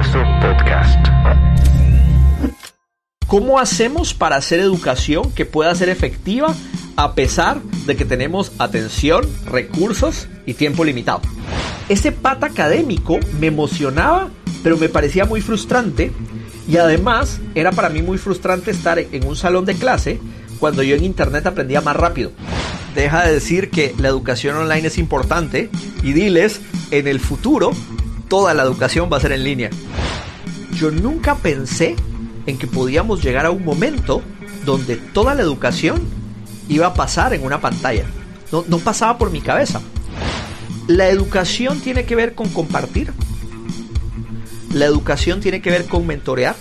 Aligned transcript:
Podcast. 0.00 0.98
¿Cómo 3.26 3.58
hacemos 3.58 4.14
para 4.14 4.36
hacer 4.36 4.58
educación 4.58 5.30
que 5.32 5.44
pueda 5.44 5.74
ser 5.74 5.90
efectiva 5.90 6.54
a 6.96 7.14
pesar 7.14 7.60
de 7.84 7.96
que 7.96 8.06
tenemos 8.06 8.52
atención, 8.58 9.28
recursos 9.44 10.26
y 10.46 10.54
tiempo 10.54 10.84
limitado? 10.84 11.20
Ese 11.90 12.12
pata 12.12 12.46
académico 12.46 13.18
me 13.38 13.48
emocionaba, 13.48 14.30
pero 14.62 14.78
me 14.78 14.88
parecía 14.88 15.26
muy 15.26 15.42
frustrante 15.42 16.12
y 16.66 16.78
además 16.78 17.38
era 17.54 17.70
para 17.70 17.90
mí 17.90 18.00
muy 18.00 18.16
frustrante 18.16 18.70
estar 18.70 18.98
en 18.98 19.26
un 19.26 19.36
salón 19.36 19.66
de 19.66 19.74
clase 19.74 20.18
cuando 20.58 20.82
yo 20.82 20.96
en 20.96 21.04
internet 21.04 21.44
aprendía 21.44 21.82
más 21.82 21.96
rápido. 21.96 22.32
Deja 22.94 23.26
de 23.26 23.34
decir 23.34 23.68
que 23.68 23.94
la 23.98 24.08
educación 24.08 24.56
online 24.56 24.88
es 24.88 24.96
importante 24.96 25.68
y 26.02 26.14
diles, 26.14 26.62
en 26.90 27.06
el 27.06 27.20
futuro 27.20 27.72
toda 28.30 28.54
la 28.54 28.62
educación 28.62 29.10
va 29.12 29.18
a 29.18 29.20
ser 29.20 29.32
en 29.32 29.44
línea. 29.44 29.70
Yo 30.72 30.90
nunca 30.90 31.34
pensé 31.34 31.96
en 32.46 32.56
que 32.56 32.66
podíamos 32.66 33.22
llegar 33.22 33.44
a 33.44 33.50
un 33.50 33.64
momento 33.64 34.22
donde 34.64 34.96
toda 34.96 35.34
la 35.34 35.42
educación 35.42 36.00
iba 36.68 36.86
a 36.86 36.94
pasar 36.94 37.34
en 37.34 37.44
una 37.44 37.60
pantalla. 37.60 38.04
No, 38.52 38.64
no 38.68 38.78
pasaba 38.78 39.18
por 39.18 39.30
mi 39.30 39.40
cabeza. 39.40 39.82
La 40.86 41.08
educación 41.08 41.80
tiene 41.80 42.04
que 42.04 42.14
ver 42.14 42.34
con 42.34 42.48
compartir. 42.48 43.12
La 44.72 44.86
educación 44.86 45.40
tiene 45.40 45.60
que 45.60 45.70
ver 45.70 45.86
con 45.86 46.06
mentorear. 46.06 46.54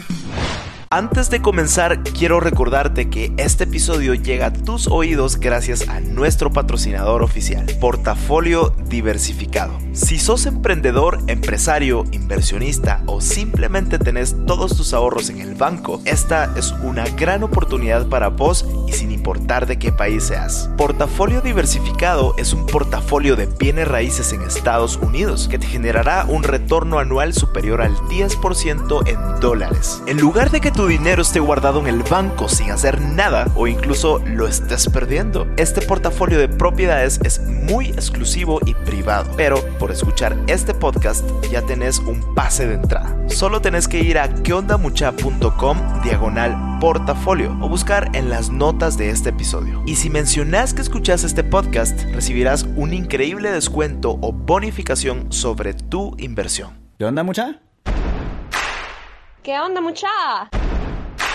Antes 0.91 1.29
de 1.29 1.39
comenzar, 1.39 2.01
quiero 2.01 2.39
recordarte 2.39 3.11
que 3.11 3.31
este 3.37 3.65
episodio 3.65 4.15
llega 4.15 4.47
a 4.47 4.53
tus 4.53 4.87
oídos 4.87 5.39
gracias 5.39 5.87
a 5.87 5.99
nuestro 5.99 6.51
patrocinador 6.51 7.21
oficial, 7.21 7.67
Portafolio 7.79 8.73
Diversificado. 8.87 9.77
Si 9.93 10.17
sos 10.17 10.47
emprendedor, 10.47 11.19
empresario, 11.27 12.05
inversionista 12.11 13.03
o 13.05 13.21
simplemente 13.21 13.99
tenés 13.99 14.35
todos 14.47 14.75
tus 14.75 14.95
ahorros 14.95 15.29
en 15.29 15.41
el 15.41 15.53
banco, 15.53 16.01
esta 16.05 16.51
es 16.57 16.71
una 16.81 17.05
gran 17.09 17.43
oportunidad 17.43 18.07
para 18.09 18.29
vos 18.29 18.65
y 18.87 18.93
sin 18.93 19.11
importar 19.11 19.67
de 19.67 19.77
qué 19.77 19.91
país 19.91 20.23
seas. 20.23 20.71
Portafolio 20.75 21.41
Diversificado 21.41 22.33
es 22.39 22.51
un 22.51 22.65
portafolio 22.65 23.35
de 23.35 23.45
bienes 23.45 23.87
raíces 23.87 24.33
en 24.33 24.41
Estados 24.41 24.97
Unidos 24.97 25.47
que 25.49 25.59
te 25.59 25.67
generará 25.67 26.25
un 26.27 26.41
retorno 26.41 26.97
anual 26.97 27.35
superior 27.35 27.83
al 27.83 27.95
10% 27.95 29.07
en 29.07 29.39
dólares. 29.39 30.01
En 30.07 30.17
lugar 30.17 30.49
de 30.49 30.61
que 30.61 30.78
tu 30.79 30.87
dinero 30.87 31.21
esté 31.21 31.41
guardado 31.41 31.81
en 31.81 31.87
el 31.87 32.03
banco 32.03 32.47
sin 32.47 32.71
hacer 32.71 33.01
nada 33.01 33.51
o 33.57 33.67
incluso 33.67 34.19
lo 34.19 34.47
estés 34.47 34.87
perdiendo. 34.87 35.45
Este 35.57 35.81
portafolio 35.81 36.39
de 36.39 36.47
propiedades 36.47 37.19
es 37.25 37.41
muy 37.41 37.87
exclusivo 37.87 38.61
y 38.65 38.75
privado, 38.75 39.29
pero 39.35 39.61
por 39.77 39.91
escuchar 39.91 40.37
este 40.47 40.73
podcast 40.73 41.25
ya 41.51 41.63
tenés 41.63 41.99
un 41.99 42.33
pase 42.33 42.65
de 42.65 42.75
entrada. 42.75 43.13
Solo 43.27 43.59
tenés 43.59 43.89
que 43.89 43.99
ir 43.99 44.17
a 44.19 44.33
queondamucha.com 44.33 46.01
diagonal 46.01 46.79
portafolio 46.79 47.57
o 47.59 47.67
buscar 47.67 48.09
en 48.15 48.29
las 48.29 48.49
notas 48.49 48.97
de 48.97 49.09
este 49.09 49.31
episodio. 49.31 49.83
Y 49.85 49.97
si 49.97 50.09
mencionas 50.09 50.73
que 50.73 50.81
escuchas 50.81 51.25
este 51.25 51.43
podcast, 51.43 52.03
recibirás 52.13 52.65
un 52.77 52.93
increíble 52.93 53.51
descuento 53.51 54.17
o 54.21 54.31
bonificación 54.31 55.29
sobre 55.29 55.73
tu 55.73 56.15
inversión. 56.19 56.79
¿Qué 56.97 57.03
onda, 57.03 57.23
mucha? 57.23 57.59
¿Qué 59.43 59.59
onda, 59.59 59.81
mucha? 59.81 60.07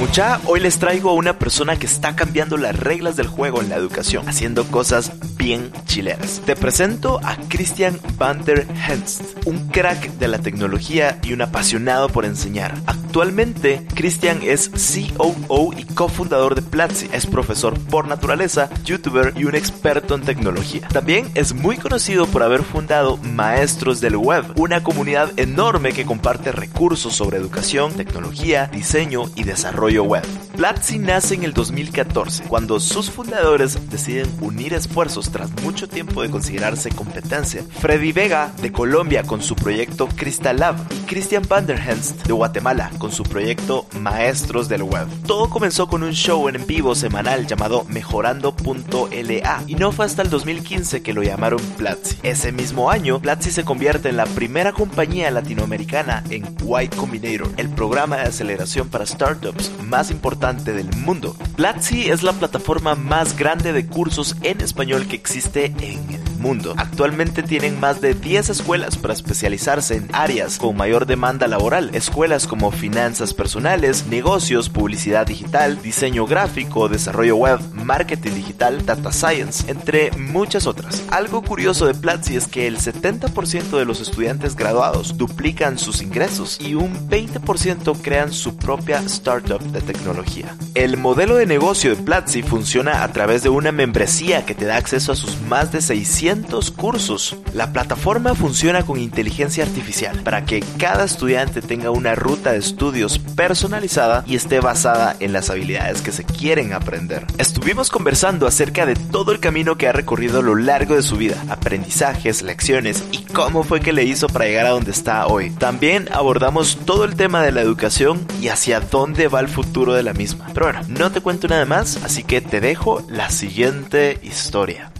Mucha, 0.00 0.40
hoy 0.46 0.60
les 0.60 0.78
traigo 0.78 1.10
a 1.10 1.12
una 1.12 1.38
persona 1.38 1.78
que 1.78 1.84
está 1.84 2.16
cambiando 2.16 2.56
las 2.56 2.74
reglas 2.74 3.16
del 3.16 3.26
juego 3.26 3.60
en 3.60 3.68
la 3.68 3.76
educación, 3.76 4.26
haciendo 4.30 4.64
cosas 4.64 5.12
bien 5.36 5.70
chileras. 5.84 6.40
Te 6.46 6.56
presento 6.56 7.20
a 7.22 7.36
Christian 7.48 8.00
van 8.16 8.42
der 8.42 8.66
Henst, 8.88 9.22
un 9.44 9.68
crack 9.68 10.12
de 10.12 10.28
la 10.28 10.38
tecnología 10.38 11.18
y 11.22 11.34
un 11.34 11.42
apasionado 11.42 12.08
por 12.08 12.24
enseñar. 12.24 12.74
Actualmente, 12.86 13.86
Christian 13.94 14.40
es 14.42 14.70
COO 15.18 15.74
y 15.76 15.84
cofundador 15.84 16.54
de 16.54 16.62
Platzi, 16.62 17.10
es 17.12 17.26
profesor 17.26 17.78
por 17.78 18.08
naturaleza, 18.08 18.70
youtuber 18.84 19.34
y 19.36 19.44
un 19.44 19.54
experto 19.54 20.14
en 20.14 20.22
tecnología. 20.22 20.88
También 20.88 21.30
es 21.34 21.52
muy 21.52 21.76
conocido 21.76 22.26
por 22.26 22.42
haber 22.42 22.62
fundado 22.62 23.18
Maestros 23.18 24.00
del 24.00 24.16
Web, 24.16 24.44
una 24.56 24.82
comunidad 24.82 25.38
enorme 25.38 25.92
que 25.92 26.06
comparte 26.06 26.52
recursos 26.52 27.14
sobre 27.14 27.36
educación, 27.36 27.92
tecnología, 27.92 28.70
diseño 28.72 29.24
y 29.36 29.44
desarrollo 29.44 29.89
web. 29.98 30.22
Platzi 30.56 30.98
nace 30.98 31.34
en 31.34 31.44
el 31.44 31.54
2014, 31.54 32.44
cuando 32.44 32.80
sus 32.80 33.10
fundadores 33.10 33.88
deciden 33.88 34.30
unir 34.42 34.74
esfuerzos 34.74 35.30
tras 35.30 35.50
mucho 35.62 35.88
tiempo 35.88 36.20
de 36.20 36.30
considerarse 36.30 36.90
competencia. 36.90 37.64
Freddy 37.80 38.12
Vega, 38.12 38.52
de 38.60 38.70
Colombia, 38.70 39.22
con 39.22 39.40
su 39.40 39.56
proyecto 39.56 40.06
Crystal 40.08 40.58
Lab, 40.58 40.76
y 40.90 41.06
Christian 41.06 41.44
Vanderhenst, 41.48 42.26
de 42.26 42.32
Guatemala, 42.34 42.90
con 42.98 43.10
su 43.10 43.22
proyecto 43.22 43.86
Maestros 44.00 44.68
del 44.68 44.82
Web. 44.82 45.06
Todo 45.26 45.48
comenzó 45.48 45.88
con 45.88 46.02
un 46.02 46.12
show 46.12 46.46
en 46.48 46.66
vivo 46.66 46.94
semanal 46.94 47.46
llamado 47.46 47.84
Mejorando.la, 47.88 49.64
y 49.66 49.74
no 49.76 49.92
fue 49.92 50.04
hasta 50.04 50.20
el 50.22 50.28
2015 50.28 51.02
que 51.02 51.14
lo 51.14 51.22
llamaron 51.22 51.60
Platzi. 51.78 52.18
Ese 52.22 52.52
mismo 52.52 52.90
año, 52.90 53.18
Platzi 53.20 53.50
se 53.50 53.64
convierte 53.64 54.10
en 54.10 54.18
la 54.18 54.26
primera 54.26 54.72
compañía 54.72 55.30
latinoamericana 55.30 56.22
en 56.28 56.44
Y 56.44 56.88
Combinator, 56.88 57.48
el 57.56 57.70
programa 57.70 58.16
de 58.16 58.24
aceleración 58.24 58.88
para 58.88 59.06
startups 59.06 59.70
más 59.88 60.10
importante 60.10 60.72
del 60.72 60.94
mundo. 60.96 61.36
Platzi 61.56 62.10
es 62.10 62.22
la 62.22 62.32
plataforma 62.32 62.94
más 62.94 63.36
grande 63.36 63.72
de 63.72 63.86
cursos 63.86 64.36
en 64.42 64.60
español 64.60 65.06
que 65.06 65.16
existe 65.16 65.66
en 65.66 66.10
el 66.10 66.20
mundo. 66.38 66.74
Actualmente 66.76 67.42
tienen 67.42 67.78
más 67.78 68.00
de 68.00 68.14
10 68.14 68.50
escuelas 68.50 68.96
para 68.96 69.14
especializarse 69.14 69.96
en 69.96 70.08
áreas 70.12 70.58
con 70.58 70.76
mayor 70.76 71.06
demanda 71.06 71.46
laboral. 71.46 71.90
Escuelas 71.94 72.46
como 72.46 72.72
finanzas 72.72 73.34
personales, 73.34 74.06
negocios, 74.06 74.68
publicidad 74.68 75.26
digital, 75.26 75.80
diseño 75.82 76.26
gráfico, 76.26 76.88
desarrollo 76.88 77.36
web, 77.36 77.60
marketing 77.74 78.32
digital, 78.32 78.84
data 78.84 79.12
science, 79.12 79.70
entre 79.70 80.10
muchas 80.12 80.66
otras. 80.66 81.02
Algo 81.10 81.42
curioso 81.42 81.86
de 81.86 81.94
Platzi 81.94 82.36
es 82.36 82.48
que 82.48 82.66
el 82.66 82.78
70% 82.78 83.78
de 83.78 83.84
los 83.84 84.00
estudiantes 84.00 84.56
graduados 84.56 85.16
duplican 85.16 85.78
sus 85.78 86.02
ingresos 86.02 86.58
y 86.60 86.74
un 86.74 87.08
20% 87.08 88.00
crean 88.02 88.32
su 88.32 88.56
propia 88.56 88.98
startup 89.00 89.60
de 89.72 89.80
tecnología. 89.80 90.56
El 90.74 90.96
modelo 90.96 91.36
de 91.36 91.46
negocio 91.46 91.94
de 91.94 92.02
Platzi 92.02 92.42
funciona 92.42 93.02
a 93.02 93.12
través 93.12 93.42
de 93.42 93.48
una 93.48 93.72
membresía 93.72 94.44
que 94.44 94.54
te 94.54 94.64
da 94.64 94.76
acceso 94.76 95.12
a 95.12 95.16
sus 95.16 95.40
más 95.42 95.72
de 95.72 95.80
600 95.80 96.70
cursos. 96.70 97.36
La 97.54 97.72
plataforma 97.72 98.34
funciona 98.34 98.84
con 98.84 98.98
inteligencia 98.98 99.64
artificial 99.64 100.20
para 100.22 100.44
que 100.44 100.60
cada 100.78 101.04
estudiante 101.04 101.62
tenga 101.62 101.90
una 101.90 102.14
ruta 102.14 102.52
de 102.52 102.58
estudios 102.58 103.18
personalizada 103.18 104.24
y 104.26 104.36
esté 104.36 104.60
basada 104.60 105.16
en 105.20 105.32
las 105.32 105.50
habilidades 105.50 106.02
que 106.02 106.12
se 106.12 106.24
quieren 106.24 106.72
aprender. 106.72 107.26
Estuvimos 107.38 107.90
conversando 107.90 108.46
acerca 108.46 108.86
de 108.86 108.94
todo 108.94 109.32
el 109.32 109.40
camino 109.40 109.76
que 109.76 109.88
ha 109.88 109.92
recorrido 109.92 110.40
a 110.40 110.42
lo 110.42 110.54
largo 110.54 110.94
de 110.94 111.02
su 111.02 111.16
vida, 111.16 111.42
aprendizajes, 111.48 112.42
lecciones 112.42 113.04
y 113.12 113.24
cómo 113.24 113.62
fue 113.62 113.80
que 113.80 113.92
le 113.92 114.04
hizo 114.04 114.28
para 114.28 114.46
llegar 114.46 114.66
a 114.66 114.70
donde 114.70 114.90
está 114.90 115.26
hoy. 115.26 115.50
También 115.50 116.08
abordamos 116.12 116.78
todo 116.84 117.04
el 117.04 117.16
tema 117.16 117.42
de 117.42 117.52
la 117.52 117.60
educación 117.60 118.26
y 118.40 118.48
hacia 118.48 118.80
dónde 118.80 119.28
va 119.28 119.40
el 119.40 119.48
futuro 119.50 119.92
de 119.92 120.02
la 120.02 120.12
misma. 120.12 120.48
Pero 120.54 120.66
bueno, 120.66 120.80
no 120.88 121.12
te 121.12 121.20
cuento 121.20 121.48
nada 121.48 121.64
más, 121.64 121.96
así 122.04 122.24
que 122.24 122.40
te 122.40 122.60
dejo 122.60 123.04
la 123.08 123.30
siguiente 123.30 124.18
historia. 124.22 124.92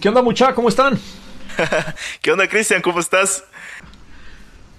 ¿Qué 0.00 0.08
onda 0.08 0.22
mucha? 0.22 0.54
¿Cómo 0.54 0.68
están? 0.68 0.98
¿Qué 2.22 2.32
onda, 2.32 2.48
Cristian? 2.48 2.82
¿Cómo 2.82 3.00
estás? 3.00 3.44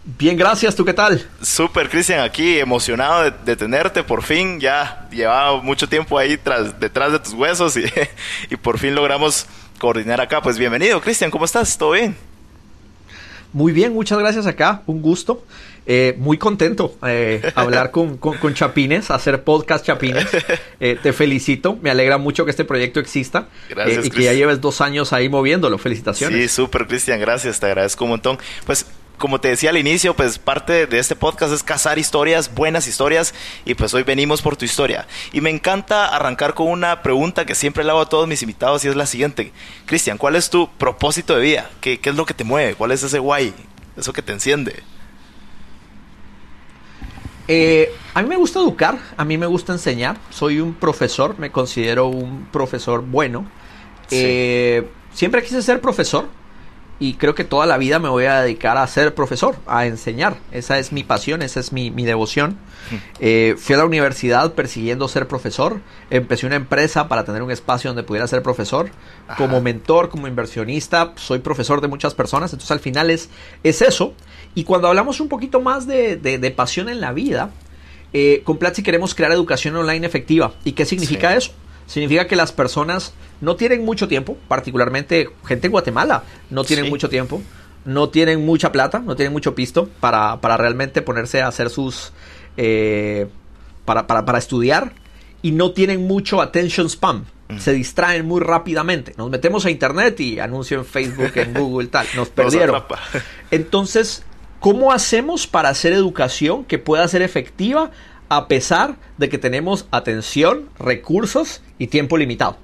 Bien, 0.05 0.35
gracias. 0.35 0.75
¿Tú 0.75 0.83
qué 0.83 0.93
tal? 0.93 1.25
Súper, 1.41 1.89
Cristian, 1.89 2.19
aquí 2.19 2.59
emocionado 2.59 3.23
de, 3.23 3.31
de, 3.45 3.55
tenerte 3.55 4.03
por 4.03 4.21
fin. 4.21 4.59
Ya 4.59 5.07
llevaba 5.11 5.61
mucho 5.61 5.87
tiempo 5.87 6.17
ahí 6.17 6.37
tras, 6.37 6.77
detrás 6.79 7.13
de 7.13 7.19
tus 7.19 7.33
huesos 7.33 7.77
y, 7.77 7.85
y 8.49 8.55
por 8.57 8.79
fin 8.79 8.95
logramos 8.95 9.45
coordinar 9.79 10.19
acá. 10.19 10.41
Pues 10.41 10.57
bienvenido, 10.57 10.99
Cristian, 10.99 11.31
¿cómo 11.31 11.45
estás? 11.45 11.77
¿Todo 11.77 11.91
bien? 11.91 12.17
Muy 13.53 13.71
bien, 13.71 13.93
muchas 13.93 14.17
gracias 14.17 14.47
acá, 14.47 14.81
un 14.87 15.01
gusto. 15.01 15.45
Eh, 15.85 16.15
muy 16.17 16.37
contento 16.37 16.95
eh, 17.05 17.41
hablar 17.55 17.91
con, 17.91 18.17
con, 18.17 18.37
con, 18.37 18.53
Chapines, 18.53 19.11
hacer 19.11 19.43
podcast 19.43 19.85
Chapines. 19.85 20.27
Eh, 20.79 20.97
te 21.01 21.13
felicito, 21.13 21.77
me 21.81 21.89
alegra 21.89 22.17
mucho 22.17 22.43
que 22.43 22.51
este 22.51 22.65
proyecto 22.65 22.99
exista 22.99 23.47
gracias, 23.69 24.05
y 24.05 24.09
que 24.09 24.23
ya 24.23 24.33
lleves 24.33 24.59
dos 24.59 24.81
años 24.81 25.13
ahí 25.13 25.29
moviéndolo. 25.29 25.77
Felicitaciones. 25.77 26.39
Sí, 26.41 26.47
súper, 26.49 26.87
Cristian, 26.87 27.19
gracias, 27.21 27.59
te 27.59 27.67
agradezco 27.67 28.03
un 28.03 28.11
montón. 28.11 28.37
Pues 28.65 28.85
como 29.17 29.39
te 29.39 29.47
decía 29.47 29.69
al 29.69 29.77
inicio, 29.77 30.15
pues 30.15 30.39
parte 30.39 30.85
de 30.87 30.99
este 30.99 31.15
podcast 31.15 31.53
es 31.53 31.63
cazar 31.63 31.97
historias, 31.99 32.53
buenas 32.53 32.87
historias, 32.87 33.33
y 33.63 33.75
pues 33.75 33.93
hoy 33.93 34.03
venimos 34.03 34.41
por 34.41 34.57
tu 34.57 34.65
historia. 34.65 35.07
Y 35.31 35.39
me 35.39 35.49
encanta 35.49 36.07
arrancar 36.07 36.53
con 36.53 36.67
una 36.67 37.01
pregunta 37.01 37.45
que 37.45 37.55
siempre 37.55 37.83
le 37.83 37.91
hago 37.91 38.01
a 38.01 38.09
todos 38.09 38.27
mis 38.27 38.41
invitados 38.41 38.83
y 38.83 38.89
es 38.89 38.95
la 38.95 39.05
siguiente. 39.05 39.53
Cristian, 39.85 40.17
¿cuál 40.17 40.35
es 40.35 40.49
tu 40.49 40.69
propósito 40.77 41.35
de 41.35 41.41
vida? 41.41 41.69
¿Qué, 41.79 41.99
¿Qué, 41.99 42.09
es 42.09 42.15
lo 42.15 42.25
que 42.25 42.33
te 42.33 42.43
mueve? 42.43 42.75
¿Cuál 42.75 42.91
es 42.91 43.03
ese 43.03 43.19
guay? 43.19 43.53
Eso 43.95 44.11
que 44.11 44.21
te 44.21 44.33
enciende. 44.33 44.83
Eh, 47.47 47.93
a 48.13 48.21
mí 48.21 48.29
me 48.29 48.37
gusta 48.37 48.59
educar, 48.59 48.97
a 49.17 49.25
mí 49.25 49.37
me 49.37 49.45
gusta 49.45 49.73
enseñar. 49.73 50.17
Soy 50.29 50.59
un 50.59 50.73
profesor, 50.73 51.37
me 51.39 51.51
considero 51.51 52.07
un 52.07 52.47
profesor 52.51 53.01
bueno. 53.01 53.45
Sí. 54.07 54.17
Eh, 54.19 54.87
siempre 55.13 55.41
quise 55.41 55.61
ser 55.61 55.81
profesor 55.81 56.27
y 56.99 57.15
creo 57.15 57.35
que 57.35 57.43
toda 57.43 57.65
la 57.65 57.77
vida 57.77 57.99
me 57.99 58.07
voy 58.07 58.25
a 58.25 58.41
dedicar 58.41 58.77
a 58.77 58.87
ser 58.87 59.13
profesor, 59.13 59.57
a 59.67 59.85
enseñar. 59.85 60.37
Esa 60.51 60.79
es 60.79 60.93
mi 60.93 61.03
pasión, 61.03 61.41
esa 61.41 61.59
es 61.59 61.73
mi, 61.73 61.91
mi 61.91 62.05
devoción. 62.05 62.57
Eh, 63.19 63.55
fui 63.57 63.75
a 63.75 63.79
la 63.79 63.85
universidad 63.85 64.53
persiguiendo 64.53 65.07
ser 65.07 65.27
profesor. 65.27 65.81
Empecé 66.09 66.45
una 66.45 66.55
empresa 66.55 67.07
para 67.07 67.25
tener 67.25 67.41
un 67.41 67.51
espacio 67.51 67.89
donde 67.89 68.03
pudiera 68.03 68.25
ser 68.27 68.41
profesor. 68.41 68.89
Ajá. 69.27 69.37
Como 69.37 69.59
mentor, 69.59 70.09
como 70.09 70.27
inversionista, 70.27 71.13
soy 71.15 71.39
profesor 71.39 71.81
de 71.81 71.89
muchas 71.89 72.13
personas. 72.13 72.53
Entonces 72.53 72.71
al 72.71 72.79
final 72.79 73.09
es, 73.09 73.29
es 73.63 73.81
eso. 73.81 74.13
Y 74.55 74.63
cuando 74.63 74.87
hablamos 74.87 75.19
un 75.19 75.29
poquito 75.29 75.61
más 75.61 75.87
de, 75.87 76.15
de, 76.17 76.37
de 76.37 76.51
pasión 76.51 76.89
en 76.89 77.01
la 77.01 77.11
vida, 77.13 77.51
eh, 78.13 78.41
con 78.43 78.57
Platzi 78.57 78.83
queremos 78.83 79.15
crear 79.15 79.31
educación 79.31 79.75
online 79.75 80.05
efectiva. 80.05 80.53
¿Y 80.63 80.73
qué 80.73 80.85
significa 80.85 81.31
sí. 81.31 81.37
eso? 81.37 81.51
Significa 81.87 82.27
que 82.27 82.35
las 82.35 82.51
personas 82.51 83.13
no 83.41 83.55
tienen 83.55 83.83
mucho 83.83 84.07
tiempo, 84.07 84.37
particularmente 84.47 85.29
gente 85.45 85.67
en 85.67 85.71
Guatemala, 85.71 86.23
no 86.49 86.63
tienen 86.63 86.85
sí. 86.85 86.91
mucho 86.91 87.09
tiempo, 87.09 87.41
no 87.85 88.09
tienen 88.09 88.45
mucha 88.45 88.71
plata, 88.71 88.99
no 88.99 89.15
tienen 89.15 89.33
mucho 89.33 89.55
pisto 89.55 89.89
para, 89.99 90.39
para 90.39 90.57
realmente 90.57 91.01
ponerse 91.01 91.41
a 91.41 91.47
hacer 91.47 91.69
sus... 91.69 92.13
Eh, 92.55 93.27
para, 93.83 94.07
para, 94.07 94.23
para, 94.23 94.37
estudiar 94.37 94.93
y 95.41 95.51
no 95.51 95.71
tienen 95.71 96.07
mucho 96.07 96.39
attention 96.39 96.87
spam. 96.87 97.25
Mm. 97.49 97.57
Se 97.57 97.73
distraen 97.73 98.25
muy 98.25 98.39
rápidamente. 98.39 99.13
Nos 99.17 99.29
metemos 99.29 99.65
a 99.65 99.71
internet 99.71 100.19
y 100.21 100.39
anuncio 100.39 100.77
en 100.77 100.85
Facebook, 100.85 101.31
en 101.35 101.53
Google, 101.59 101.87
tal. 101.87 102.07
Nos 102.15 102.29
perdieron. 102.29 102.81
Entonces, 103.51 104.23
¿cómo 104.63 104.93
hacemos 104.93 105.45
para 105.45 105.67
hacer 105.67 105.91
educación 105.91 106.63
que 106.63 106.79
pueda 106.79 107.05
ser 107.09 107.21
efectiva 107.21 107.91
a 108.29 108.47
pesar 108.47 108.95
de 109.17 109.27
que 109.27 109.37
tenemos 109.37 109.87
atención, 109.91 110.69
recursos 110.79 111.61
y 111.77 111.87
tiempo 111.87 112.17
limitado. 112.17 112.57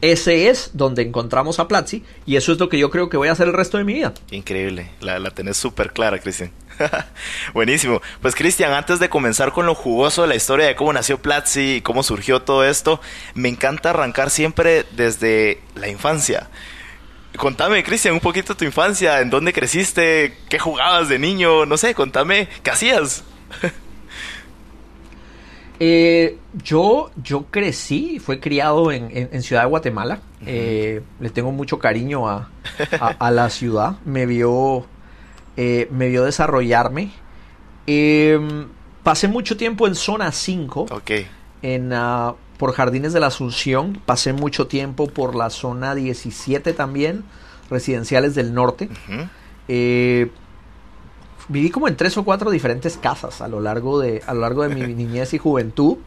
Ese 0.00 0.48
es 0.48 0.70
donde 0.72 1.02
encontramos 1.02 1.58
a 1.58 1.68
Platzi 1.68 2.02
y 2.24 2.36
eso 2.36 2.52
es 2.52 2.58
lo 2.58 2.70
que 2.70 2.78
yo 2.78 2.90
creo 2.90 3.10
que 3.10 3.18
voy 3.18 3.28
a 3.28 3.32
hacer 3.32 3.48
el 3.48 3.52
resto 3.52 3.76
de 3.76 3.84
mi 3.84 3.92
vida. 3.92 4.14
Increíble, 4.30 4.88
la, 5.00 5.18
la 5.18 5.30
tenés 5.30 5.58
súper 5.58 5.92
clara, 5.92 6.18
Cristian. 6.20 6.52
Buenísimo. 7.52 8.00
Pues 8.22 8.34
Cristian, 8.34 8.72
antes 8.72 8.98
de 8.98 9.10
comenzar 9.10 9.52
con 9.52 9.66
lo 9.66 9.74
jugoso 9.74 10.22
de 10.22 10.28
la 10.28 10.36
historia 10.36 10.66
de 10.66 10.74
cómo 10.74 10.94
nació 10.94 11.20
Platzi 11.20 11.76
y 11.76 11.80
cómo 11.82 12.02
surgió 12.02 12.40
todo 12.40 12.64
esto, 12.64 12.98
me 13.34 13.50
encanta 13.50 13.90
arrancar 13.90 14.30
siempre 14.30 14.86
desde 14.96 15.60
la 15.74 15.88
infancia. 15.88 16.48
Contame, 17.36 17.82
Cristian, 17.82 18.14
un 18.14 18.20
poquito 18.20 18.56
tu 18.56 18.64
infancia, 18.64 19.20
en 19.20 19.30
dónde 19.30 19.52
creciste, 19.52 20.36
qué 20.48 20.58
jugabas 20.58 21.08
de 21.08 21.18
niño, 21.18 21.66
no 21.66 21.76
sé, 21.76 21.94
contame, 21.94 22.48
¿qué 22.62 22.70
hacías? 22.70 23.24
Eh, 25.78 26.38
yo, 26.64 27.10
yo 27.22 27.44
crecí, 27.50 28.18
fue 28.18 28.40
criado 28.40 28.90
en, 28.92 29.10
en, 29.14 29.28
en 29.30 29.42
Ciudad 29.42 29.62
de 29.62 29.68
Guatemala. 29.68 30.20
Uh 30.40 30.44
-huh. 30.44 30.48
eh, 30.48 31.02
le 31.20 31.30
tengo 31.30 31.52
mucho 31.52 31.78
cariño 31.78 32.28
a, 32.28 32.48
a, 32.98 33.08
a 33.08 33.30
la 33.30 33.50
ciudad. 33.50 33.96
Me 34.06 34.24
vio, 34.24 34.86
eh, 35.56 35.86
me 35.90 36.08
vio 36.08 36.24
desarrollarme. 36.24 37.10
Em, 37.86 38.68
pasé 39.02 39.28
mucho 39.28 39.56
tiempo 39.56 39.86
en 39.86 39.94
zona 39.94 40.32
5. 40.32 40.86
Okay. 40.90 41.26
En, 41.60 41.92
uh, 41.92 42.34
por 42.58 42.72
Jardines 42.72 43.12
de 43.12 43.20
la 43.20 43.28
Asunción. 43.28 44.00
Pasé 44.04 44.32
mucho 44.32 44.66
tiempo 44.66 45.08
por 45.08 45.34
la 45.34 45.50
zona 45.50 45.94
17 45.94 46.72
también. 46.72 47.24
Residenciales 47.70 48.34
del 48.34 48.54
norte. 48.54 48.88
Uh 49.08 49.12
-huh. 49.12 49.28
eh, 49.68 50.30
viví 51.48 51.70
como 51.70 51.88
en 51.88 51.96
tres 51.96 52.16
o 52.16 52.24
cuatro 52.24 52.50
diferentes 52.50 52.96
casas 52.96 53.40
a 53.40 53.48
lo 53.48 53.60
largo 53.60 54.00
de, 54.00 54.22
a 54.26 54.34
lo 54.34 54.40
largo 54.40 54.62
de 54.62 54.74
mi 54.74 54.94
niñez 54.94 55.34
y 55.34 55.38
juventud. 55.38 55.98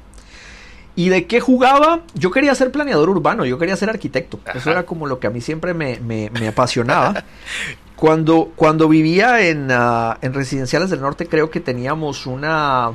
¿Y 0.96 1.10
de 1.10 1.28
qué 1.28 1.40
jugaba? 1.40 2.02
Yo 2.14 2.30
quería 2.32 2.54
ser 2.56 2.72
planeador 2.72 3.10
urbano, 3.10 3.46
yo 3.46 3.58
quería 3.58 3.76
ser 3.78 3.90
arquitecto. 3.90 4.40
Ajá. 4.46 4.58
Eso 4.58 4.72
era 4.72 4.84
como 4.86 5.08
lo 5.08 5.20
que 5.20 5.28
a 5.28 5.30
mí 5.30 5.40
siempre 5.40 5.74
me, 5.74 6.00
me, 6.00 6.30
me 6.30 6.48
apasionaba. 6.48 7.24
cuando, 7.96 8.52
cuando 8.56 8.90
vivía 8.90 9.42
en, 9.48 9.72
uh, 9.72 10.16
en 10.22 10.34
Residenciales 10.34 10.90
del 10.90 11.00
Norte, 11.02 11.28
creo 11.28 11.50
que 11.50 11.60
teníamos 11.60 12.26
una, 12.26 12.92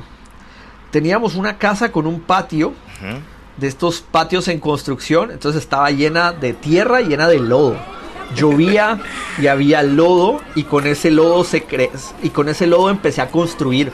teníamos 0.91 1.35
una 1.35 1.57
casa 1.57 1.91
con 1.91 2.05
un 2.05 2.21
patio. 2.21 2.69
Uh 2.69 3.05
-huh. 3.05 3.19
De 3.57 3.67
estos 3.67 4.01
patios 4.01 4.47
en 4.47 4.59
construcción, 4.59 5.31
entonces 5.31 5.61
estaba 5.61 5.89
llena 5.91 6.33
de 6.33 6.53
tierra, 6.53 7.01
llena 7.01 7.27
de 7.27 7.39
lodo. 7.39 7.77
Llovía 8.35 8.99
y 9.39 9.47
había 9.47 9.83
lodo 9.83 10.41
y 10.55 10.63
con 10.63 10.87
ese 10.87 11.11
lodo 11.11 11.43
se 11.43 11.63
cre 11.63 11.91
y 12.23 12.29
con 12.29 12.49
ese 12.49 12.67
lodo 12.67 12.89
empecé 12.89 13.21
a 13.21 13.29
construir. 13.29 13.91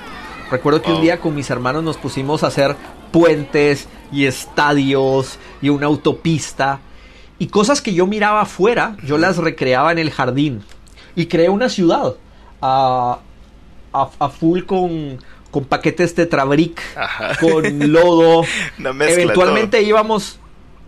Recuerdo 0.49 0.81
que 0.81 0.91
un 0.91 1.01
día 1.01 1.19
con 1.19 1.35
mis 1.35 1.49
hermanos 1.49 1.83
nos 1.83 1.97
pusimos 1.97 2.43
a 2.43 2.47
hacer 2.47 2.75
puentes 3.11 3.87
y 4.11 4.25
estadios 4.25 5.37
y 5.61 5.69
una 5.69 5.87
autopista 5.87 6.79
y 7.41 7.47
cosas 7.47 7.81
que 7.81 7.93
yo 7.93 8.05
miraba 8.05 8.41
afuera, 8.41 8.95
yo 9.03 9.17
las 9.17 9.37
recreaba 9.37 9.91
en 9.91 9.97
el 9.97 10.11
jardín. 10.11 10.63
Y 11.15 11.25
creé 11.25 11.49
una 11.49 11.69
ciudad 11.69 12.15
a, 12.61 13.19
a, 13.93 14.09
a 14.19 14.29
full 14.29 14.61
con, 14.63 15.17
con 15.51 15.65
paquetes 15.65 16.15
tetrabric, 16.15 16.81
Ajá. 16.95 17.37
con 17.39 17.91
lodo. 17.91 18.43
Eventualmente 18.79 19.81
íbamos 19.83 20.39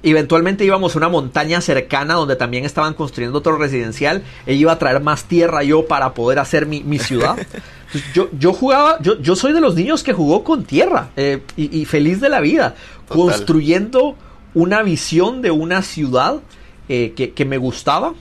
Eventualmente 0.06 0.65
íbamos 0.65 0.95
a 0.95 0.98
una 0.98 1.07
montaña 1.07 1.62
cercana 1.62 2.15
donde 2.15 2.36
también 2.36 2.65
estaban 2.65 2.94
construyendo 2.94 3.39
otro 3.39 3.57
residencial. 3.57 4.21
Ella 4.45 4.60
iba 4.60 4.71
a 4.74 4.77
traer 4.77 5.00
más 5.00 5.24
tierra 5.24 5.63
yo 5.63 5.88
para 5.88 6.13
poder 6.13 6.39
hacer 6.39 6.65
mi, 6.65 6.83
mi 6.83 7.00
ciudad. 7.00 7.38
Entonces, 7.39 8.04
yo, 8.13 8.27
yo 8.38 8.51
jugaba, 8.51 8.98
yo, 9.01 9.18
yo 9.21 9.38
soy 9.38 9.54
de 9.54 9.62
los 9.62 9.75
niños 9.75 10.04
que 10.04 10.12
jugó 10.12 10.44
con 10.44 10.65
tierra 10.65 11.12
eh, 11.15 11.42
y, 11.56 11.79
y, 11.79 11.86
feliz 11.86 12.20
de 12.20 12.27
la 12.27 12.41
vida, 12.41 12.75
Total. 13.08 13.17
construyendo 13.17 14.17
una 14.53 14.84
visión 14.84 15.41
de 15.41 15.51
una 15.51 15.82
ciudad 15.82 16.41
eh, 16.89 17.13
que, 17.15 17.32
que, 17.32 17.46
me 17.46 17.58
gustaba. 17.58 18.13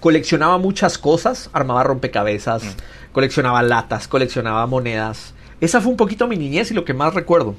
Coleccionaba 0.00 0.58
muchas 0.58 0.98
cosas, 0.98 1.48
armaba 1.54 1.84
rompecabezas, 1.84 2.64
mm. 2.64 3.12
coleccionaba 3.12 3.62
latas, 3.62 4.08
coleccionaba 4.08 4.66
monedas. 4.66 5.32
Esa 5.60 5.80
fue 5.80 5.90
un 5.90 5.96
poquito 5.96 6.26
mi 6.26 6.36
niñez 6.36 6.70
y 6.70 6.74
lo 6.74 6.84
que 6.84 6.94
más 6.94 7.14
recuerdo. 7.14 7.54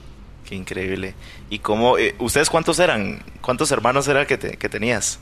Qué 0.48 0.56
increíble. 0.56 1.14
¿Y 1.50 1.60
cómo? 1.60 1.98
Eh, 1.98 2.16
¿Ustedes 2.20 2.50
cuántos 2.50 2.80
eran? 2.80 3.24
¿Cuántos 3.42 3.72
hermanos 3.72 4.08
era 4.08 4.26
que, 4.26 4.38
te, 4.38 4.58
que 4.58 4.70
tenías? 4.70 5.20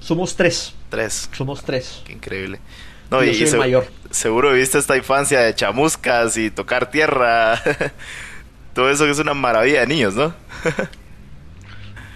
Somos 0.00 0.36
tres. 0.36 0.74
Tres. 0.90 1.30
Somos 1.32 1.64
tres. 1.64 2.02
Qué 2.04 2.12
increíble. 2.12 2.58
No, 3.10 3.22
Yo 3.22 3.30
y, 3.30 3.34
soy 3.34 3.46
y 3.46 3.50
el 3.50 3.58
mayor. 3.58 3.86
Seguro 4.10 4.52
viste 4.52 4.78
esta 4.78 4.96
infancia 4.96 5.40
de 5.40 5.54
chamuscas 5.54 6.36
y 6.36 6.50
tocar 6.50 6.90
tierra. 6.90 7.60
Todo 8.74 8.90
eso 8.90 9.04
que 9.04 9.12
es 9.12 9.18
una 9.18 9.34
maravilla 9.34 9.80
de 9.80 9.86
niños, 9.86 10.14
¿no? 10.14 10.34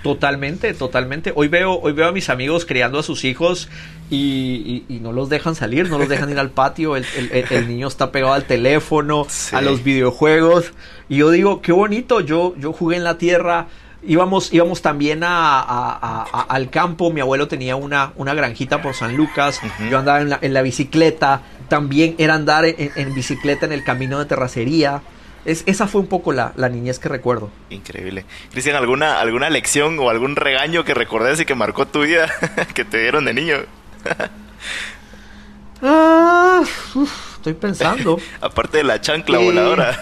Totalmente, 0.09 0.73
totalmente. 0.73 1.33
Hoy 1.35 1.49
veo, 1.49 1.79
hoy 1.83 1.93
veo 1.93 2.09
a 2.09 2.13
mis 2.13 2.31
amigos 2.31 2.65
criando 2.65 2.99
a 2.99 3.03
sus 3.03 3.25
hijos 3.25 3.69
y, 4.09 4.85
y, 4.89 4.95
y 4.95 5.01
no 5.01 5.13
los 5.13 5.29
dejan 5.29 5.55
salir, 5.55 5.91
no 5.91 5.99
los 5.99 6.09
dejan 6.09 6.31
ir 6.31 6.39
al 6.39 6.49
patio. 6.49 6.97
El, 6.97 7.05
el, 7.15 7.45
el 7.51 7.69
niño 7.69 7.89
está 7.89 8.11
pegado 8.11 8.33
al 8.33 8.45
teléfono, 8.45 9.27
sí. 9.29 9.55
a 9.55 9.61
los 9.61 9.85
videojuegos. 9.85 10.73
Y 11.11 11.17
yo 11.19 11.31
digo, 11.31 11.61
qué 11.61 11.73
bonito, 11.73 12.21
yo, 12.21 12.55
yo 12.57 12.73
jugué 12.73 12.97
en 12.97 13.05
la 13.05 13.19
tierra. 13.19 13.67
Íbamos, 14.03 14.51
íbamos 14.51 14.81
también 14.81 15.23
a, 15.25 15.61
a, 15.61 16.25
a, 16.33 16.41
al 16.41 16.71
campo. 16.71 17.13
Mi 17.13 17.21
abuelo 17.21 17.47
tenía 17.47 17.77
una, 17.77 18.13
una 18.17 18.33
granjita 18.33 18.81
por 18.81 18.95
San 18.95 19.15
Lucas. 19.15 19.61
Uh 19.63 19.67
-huh. 19.67 19.91
Yo 19.91 19.99
andaba 19.99 20.23
en 20.23 20.31
la, 20.31 20.39
en 20.41 20.55
la, 20.55 20.63
bicicleta. 20.63 21.43
También 21.69 22.15
era 22.17 22.33
andar 22.33 22.65
en, 22.65 22.93
en 22.97 23.15
bicicleta 23.15 23.67
en 23.67 23.73
el 23.73 23.85
camino 23.85 24.19
de 24.21 24.25
terracería. 24.25 25.03
Es, 25.49 25.63
esa 25.65 25.87
fue 25.87 26.03
un 26.03 26.09
poco 26.09 26.35
la, 26.35 26.53
la, 26.57 26.69
niñez 26.69 26.99
que 26.99 27.09
recuerdo. 27.09 27.49
Increíble. 27.71 28.27
Cristian, 28.51 28.77
¿alguna, 28.77 29.19
¿alguna 29.19 29.49
lección 29.49 29.99
o 29.99 30.11
algún 30.11 30.37
regaño 30.37 30.85
que 30.85 30.93
recordes 30.93 31.41
y 31.41 31.47
que 31.47 31.55
marcó 31.55 31.87
tu 31.87 32.03
vida 32.03 32.31
que 32.75 32.85
te 32.85 33.01
dieron 33.01 33.25
de 33.25 33.33
niño? 33.33 33.57
ah, 35.83 36.61
uf, 36.95 37.37
estoy 37.37 37.55
pensando. 37.55 38.19
Aparte 38.43 38.77
de 38.77 38.85
la 38.85 39.01
chancla 39.01 39.41
eh, 39.41 39.45
voladora. 39.45 39.99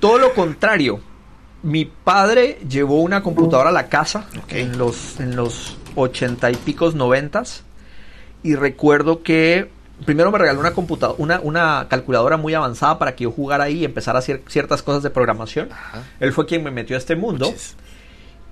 todo 0.00 0.18
lo 0.18 0.34
contrario. 0.34 1.00
Mi 1.62 1.84
padre 1.84 2.58
llevó 2.68 3.00
una 3.00 3.22
computadora 3.22 3.70
a 3.70 3.72
la 3.72 3.88
casa 3.88 4.26
okay. 4.42 4.62
en 4.62 4.78
los 4.78 5.20
en 5.20 5.36
los 5.36 5.76
ochenta 5.94 6.50
y 6.50 6.56
picos 6.56 6.96
noventas 6.96 7.62
y 8.42 8.56
recuerdo 8.56 9.22
que 9.22 9.70
primero 10.04 10.30
me 10.30 10.38
regaló 10.38 10.60
una 10.60 10.72
computadora, 10.72 11.16
una, 11.18 11.40
una, 11.40 11.86
calculadora 11.88 12.36
muy 12.36 12.54
avanzada 12.54 12.98
para 12.98 13.14
que 13.14 13.24
yo 13.24 13.30
jugara 13.30 13.64
ahí 13.64 13.80
y 13.80 13.84
empezara 13.84 14.18
a 14.18 14.20
hacer 14.20 14.42
ciertas 14.48 14.82
cosas 14.82 15.02
de 15.02 15.10
programación. 15.10 15.68
Él 16.20 16.32
fue 16.32 16.46
quien 16.46 16.64
me 16.64 16.70
metió 16.70 16.96
a 16.96 16.98
este 16.98 17.16
mundo. 17.16 17.52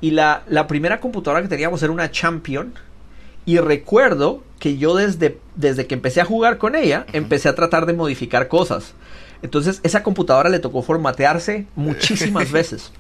Y 0.00 0.12
la, 0.12 0.43
la, 0.49 0.67
primera 0.67 1.00
computadora 1.00 1.43
que 1.43 1.49
teníamos 1.49 1.83
era 1.83 1.93
una 1.93 2.11
Champion. 2.11 2.75
Y 3.45 3.59
recuerdo 3.59 4.43
que 4.59 4.76
yo 4.76 4.95
desde, 4.95 5.38
desde 5.55 5.87
que 5.87 5.95
empecé 5.95 6.21
a 6.21 6.25
jugar 6.25 6.59
con 6.59 6.75
ella, 6.75 7.07
empecé 7.12 7.49
a 7.49 7.55
tratar 7.55 7.87
de 7.87 7.95
modificar 7.95 8.49
cosas. 8.49 8.95
Entonces 9.43 9.81
esa 9.83 10.02
computadora 10.02 10.49
le 10.49 10.59
tocó 10.59 10.83
formatearse 10.83 11.67
muchísimas 11.75 12.52
veces. 12.52 12.93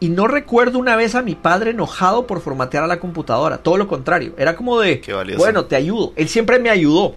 Y 0.00 0.08
no 0.08 0.26
recuerdo 0.26 0.80
una 0.80 0.96
vez 0.96 1.14
a 1.14 1.22
mi 1.22 1.36
padre 1.36 1.70
enojado 1.70 2.26
por 2.26 2.40
formatear 2.40 2.82
a 2.82 2.88
la 2.88 2.98
computadora. 2.98 3.58
Todo 3.58 3.76
lo 3.76 3.86
contrario. 3.86 4.34
Era 4.36 4.56
como 4.56 4.80
de, 4.80 5.00
bueno, 5.36 5.66
te 5.66 5.76
ayudo. 5.76 6.12
Él 6.16 6.28
siempre 6.28 6.58
me 6.58 6.70
ayudó. 6.70 7.14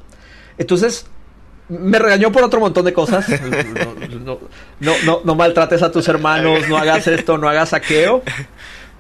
Entonces, 0.58 1.08
me 1.70 2.00
regañó 2.00 2.32
por 2.32 2.44
otro 2.44 2.60
montón 2.60 2.86
de 2.86 2.94
cosas. 2.94 3.26
No, 4.26 4.96
no, 5.06 5.22
no, 5.24 5.36
maltrates 5.36 5.84
a 5.84 5.92
tus 5.92 6.08
hermanos, 6.08 6.68
no 6.68 6.78
hagas 6.78 7.08
esto, 7.08 7.38
no 7.38 7.48
hagas 7.48 7.70
saqueo. 7.70 8.24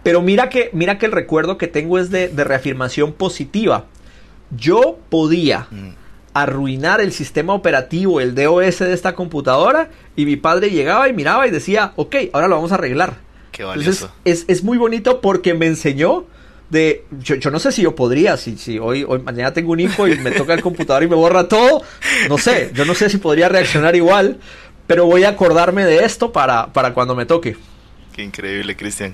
Pero 0.03 0.21
mira 0.21 0.49
que, 0.49 0.69
mira 0.73 0.97
que 0.97 1.07
el 1.07 1.11
recuerdo 1.11 1.57
que 1.57 1.67
tengo 1.67 1.97
es 1.97 2.11
de, 2.11 2.27
de 2.27 2.43
reafirmación 2.43 3.13
positiva. 3.13 3.85
Yo 4.55 4.99
podía 5.09 5.67
mm. 5.71 5.89
arruinar 6.33 7.01
el 7.01 7.11
sistema 7.11 7.53
operativo, 7.53 8.21
el 8.21 8.35
DOS 8.35 8.79
de 8.79 8.93
esta 8.93 9.15
computadora, 9.15 9.89
y 10.15 10.25
mi 10.25 10.35
padre 10.35 10.69
llegaba 10.69 11.09
y 11.09 11.13
miraba 11.13 11.47
y 11.47 11.51
decía, 11.51 11.93
ok, 11.95 12.15
ahora 12.33 12.47
lo 12.47 12.55
vamos 12.55 12.71
a 12.71 12.75
arreglar. 12.75 13.15
Qué 13.51 13.63
valioso. 13.63 14.11
es, 14.25 14.45
es 14.47 14.63
muy 14.63 14.77
bonito 14.77 15.21
porque 15.21 15.53
me 15.53 15.65
enseñó 15.65 16.25
de 16.75 17.05
yo, 17.19 17.49
no 17.49 17.59
sé 17.59 17.71
si 17.71 17.81
yo 17.81 17.95
podría, 17.95 18.37
si, 18.37 18.57
si 18.57 18.77
hoy, 18.77 19.03
hoy 19.07 19.19
mañana 19.19 19.53
tengo 19.53 19.71
un 19.71 19.79
hijo 19.79 20.07
y 20.07 20.17
me 20.19 20.31
toca 20.31 20.53
el 20.53 20.61
computador 20.61 21.01
y 21.03 21.07
me 21.07 21.15
borra 21.15 21.47
todo, 21.47 21.81
no 22.29 22.37
sé, 22.37 22.71
yo 22.73 22.85
no 22.85 22.93
sé 22.93 23.09
si 23.09 23.17
podría 23.17 23.49
reaccionar 23.49 23.95
igual, 23.95 24.37
pero 24.85 25.05
voy 25.05 25.23
a 25.23 25.29
acordarme 25.29 25.85
de 25.85 26.03
esto 26.05 26.31
para, 26.31 26.67
para 26.73 26.93
cuando 26.93 27.15
me 27.15 27.25
toque. 27.25 27.55
Qué 28.13 28.23
increíble, 28.23 28.77
Cristian. 28.77 29.13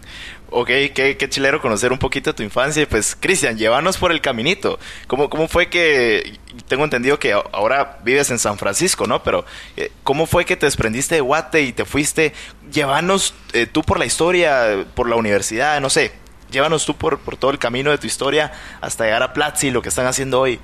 Ok, 0.52 0.68
qué, 0.94 1.16
qué, 1.18 1.30
chilero 1.30 1.60
conocer 1.60 1.92
un 1.92 1.98
poquito 1.98 2.36
tu 2.36 2.44
infancia. 2.44 2.88
Pues, 2.88 3.18
Cristian, 3.20 3.58
llévanos 3.58 3.98
por 3.98 4.12
el 4.12 4.22
caminito. 4.22 4.78
¿Cómo, 5.08 5.28
¿Cómo 5.28 5.48
fue 5.48 5.70
que, 5.70 6.38
tengo 6.68 6.84
entendido 6.84 7.18
que 7.18 7.32
ahora 7.32 7.98
vives 8.04 8.30
en 8.30 8.38
San 8.38 8.60
Francisco, 8.60 9.08
¿no? 9.08 9.24
Pero, 9.24 9.44
eh, 9.76 9.92
¿cómo 10.04 10.28
fue 10.28 10.46
que 10.46 10.56
te 10.56 10.68
desprendiste 10.68 11.16
de 11.16 11.22
Guate 11.22 11.64
y 11.64 11.72
te 11.72 11.84
fuiste? 11.84 12.34
Llévanos 12.72 13.34
eh, 13.54 13.66
tú 13.66 13.82
por 13.82 13.98
la 13.98 14.06
historia, 14.06 14.86
por 14.94 15.10
la 15.10 15.16
universidad, 15.16 15.82
no 15.82 15.90
sé 15.90 16.22
llévanos 16.52 16.86
tú 16.86 16.96
por, 16.96 17.20
por 17.20 17.38
todo 17.38 17.52
el 17.52 17.58
camino 17.58 17.90
de 17.92 17.98
tu 17.98 18.08
historia 18.08 18.52
hasta 18.82 19.06
llegar 19.06 19.24
a 19.24 19.34
Platzi 19.34 19.68
y 19.68 19.72
lo 19.72 19.82
que 19.82 19.90
están 19.90 20.06
haciendo 20.06 20.40
hoy. 20.40 20.60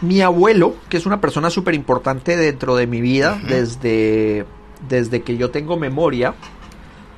Mi 0.00 0.20
abuelo, 0.20 0.74
que 0.88 0.96
es 0.96 1.06
una 1.06 1.20
persona 1.20 1.50
súper 1.50 1.74
importante 1.74 2.36
dentro 2.36 2.74
de 2.76 2.86
mi 2.86 3.00
vida, 3.00 3.40
desde, 3.48 4.44
desde 4.88 5.22
que 5.22 5.36
yo 5.36 5.50
tengo 5.50 5.76
memoria, 5.76 6.34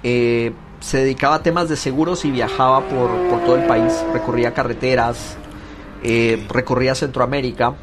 eh, 0.02 0.52
se 0.80 0.99
dedicaba 0.99 1.37
a 1.37 1.42
temas 1.42 1.68
de 1.68 1.76
seguros 1.76 2.25
y 2.25 2.30
viajaba 2.30 2.87
por, 2.88 3.11
por 3.28 3.45
todo 3.45 3.56
el 3.56 3.66
país, 3.66 4.04
recorría 4.12 4.52
carreteras, 4.52 5.37
eh, 6.02 6.47
recorría 6.50 6.95
Centroamérica. 6.95 7.75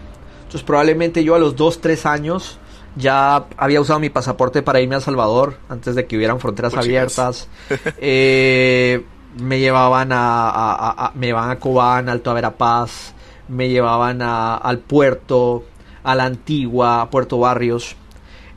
Entonces 0.43 0.63
probablemente 0.63 1.23
yo 1.23 1.35
a 1.35 1.39
los 1.39 1.55
2, 1.55 1.81
3 1.81 2.05
años 2.05 2.59
ya 2.95 3.45
había 3.57 3.81
usado 3.81 3.99
mi 3.99 4.09
pasaporte 4.09 4.61
para 4.61 4.81
irme 4.81 4.95
a 4.95 5.01
Salvador 5.01 5.57
antes 5.69 5.95
de 5.95 6.05
que 6.05 6.17
hubieran 6.17 6.39
fronteras 6.39 6.73
abiertas. 6.75 7.47
Eh, 7.97 9.03
me 9.39 9.59
llevaban 9.59 10.09
a, 10.11 11.11
me 11.15 11.27
llevaban 11.27 11.49
a 11.51 11.59
Cobán, 11.59 12.09
Alto 12.09 12.33
Verapaz, 12.33 13.13
me 13.47 13.69
llevaban 13.69 14.21
al 14.21 14.79
puerto, 14.79 15.63
a 16.03 16.15
la 16.15 16.25
antigua, 16.25 17.01
a 17.01 17.09
Puerto 17.09 17.39
Barrios. 17.39 17.95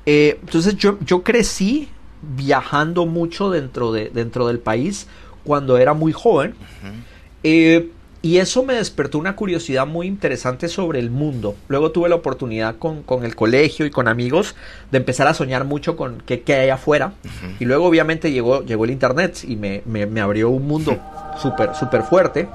Eh, 0.05 0.39
entonces 0.41 0.77
yo, 0.77 0.99
yo 1.01 1.23
crecí 1.23 1.89
viajando 2.23 3.07
mucho 3.07 3.51
dentro, 3.51 3.93
de, 3.93 4.11
dentro 4.11 4.47
del 4.47 4.59
país 4.59 5.07
cuando 5.45 5.79
era 5.79 5.95
muy 5.95 6.13
joven. 6.13 6.55
Y 8.27 8.39
eso 8.39 8.65
me 8.65 8.75
despertó 8.75 9.19
una 9.19 9.37
curiosidad 9.37 9.87
muy 9.87 10.09
interesante 10.09 10.67
sobre 10.67 10.99
el 10.99 11.13
mundo. 11.13 11.55
Luego 11.69 11.93
tuve 11.93 12.09
la 12.09 12.17
oportunidad 12.17 12.75
con, 12.77 13.05
el 13.23 13.37
colegio 13.37 13.87
y 13.87 13.91
con 13.91 14.09
amigos 14.09 14.57
de 14.91 14.99
empezar 14.99 15.29
a 15.29 15.33
soñar 15.33 15.65
mucho 15.65 15.97
con 15.97 16.21
qué, 16.27 16.43
hay 16.53 16.71
afuera. 16.71 17.13
Y 17.61 17.67
luego 17.67 17.87
obviamente 17.87 18.33
llegó, 18.33 18.65
llegó 18.65 18.85
el 18.85 18.91
Internet 18.91 19.45
y 19.47 19.55
me, 19.55 20.21
abrió 20.21 20.51
un 20.51 20.67
mundo 20.67 20.99
súper 21.41 21.77
super 21.77 22.03
fuerte. 22.03 22.49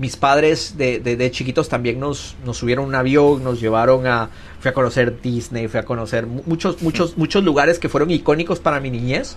Mis 0.00 0.16
padres 0.16 0.76
de, 0.76 0.98
de, 0.98 1.30
chiquitos 1.30 1.68
también 1.68 2.00
nos, 2.00 2.34
nos 2.44 2.56
subieron 2.56 2.84
un 2.84 2.96
avión, 2.96 3.44
nos 3.44 3.60
llevaron 3.60 4.08
a... 4.08 4.30
Fui 4.58 4.70
a 4.70 4.74
conocer 4.74 5.22
Disney, 5.22 5.68
fui 5.68 5.78
a 5.78 5.84
conocer 5.84 6.26
muchos, 6.26 6.82
muchos, 6.82 7.16
muchos 7.16 7.44
lugares 7.44 7.78
que 7.78 7.88
fueron 7.88 8.10
icónicos 8.10 8.58
para 8.58 8.80
mi 8.80 8.90
niñez. 8.90 9.36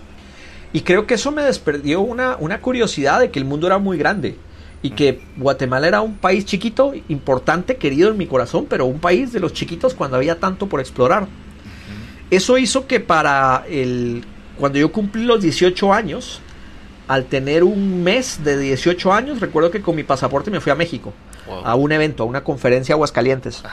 Y 0.74 0.82
creo 0.82 1.06
que 1.06 1.14
eso 1.14 1.32
me 1.32 1.44
desperdió 1.44 2.02
una, 2.02 2.38
una 2.40 2.60
curiosidad 2.60 3.20
de 3.20 3.30
que 3.30 3.38
el 3.38 3.46
mundo 3.46 3.68
era 3.68 3.78
muy 3.78 4.00
grande 4.00 4.36
y 4.82 4.92
que 4.92 5.22
Guatemala 5.38 5.88
era 5.88 6.02
un 6.02 6.16
país 6.16 6.46
chiquito, 6.46 6.94
importante, 7.10 7.78
querido 7.78 8.12
en 8.12 8.18
mi 8.18 8.28
corazón, 8.28 8.66
pero 8.70 8.86
un 8.86 9.00
país 9.00 9.34
de 9.34 9.40
los 9.40 9.54
chiquitos 9.54 9.94
cuando 9.94 10.18
había 10.18 10.40
tanto 10.40 10.68
por 10.68 10.80
explorar. 10.80 11.28
Eso 12.30 12.58
hizo 12.58 12.88
que 12.88 13.00
para 13.00 13.66
el 13.70 14.24
cuando 14.58 14.78
yo 14.78 14.92
cumplí 14.92 15.24
los 15.24 15.42
18 15.42 15.94
años, 15.94 16.42
al 17.08 17.26
tener 17.26 17.64
un 17.64 18.04
mes 18.04 18.44
de 18.44 18.58
18 18.58 19.14
años, 19.14 19.40
recuerdo 19.40 19.72
que 19.72 19.82
con 19.82 19.96
mi 19.96 20.04
pasaporte 20.04 20.52
me 20.52 20.60
fui 20.60 20.72
a 20.72 20.76
México. 20.76 21.14
A 21.64 21.74
un 21.74 21.92
evento, 21.92 22.22
a 22.22 22.26
una 22.28 22.44
conferencia 22.44 22.94
a 22.94 22.96
Aguascalientes. 22.98 23.64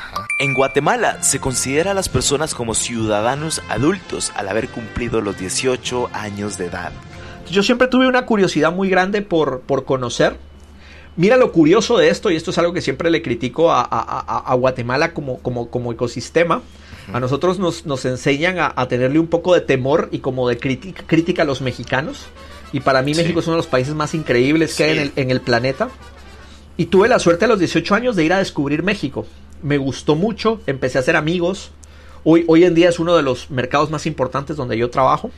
En 0.41 0.55
Guatemala 0.55 1.23
se 1.23 1.41
considera 1.41 1.91
a 1.91 1.95
las 1.95 2.09
personas 2.09 2.55
como 2.55 2.75
ciudadanos 2.75 3.61
adultos 3.69 4.33
al 4.35 4.49
haber 4.49 4.69
cumplido 4.69 5.21
los 5.21 5.37
18 5.37 6.09
años 6.15 6.57
de 6.57 6.67
edad. 6.67 6.93
Yo 7.51 7.63
siempre 7.63 7.89
tuve 7.89 8.09
una 8.09 8.25
curiosidad 8.25 8.73
muy 8.73 8.89
grande 8.89 9.21
por, 9.21 9.61
por 9.61 9.85
conocer 9.85 10.39
Mira 11.17 11.39
lo 11.39 11.51
curioso 11.51 11.97
de 11.97 12.11
esto, 12.11 12.31
y 12.31 12.37
esto 12.37 12.51
es 12.51 12.59
algo 12.59 12.75
que 12.75 12.83
siempre 12.83 13.11
le 13.11 13.23
critico 13.23 13.71
a, 13.73 14.55
Guatemala 14.59 15.15
como, 15.15 15.39
como, 15.39 15.71
como 15.71 15.93
ecosistema. 15.93 16.63
A 17.13 17.21
nosotros 17.21 17.59
nos, 17.59 17.87
nos 17.87 18.05
enseñan 18.05 18.57
a, 18.59 18.89
tenerle 18.89 19.19
un 19.19 19.29
poco 19.29 19.55
de 19.55 19.63
temor 19.63 20.09
y 20.13 20.19
como 20.19 20.49
de 20.49 20.59
crítica, 20.59 21.05
crítica 21.07 21.43
a 21.43 21.45
los 21.47 21.63
mexicanos. 21.63 22.27
Y 22.73 22.81
para 22.81 23.01
mí 23.01 23.15
México 23.15 23.41
es 23.41 23.47
uno 23.47 23.57
de 23.57 23.63
los 23.63 23.67
países 23.67 23.95
más 23.95 24.13
increíbles 24.13 24.75
que 24.75 24.85
hay 24.85 24.91
en 24.91 24.99
el, 24.99 25.13
en 25.17 25.31
el 25.31 25.41
planeta. 25.41 25.89
Y 26.77 26.87
tuve 26.87 27.09
la 27.09 27.19
suerte 27.19 27.47
a 27.47 27.49
los 27.49 27.59
18 27.61 27.95
años 27.95 28.17
de 28.17 28.25
ir 28.25 28.35
a 28.35 28.39
descubrir 28.39 28.83
México. 28.83 29.27
Me 29.63 29.79
gustó 29.79 30.17
mucho, 30.17 30.61
empecé 30.67 30.99
a 30.99 31.01
hacer 31.01 31.17
amigos. 31.17 31.71
Hoy, 32.25 32.45
hoy 32.47 32.65
en 32.65 32.75
día 32.75 32.91
es 32.91 32.99
uno 32.99 33.17
de 33.17 33.23
los 33.23 33.51
mercados 33.51 33.91
más 33.91 34.05
importantes 34.05 34.57
donde 34.57 34.77
yo 34.77 34.91
trabajo. 34.91 35.31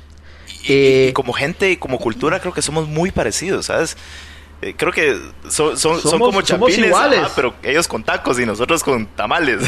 Y, 0.64 1.08
y, 1.08 1.12
como 1.12 1.32
gente 1.34 1.70
y 1.70 1.76
como 1.76 1.98
cultura 1.98 2.40
creo 2.40 2.52
que 2.52 2.62
somos 2.62 2.88
muy 2.88 3.12
parecidos, 3.12 3.66
¿sabes? 3.66 3.96
Eh, 4.60 4.74
creo 4.76 4.92
que 4.92 5.16
son, 5.48 5.76
son, 5.76 6.00
como 6.18 6.42
chapines, 6.42 6.78
iguales. 6.78 7.20
pero 7.36 7.54
ellos 7.62 7.86
con 7.86 8.02
tacos 8.02 8.40
y 8.40 8.46
nosotros 8.46 8.82
con 8.82 9.06
tamales. 9.06 9.62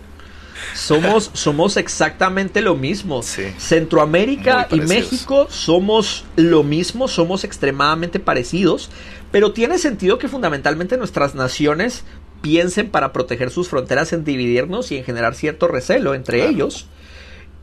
somos, 0.74 1.30
somos 1.32 1.76
exactamente 1.76 2.60
lo 2.60 2.76
mismo. 2.76 3.22
Centroamérica 3.22 4.68
y 4.70 4.80
México 4.80 5.48
somos 5.50 6.24
lo 6.36 6.62
mismo, 6.62 7.08
somos 7.08 7.42
extremadamente 7.42 8.20
parecidos, 8.20 8.90
pero 9.32 9.52
tiene 9.52 9.78
sentido 9.78 10.18
que 10.18 10.28
fundamentalmente 10.28 10.96
nuestras 10.96 11.34
naciones 11.34 12.04
piensen 12.42 12.90
para 12.90 13.12
proteger 13.12 13.50
sus 13.50 13.68
fronteras 13.68 14.12
en 14.12 14.24
dividirnos 14.24 14.92
y 14.92 14.98
en 14.98 15.04
generar 15.04 15.34
cierto 15.34 15.66
recelo 15.68 16.14
entre 16.14 16.46
ellos. 16.46 16.86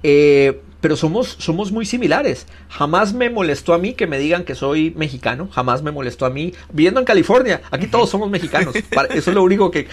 Eh, 0.03 0.61
pero 0.81 0.95
somos, 0.95 1.35
somos 1.39 1.71
muy 1.71 1.85
similares. 1.85 2.47
Jamás 2.69 3.13
me 3.13 3.29
molestó 3.29 3.73
a 3.73 3.77
mí 3.77 3.93
que 3.93 4.07
me 4.07 4.17
digan 4.17 4.43
que 4.43 4.55
soy 4.55 4.91
mexicano, 4.91 5.49
jamás 5.51 5.81
me 5.81 5.91
molestó 5.91 6.25
a 6.25 6.29
mí. 6.29 6.53
Viviendo 6.71 6.99
en 6.99 7.05
California, 7.05 7.61
aquí 7.71 7.87
todos 7.87 8.09
somos 8.09 8.29
mexicanos. 8.29 8.75
Eso 8.75 9.29
es 9.31 9.35
lo 9.35 9.43
único 9.43 9.71
que, 9.71 9.87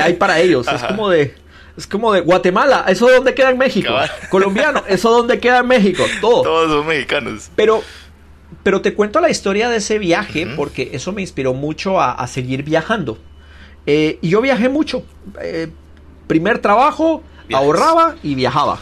hay 0.00 0.14
para 0.14 0.40
ellos. 0.40 0.66
Es 0.68 0.82
como 0.84 1.08
de... 1.10 1.34
Es 1.76 1.86
como 1.86 2.12
de 2.12 2.22
Guatemala, 2.22 2.86
¿eso 2.88 3.08
dónde 3.08 3.34
queda 3.34 3.50
en 3.50 3.58
México? 3.58 3.94
Colombiano, 4.30 4.82
¿eso 4.88 5.12
dónde 5.12 5.38
queda 5.38 5.60
en 5.60 5.68
México? 5.68 6.02
Todo. 6.20 6.42
Todos 6.42 6.70
son 6.72 6.84
mexicanos. 6.88 7.52
Pero, 7.54 7.84
pero 8.64 8.80
te 8.80 8.94
cuento 8.94 9.20
la 9.20 9.30
historia 9.30 9.68
de 9.68 9.76
ese 9.76 10.00
viaje 10.00 10.44
porque 10.56 10.90
eso 10.94 11.12
me 11.12 11.20
inspiró 11.20 11.54
mucho 11.54 12.00
a, 12.00 12.26
seguir 12.26 12.64
viajando. 12.64 13.16
Eh, 13.86 14.18
y 14.20 14.30
yo 14.30 14.40
viajé 14.40 14.68
mucho. 14.68 15.04
Eh, 15.40 15.68
primer 16.26 16.58
trabajo, 16.58 17.22
ahorraba 17.52 18.16
y 18.24 18.34
viajaba. 18.34 18.80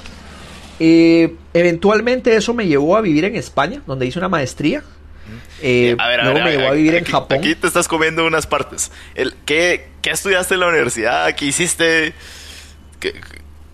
Eh, 0.79 1.35
eventualmente 1.55 2.37
eso 2.37 2.55
me 2.55 2.67
llevó 2.67 2.97
a 2.97 3.01
vivir 3.01 3.25
en 3.25 3.37
España, 3.37 3.83
donde 3.87 4.07
hice 4.07 4.19
una 4.19 4.29
maestría. 4.29 4.83
Eh, 5.61 5.97
luego 6.23 6.41
me 6.41 6.51
llevó 6.53 6.69
a 6.69 6.73
vivir 6.73 6.95
en 6.95 7.05
Japón. 7.05 7.39
Aquí 7.39 7.55
te 7.55 7.67
estás 7.67 7.89
comiendo 7.89 8.27
unas 8.27 8.47
partes. 8.47 8.93
El, 9.15 9.35
¿qué, 9.45 9.89
estudiaste 10.05 10.55
en 10.55 10.61
la 10.61 10.69
universidad? 10.69 11.35
¿Qué 11.35 11.47
hiciste? 11.47 12.13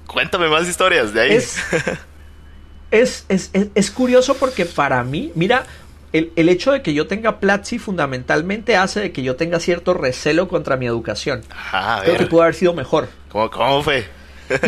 cuéntame 0.06 0.48
más 0.48 0.68
historias 0.68 1.14
de 1.14 1.20
ahí. 1.20 1.32
Es, 2.90 3.24
es, 3.30 3.50
es, 3.52 3.90
curioso 3.90 4.36
porque 4.36 4.66
para 4.66 5.02
mí, 5.02 5.32
mira, 5.34 5.64
el, 6.12 6.30
el 6.36 6.50
hecho 6.50 6.72
de 6.72 6.82
que 6.82 6.92
yo 6.92 7.06
tenga 7.06 7.40
Platzi 7.40 7.78
fundamentalmente 7.78 8.76
hace 8.76 9.00
de 9.00 9.12
que 9.12 9.22
yo 9.22 9.36
tenga 9.36 9.60
cierto 9.60 9.94
recelo 9.94 10.46
contra 10.46 10.76
mi 10.76 10.84
educación. 10.84 11.42
Ajá, 11.48 11.96
a 11.96 12.02
Creo 12.02 12.16
que 12.16 12.22
ver. 12.24 12.28
pudo 12.28 12.42
haber 12.42 12.54
sido 12.54 12.74
mejor. 12.74 13.08
¿Cómo, 13.30 13.50
cómo 13.50 13.82
fue? 13.82 14.04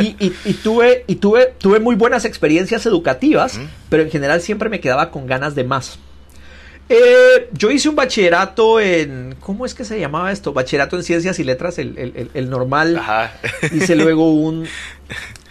Y, 0.01 0.17
y- 0.19 0.33
y 0.45 0.53
tuve, 0.55 1.05
y 1.07 1.17
tuve, 1.17 1.55
tuve 1.59 1.81
muy 1.81 1.95
buenas 1.97 2.25
experiencias 2.25 2.87
educativas, 2.87 3.59
pero 3.89 4.03
en 4.03 4.11
general 4.11 4.41
siempre 4.41 4.69
me 4.69 4.81
quedaba 4.81 5.11
con 5.11 5.27
ganas 5.27 5.55
de 5.55 5.65
más. 5.65 5.99
Eh, 6.89 7.49
yo 7.53 7.71
hice 7.71 7.89
un 7.89 7.97
bachillerato 7.97 8.79
en. 8.79 9.35
¿Cómo 9.41 9.65
es 9.65 9.73
que 9.73 9.85
se 9.87 9.99
llamaba 9.99 10.31
esto? 10.33 10.53
Bachillerato 10.53 10.97
en 10.97 11.03
ciencias 11.03 11.39
y 11.39 11.45
letras, 11.45 11.79
el, 11.79 11.97
el- 11.97 12.13
el- 12.15 12.31
el 12.35 12.51
normal. 12.51 12.99
Ajá. 12.99 13.33
Hice 13.73 13.97
luego 13.97 14.31
un. 14.35 14.67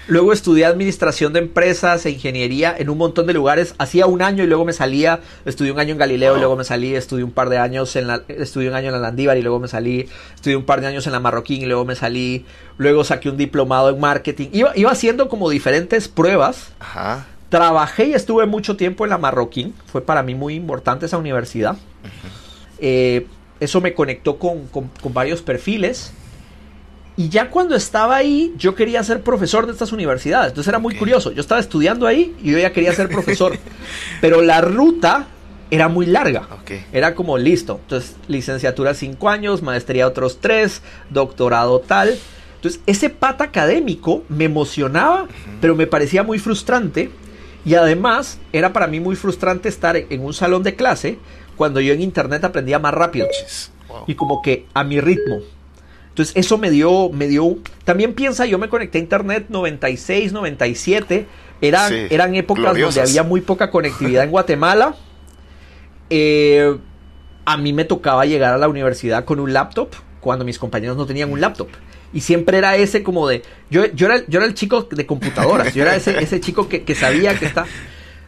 Luego 0.08 0.34
estudié 0.34 0.66
administración 0.66 1.32
de 1.32 1.40
empresas 1.40 2.06
e 2.06 2.10
ingeniería 2.12 2.76
en 2.78 2.90
un 2.90 2.98
montón 2.98 3.26
de 3.26 3.34
lugares. 3.34 3.74
Hacía 3.78 4.06
un 4.06 4.22
año 4.22 4.44
y 4.44 4.48
luego 4.48 4.66
me 4.66 4.74
salía. 4.74 5.22
Estudié 5.46 5.72
un 5.72 5.80
año 5.80 5.94
en 5.94 5.98
Galileo 5.98 6.36
y 6.36 6.40
luego 6.40 6.58
me 6.58 6.66
salí. 6.66 6.94
Estudié 6.94 7.24
un 7.24 7.32
par 7.32 7.48
de 7.50 7.58
años 7.58 7.96
en 7.96 8.08
la. 8.08 8.22
Estudié 8.28 8.68
un 8.68 8.76
año 8.76 8.88
en 8.88 8.94
la 8.94 9.00
Landívar 9.00 9.38
y 9.38 9.42
luego 9.42 9.60
me 9.62 9.70
salí. 9.70 10.10
Estudié 10.36 10.58
un 10.58 10.66
par 10.66 10.82
de 10.82 10.88
años 10.88 11.06
en 11.08 11.14
la 11.14 11.22
Marroquín 11.22 11.62
y 11.62 11.66
luego 11.66 11.86
me 11.86 11.96
salí. 11.96 12.46
Luego 12.78 13.06
saqué 13.06 13.30
un 13.30 13.38
diplomado 13.38 13.90
en 13.90 14.00
marketing. 14.00 14.50
Iba, 14.52 14.74
iba 14.76 14.92
haciendo 14.92 15.30
como 15.30 15.50
diferentes 15.50 16.10
pruebas. 16.10 16.74
Ajá. 16.82 17.26
Trabajé 17.48 18.08
y 18.08 18.14
estuve 18.14 18.46
mucho 18.46 18.76
tiempo 18.76 19.06
en 19.06 19.12
la 19.12 19.18
Marroquín. 19.18 19.74
Fue 19.86 20.02
para 20.02 20.22
mí 20.22 20.36
muy 20.36 20.56
importante 20.56 21.06
esa 21.06 21.18
universidad. 21.18 21.78
Eh, 22.80 23.26
eso 23.60 23.80
me 23.80 23.94
conectó 23.94 24.38
con, 24.38 24.68
con- 24.68 24.90
con 25.02 25.14
varios 25.14 25.42
perfiles. 25.42 26.12
Y 27.16 27.30
ya 27.30 27.50
cuando 27.50 27.76
estaba 27.76 28.16
ahí, 28.16 28.54
yo 28.58 28.74
quería 28.74 29.04
ser 29.04 29.22
profesor 29.22 29.66
de 29.68 29.74
estas 29.74 29.92
universidades. 29.92 30.50
Entonces 30.50 30.70
era 30.70 30.80
muy 30.80 30.96
curioso. 30.96 31.32
Yo 31.32 31.42
estaba 31.42 31.62
estudiando 31.62 32.08
ahí 32.08 32.36
y 32.42 32.52
yo 32.52 32.58
ya 32.58 32.72
quería 32.72 32.94
ser 32.94 33.10
profesor. 33.10 33.58
Pero 34.20 34.42
la 34.42 34.62
ruta 34.62 35.28
era 35.70 35.90
muy 35.90 36.06
larga. 36.06 36.48
Era 36.92 37.16
como 37.16 37.38
listo. 37.38 37.80
Entonces, 37.82 38.16
licenciatura 38.28 38.94
cinco 38.94 39.30
años, 39.30 39.62
maestría 39.62 40.08
otros 40.08 40.40
tres, 40.40 40.82
doctorado 41.10 41.80
tal. 41.80 42.18
Entonces, 42.56 42.82
ese 42.86 43.10
pata 43.10 43.46
académico 43.46 44.24
me 44.30 44.46
emocionaba, 44.46 45.28
pero 45.62 45.76
me 45.76 45.88
parecía 45.88 46.24
muy 46.24 46.40
frustrante. 46.40 47.12
Y 47.66 47.76
además, 47.76 48.40
era 48.52 48.74
para 48.74 48.88
mí 48.88 49.00
muy 49.00 49.16
frustrante 49.16 49.70
estar 49.70 49.96
en 49.98 50.24
un 50.24 50.34
salón 50.34 50.64
de 50.64 50.76
clase 50.76 51.18
cuando 51.56 51.80
yo 51.80 51.94
en 51.94 52.02
internet 52.02 52.44
aprendía 52.44 52.80
más 52.80 52.94
rápido. 52.94 53.28
Wow. 53.88 54.06
y 54.08 54.16
como 54.16 54.42
que 54.42 54.66
a 54.74 54.84
mi 54.84 55.00
ritmo. 55.00 55.42
Entonces 56.14 56.36
eso 56.38 56.58
me 56.60 56.70
dio, 56.70 57.10
me 57.10 57.28
dio, 57.28 57.58
también 57.86 58.14
piensa, 58.14 58.46
yo 58.46 58.60
me 58.60 58.70
conecté 58.70 59.00
a 59.00 59.02
internet 59.02 59.46
96, 59.50 60.32
97, 60.32 61.26
eran, 61.60 61.90
Sí, 61.90 61.96
eran 62.12 62.36
épocas 62.36 62.64
gloriosas. 62.66 62.96
donde 62.96 63.10
había 63.10 63.24
muy 63.28 63.42
poca 63.42 63.72
conectividad 63.72 64.24
en 64.24 64.30
Guatemala. 64.32 64.96
Eh, 66.10 66.78
a 67.46 67.58
mí 67.58 67.74
me 67.74 67.86
tocaba 67.86 68.26
llegar 68.26 68.54
a 68.54 68.58
la 68.58 68.68
universidad 68.68 69.26
con 69.26 69.40
un 69.40 69.52
laptop 69.54 69.90
cuando 70.22 70.46
mis 70.46 70.60
compañeros 70.60 70.96
no 70.96 71.06
tenían 71.06 71.32
un 71.32 71.42
laptop. 71.42 71.68
Y 72.14 72.22
siempre 72.22 72.60
era 72.60 72.76
ese 72.76 73.02
como 73.04 73.28
de, 73.28 73.42
yo, 73.72 73.86
yo, 73.94 74.06
era, 74.06 74.24
yo 74.28 74.38
era 74.40 74.46
el 74.46 74.54
chico 74.54 74.84
de 74.84 75.06
computadoras, 75.08 75.74
yo 75.74 75.82
era 75.82 75.96
ese, 75.96 76.18
ese 76.24 76.40
chico 76.40 76.70
que, 76.70 76.84
que 76.84 76.94
sabía 76.96 77.38
que 77.38 77.46
está... 77.46 77.66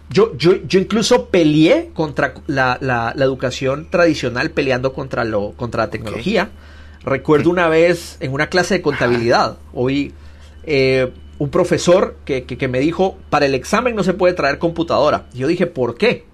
Yo, 0.09 0.35
yo, 0.37 0.55
yo 0.67 0.79
incluso 0.79 1.29
peleé 1.29 1.91
contra 1.93 2.33
la, 2.47 2.77
la- 2.81 3.13
la 3.15 3.25
educación 3.25 3.87
tradicional, 3.89 4.51
peleando 4.51 4.93
contra, 4.93 5.23
lo, 5.23 5.51
contra 5.53 5.83
la 5.85 5.89
tecnología. 5.91 6.49
Recuerdo 7.05 7.49
una 7.49 7.67
vez 7.69 8.17
en 8.19 8.33
una 8.33 8.47
clase 8.47 8.75
de 8.75 8.81
contabilidad, 8.81 9.57
oí 9.73 10.13
eh, 10.63 11.11
un 11.37 11.49
profesor 11.49 12.17
que, 12.25 12.43
que- 12.45 12.57
que 12.57 12.67
me 12.67 12.79
dijo, 12.79 13.17
para 13.29 13.45
el 13.45 13.53
examen 13.53 13.95
no 13.95 14.03
se 14.03 14.13
puede 14.13 14.33
traer 14.33 14.57
computadora. 14.57 15.25
Y 15.33 15.39
yo 15.39 15.47
dije, 15.47 15.67
¿por 15.67 15.95
qué? 15.97 16.25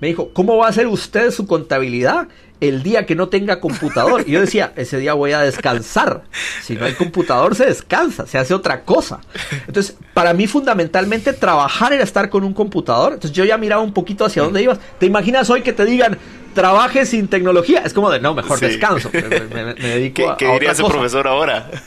Me 0.00 0.08
dijo, 0.08 0.30
¿cómo 0.32 0.56
va 0.56 0.66
a 0.66 0.70
hacer 0.70 0.86
usted 0.86 1.30
su 1.30 1.46
contabilidad 1.46 2.28
el 2.60 2.82
día 2.82 3.06
que 3.06 3.14
no 3.14 3.28
tenga 3.28 3.60
computador? 3.60 4.24
Y 4.26 4.32
yo 4.32 4.40
decía, 4.40 4.72
ese 4.76 4.98
día 4.98 5.14
voy 5.14 5.32
a 5.32 5.40
descansar. 5.40 6.22
Si 6.62 6.74
no 6.76 6.84
hay 6.84 6.94
computador, 6.94 7.54
se 7.54 7.66
descansa, 7.66 8.26
se 8.26 8.38
hace 8.38 8.52
otra 8.54 8.82
cosa. 8.82 9.20
Entonces, 9.66 9.96
para 10.14 10.34
mí 10.34 10.46
fundamentalmente 10.46 11.32
trabajar 11.32 11.92
era 11.92 12.04
estar 12.04 12.28
con 12.30 12.44
un 12.44 12.52
computador. 12.54 13.14
Entonces 13.14 13.32
yo 13.36 13.44
ya 13.44 13.56
miraba 13.58 13.82
un 13.82 13.92
poquito 13.94 14.24
hacia 14.24 14.42
dónde 14.42 14.62
ibas. 14.62 14.78
¿Te 14.98 15.06
imaginas 15.06 15.48
hoy 15.50 15.62
que 15.62 15.72
te 15.72 15.84
digan, 15.84 16.18
trabaje 16.54 17.06
sin 17.06 17.28
tecnología? 17.28 17.82
Es 17.84 17.92
como 17.94 18.10
de, 18.10 18.20
no, 18.20 18.34
mejor 18.34 18.58
Sí. 18.58 18.66
descanso. 18.66 19.10
Me, 19.12 19.22
me- 19.22 19.74
me 19.74 19.74
dedico 19.74 20.14
¿Qué, 20.22 20.28
a, 20.28 20.36
qué 20.36 20.46
a 20.46 20.52
diría 20.52 20.70
otra 20.70 20.72
ese 20.72 20.82
cosa. 20.82 20.94
profesor 20.94 21.26
ahora? 21.28 21.70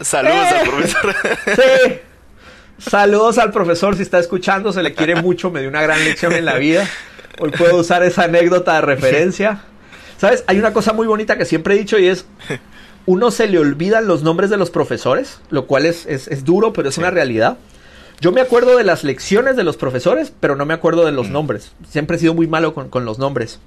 Saludos 0.00 0.36
¡Eh! 0.36 0.56
al 0.58 0.68
profesor. 0.68 1.16
Sí. 1.56 1.94
Saludos 2.78 3.38
al 3.38 3.50
profesor 3.50 3.96
si 3.96 4.02
está 4.02 4.20
escuchando, 4.20 4.72
se 4.72 4.82
le 4.84 4.94
quiere 4.94 5.16
mucho, 5.20 5.50
me 5.50 5.60
dio 5.60 5.68
una 5.68 5.82
gran 5.82 6.02
lección 6.04 6.32
en 6.32 6.44
la 6.44 6.54
vida. 6.58 6.88
Hoy 7.40 7.50
puedo 7.50 7.76
usar 7.78 8.02
esa 8.02 8.24
anécdota 8.24 8.74
de 8.76 8.80
referencia. 8.82 9.62
¿Sabes? 10.18 10.44
Hay 10.48 10.58
una 10.58 10.72
cosa 10.72 10.92
muy 10.92 11.06
bonita 11.06 11.38
que 11.38 11.44
siempre 11.44 11.74
he 11.74 11.78
dicho 11.78 11.98
y 11.98 12.08
es, 12.08 12.26
uno 13.06 13.30
se 13.30 13.46
le 13.48 13.58
olvidan 13.58 14.06
los 14.08 14.22
nombres 14.22 14.50
de 14.50 14.56
los 14.56 14.70
profesores, 14.70 15.38
lo 15.50 15.66
cual 15.66 15.86
es, 15.86 16.06
es- 16.06 16.28
es 16.28 16.44
duro, 16.44 16.72
pero 16.72 16.88
es 16.88 16.98
una 16.98 17.10
realidad. 17.10 17.58
Yo 18.20 18.32
me 18.32 18.40
acuerdo 18.40 18.76
de 18.76 18.82
las 18.82 19.04
lecciones 19.04 19.54
de 19.54 19.62
los 19.62 19.76
profesores, 19.76 20.32
pero 20.40 20.56
no 20.56 20.66
me 20.66 20.74
acuerdo 20.74 21.04
de 21.04 21.12
los 21.12 21.28
nombres. 21.28 21.70
Siempre 21.88 22.16
he 22.16 22.20
sido 22.20 22.34
muy 22.34 22.48
malo 22.48 22.74
con, 22.74 22.88
con 22.88 23.04
los 23.04 23.18
nombres. 23.20 23.60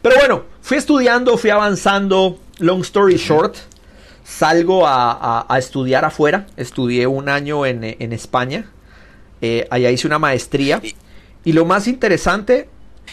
Pero 0.00 0.16
bueno, 0.16 0.44
fui 0.62 0.78
estudiando, 0.78 1.36
fui 1.36 1.50
avanzando. 1.50 2.38
Long 2.60 2.80
story 2.80 3.16
short, 3.16 3.56
salgo 4.24 4.86
a, 4.86 5.12
a- 5.12 5.46
a 5.48 5.58
estudiar 5.58 6.06
afuera. 6.06 6.46
Estudié 6.56 7.06
un 7.06 7.28
año 7.28 7.66
en, 7.66 7.84
en 7.84 8.12
España. 8.14 8.64
Eh, 9.42 9.66
allá 9.70 9.90
hice 9.90 10.06
una 10.06 10.18
maestría. 10.18 10.80
Y 11.44 11.52
lo 11.52 11.66
más 11.66 11.86
interesante... 11.86 12.70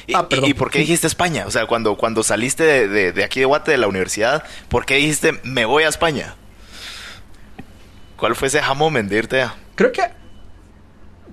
¿Y, 0.08 0.14
Ah, 0.16 0.28
perdón. 0.28 0.50
y 0.50 0.54
por 0.54 0.72
qué 0.72 0.80
dijiste 0.80 1.08
España? 1.08 1.46
O 1.48 1.52
sea, 1.52 1.66
cuando, 1.68 1.96
cuando 1.96 2.24
saliste 2.24 2.64
de, 2.64 2.88
de- 2.88 3.12
de 3.12 3.24
aquí 3.24 3.40
de 3.40 3.46
Guate, 3.46 3.72
de 3.72 3.78
la 3.78 3.88
universidad, 3.88 4.44
¿por 4.70 4.86
qué 4.86 4.96
dijiste 4.96 5.34
me 5.44 5.66
voy 5.66 5.84
a 5.84 5.90
España? 5.90 6.36
¿Cuál 8.18 8.36
fue 8.36 8.48
ese 8.48 8.62
moment 8.76 9.10
de 9.10 9.18
irte 9.18 9.42
a... 9.42 9.56
Creo 9.76 9.92
que 9.92 10.02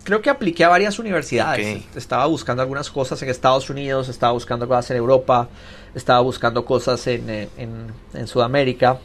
creo 0.05 0.23
que 0.23 0.31
apliqué 0.31 0.65
a 0.65 0.69
varias 0.69 0.99
universidades. 0.99 1.85
Estaba 1.95 2.25
buscando 2.27 2.63
algunas 2.63 2.91
cosas 2.91 3.21
en 3.23 3.29
Estados 3.29 3.69
Unidos, 3.69 4.09
estaba 4.09 4.33
buscando 4.33 4.67
cosas 4.67 4.91
en 4.93 4.97
Europa, 4.97 5.49
estaba 5.95 6.21
buscando 6.21 6.65
cosas 6.65 7.07
en, 7.09 7.29
eh, 7.29 7.49
en- 7.59 7.93
en 8.15 8.27
Sudamérica. 8.27 8.99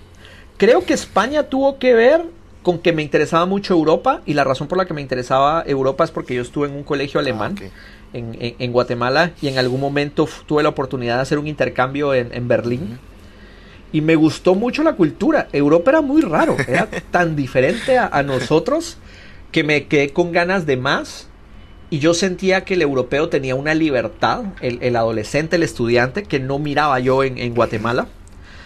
Creo 0.57 0.85
que 0.85 0.93
España 0.93 1.43
tuvo 1.43 1.77
que 1.77 1.93
ver 1.93 2.23
con 2.61 2.79
que 2.79 2.93
me 2.93 3.01
interesaba 3.01 3.45
mucho 3.45 3.73
Europa 3.73 4.21
y 4.25 4.33
la 4.33 4.45
razón 4.45 4.67
por 4.69 4.77
la 4.77 4.85
que 4.85 4.93
me 4.93 5.01
interesaba 5.01 5.63
Europa 5.65 6.05
es 6.05 6.11
porque 6.11 6.35
yo 6.35 6.41
estuve 6.41 6.67
en 6.69 6.75
un 6.75 6.83
colegio 6.83 7.19
alemán 7.19 7.53
ok. 7.53 7.63
En, 8.13 8.37
en- 8.39 8.55
en 8.59 8.71
Guatemala 8.71 9.31
y 9.41 9.47
en 9.47 9.57
algún 9.57 9.81
momento 9.81 10.27
tuve 10.45 10.63
la 10.63 10.69
oportunidad 10.69 11.15
de 11.17 11.21
hacer 11.23 11.39
un 11.39 11.47
intercambio 11.47 12.13
en, 12.13 12.33
en 12.33 12.47
Berlín. 12.47 12.99
Y 13.91 14.01
me 14.01 14.15
gustó 14.15 14.55
mucho 14.55 14.81
la 14.83 14.93
cultura. 14.93 15.47
Europa 15.53 15.91
era 15.91 16.01
muy 16.01 16.21
raro, 16.21 16.55
era 16.67 16.87
tan 17.11 17.35
diferente 17.35 17.97
a, 17.97 18.07
a 18.07 18.23
nosotros 18.23 18.97
que 19.51 19.63
me 19.63 19.85
quedé 19.85 20.09
con 20.09 20.31
ganas 20.31 20.65
de 20.65 20.77
más. 20.77 21.27
Y 21.91 21.99
yo 21.99 22.15
sentía 22.15 22.63
que 22.65 22.73
el 22.73 22.81
europeo 22.81 23.29
tenía 23.29 23.53
una 23.53 23.75
libertad, 23.75 24.45
el, 24.61 24.79
el 24.81 24.95
adolescente, 24.95 25.57
el 25.57 25.63
estudiante, 25.63 26.23
que 26.23 26.39
no 26.39 26.57
miraba 26.57 26.99
yo 26.99 27.23
en, 27.23 27.37
en 27.37 27.53
Guatemala. 27.53 28.07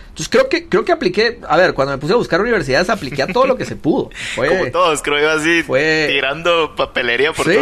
Entonces 0.08 0.30
creo 0.30 0.48
que, 0.48 0.70
creo 0.70 0.86
que 0.86 0.94
apliqué, 0.94 1.40
a 1.48 1.58
ver, 1.58 1.74
cuando 1.74 1.92
me 1.92 1.98
puse 1.98 2.14
a 2.14 2.16
buscar 2.16 2.40
universidades, 2.40 2.90
apliqué 2.90 3.24
a 3.24 3.28
todo 3.28 3.46
lo 3.46 3.58
que 3.58 3.66
se 3.66 3.76
pudo. 3.76 4.10
Fue- 4.36 4.48
Como 4.48 4.72
todos, 4.72 5.02
creo 5.02 5.20
yo 5.20 5.30
así, 5.32 5.62
fue- 5.62 6.08
tirando 6.10 6.74
papelería 6.78 7.34
por 7.34 7.46
Sí. 7.46 7.58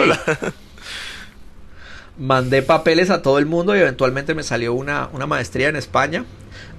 Mandé 2.17 2.61
papeles 2.61 3.09
a 3.09 3.21
todo 3.21 3.39
el 3.39 3.45
mundo 3.45 3.75
y 3.75 3.79
eventualmente 3.79 4.33
me 4.33 4.43
salió 4.43 4.73
una, 4.73 5.09
una 5.13 5.25
maestría 5.25 5.69
en 5.69 5.75
España. 5.75 6.25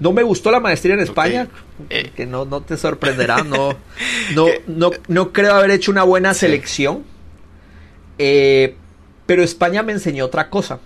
No 0.01 0.13
me 0.13 0.23
gustó 0.23 0.51
la 0.51 0.61
maestría 0.61 0.95
en 0.95 1.01
España, 1.01 1.49
Eh. 1.91 2.11
que 2.15 2.27
no, 2.27 2.45
no 2.45 2.63
te 2.63 2.77
sorprenderá, 2.77 3.43
no, 3.43 3.77
no, 4.35 4.47
no, 4.67 4.91
no 5.09 5.33
creo 5.33 5.55
haber 5.55 5.71
hecho 5.71 5.91
una 5.91 6.03
buena 6.03 6.35
selección. 6.35 7.05
Eh, 8.19 8.77
pero 9.27 9.43
España 9.43 9.83
me 9.83 9.93
enseñó 9.93 10.25
otra 10.25 10.49
cosa. 10.51 10.81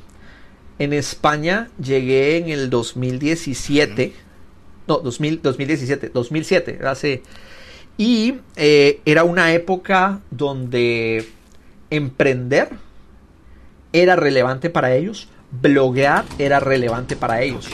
En 0.78 0.92
España 0.92 1.68
llegué 1.80 2.38
en 2.38 2.48
el 2.48 2.70
2017, 2.70 4.14
no, 4.88 4.98
2000, 4.98 5.42
2017, 5.42 6.10
2007, 6.12 6.80
hace... 6.84 7.22
Y 7.98 8.36
eh, 8.56 9.00
era 9.04 9.24
una 9.24 9.52
época 9.52 10.20
donde 10.30 11.28
emprender 11.90 12.70
era 13.92 14.16
relevante 14.16 14.70
para 14.70 14.94
ellos, 14.94 15.28
bloguear 15.62 16.24
era 16.38 16.60
relevante 16.60 17.16
para 17.16 17.42
ellos. 17.42 17.68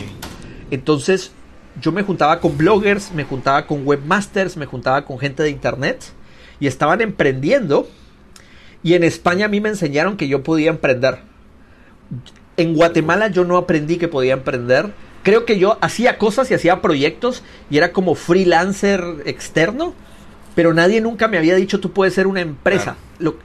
Entonces 0.70 1.32
yo 1.80 1.92
me 1.92 2.02
juntaba 2.02 2.40
con 2.40 2.56
bloggers, 2.56 3.12
me 3.12 3.24
juntaba 3.24 3.66
con 3.66 3.86
webmasters, 3.86 4.56
me 4.56 4.66
juntaba 4.66 5.04
con 5.04 5.18
gente 5.18 5.42
de 5.42 5.50
internet 5.50 6.04
y 6.58 6.66
estaban 6.66 7.00
emprendiendo. 7.00 7.88
Y 8.82 8.94
en 8.94 9.04
España 9.04 9.46
a 9.46 9.48
mí 9.48 9.60
me 9.60 9.68
enseñaron 9.68 10.16
que 10.16 10.28
yo 10.28 10.42
podía 10.42 10.70
emprender. 10.70 11.18
En 12.56 12.74
Guatemala 12.74 13.28
yo 13.28 13.44
no 13.44 13.56
aprendí 13.58 13.96
que 13.98 14.08
podía 14.08 14.34
emprender. 14.34 14.92
Creo 15.22 15.44
que 15.44 15.58
yo 15.58 15.76
hacía 15.80 16.18
cosas 16.18 16.50
y 16.50 16.54
hacía 16.54 16.80
proyectos 16.80 17.42
y 17.68 17.76
era 17.78 17.92
como 17.92 18.14
freelancer 18.14 19.02
externo, 19.26 19.92
pero 20.54 20.72
nadie 20.72 21.00
nunca 21.00 21.28
me 21.28 21.36
había 21.36 21.56
dicho 21.56 21.80
tú 21.80 21.92
puedes 21.92 22.14
ser 22.14 22.26
una 22.26 22.40
empresa. 22.40 22.96
Lo- 23.18 23.36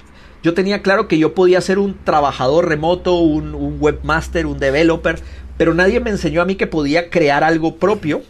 yo 0.44 0.54
tenía 0.54 0.82
claro 0.82 1.08
que 1.08 1.18
yo 1.18 1.34
podía 1.34 1.62
ser 1.62 1.80
un 1.80 1.98
trabajador 2.04 2.68
remoto, 2.68 3.16
un, 3.16 3.54
un 3.54 3.78
webmaster, 3.80 4.46
un 4.46 4.60
developer, 4.60 5.20
pero 5.58 5.74
nadie 5.74 6.00
me 6.00 6.10
enseñó 6.10 6.42
a 6.42 6.46
mí 6.46 6.56
que 6.56 6.68
podía 6.68 7.10
crear 7.10 7.44
algo 7.44 7.78
propio. 7.78 8.24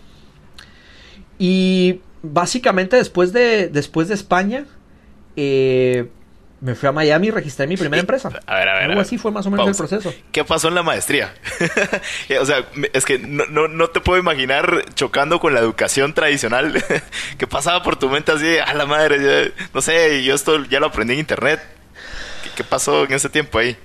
Y 1.39 2.01
básicamente 2.21 2.97
después 2.97 3.33
de, 3.33 3.69
después 3.69 4.07
de 4.07 4.13
España, 4.15 4.65
eh, 5.35 6.09
me 6.59 6.75
fui 6.75 6.87
a 6.87 6.91
Miami 6.91 7.27
y 7.27 7.31
registré 7.31 7.67
mi 7.67 7.77
primera 7.77 7.99
empresa. 8.01 8.29
A 8.45 8.55
ver, 8.55 8.69
a 8.69 8.73
ver. 8.73 8.83
Algo 8.83 8.93
a 8.93 8.95
ver. 8.95 8.99
así 8.99 9.17
fue 9.17 9.31
más 9.31 9.45
o 9.45 9.51
menos 9.51 9.65
Pausa. 9.65 9.83
el 9.83 9.89
proceso. 9.89 10.15
¿Qué 10.31 10.43
pasó 10.43 10.67
en 10.67 10.75
la 10.75 10.83
maestría? 10.83 11.33
o 12.39 12.45
sea, 12.45 12.65
es 12.93 13.05
que 13.05 13.17
no, 13.17 13.45
no, 13.47 13.67
no 13.67 13.87
te 13.89 14.01
puedo 14.01 14.19
imaginar 14.19 14.85
chocando 14.93 15.39
con 15.39 15.53
la 15.53 15.59
educación 15.59 16.13
tradicional. 16.13 16.83
¿Qué 17.37 17.47
pasaba 17.47 17.81
por 17.81 17.97
tu 17.97 18.09
mente 18.09 18.31
así? 18.31 18.57
A 18.57 18.73
la 18.73 18.85
madre, 18.85 19.53
no 19.73 19.81
sé, 19.81 20.23
yo 20.23 20.35
esto 20.35 20.63
ya 20.65 20.79
lo 20.79 20.87
aprendí 20.87 21.13
en 21.13 21.19
internet. 21.19 21.61
¿Qué, 22.61 22.63
qué 22.63 22.69
pasó 22.69 23.03
en 23.05 23.13
ese 23.13 23.29
tiempo 23.29 23.59
ahí? 23.59 23.75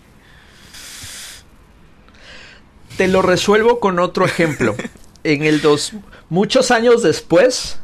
Te 2.97 3.09
lo 3.09 3.23
resuelvo 3.23 3.81
con 3.81 3.99
otro 3.99 4.25
ejemplo. 4.25 4.75
en 5.25 5.43
el 5.43 5.61
dos, 5.61 5.93
muchos 6.29 6.71
años 6.71 7.03
después, 7.03 7.79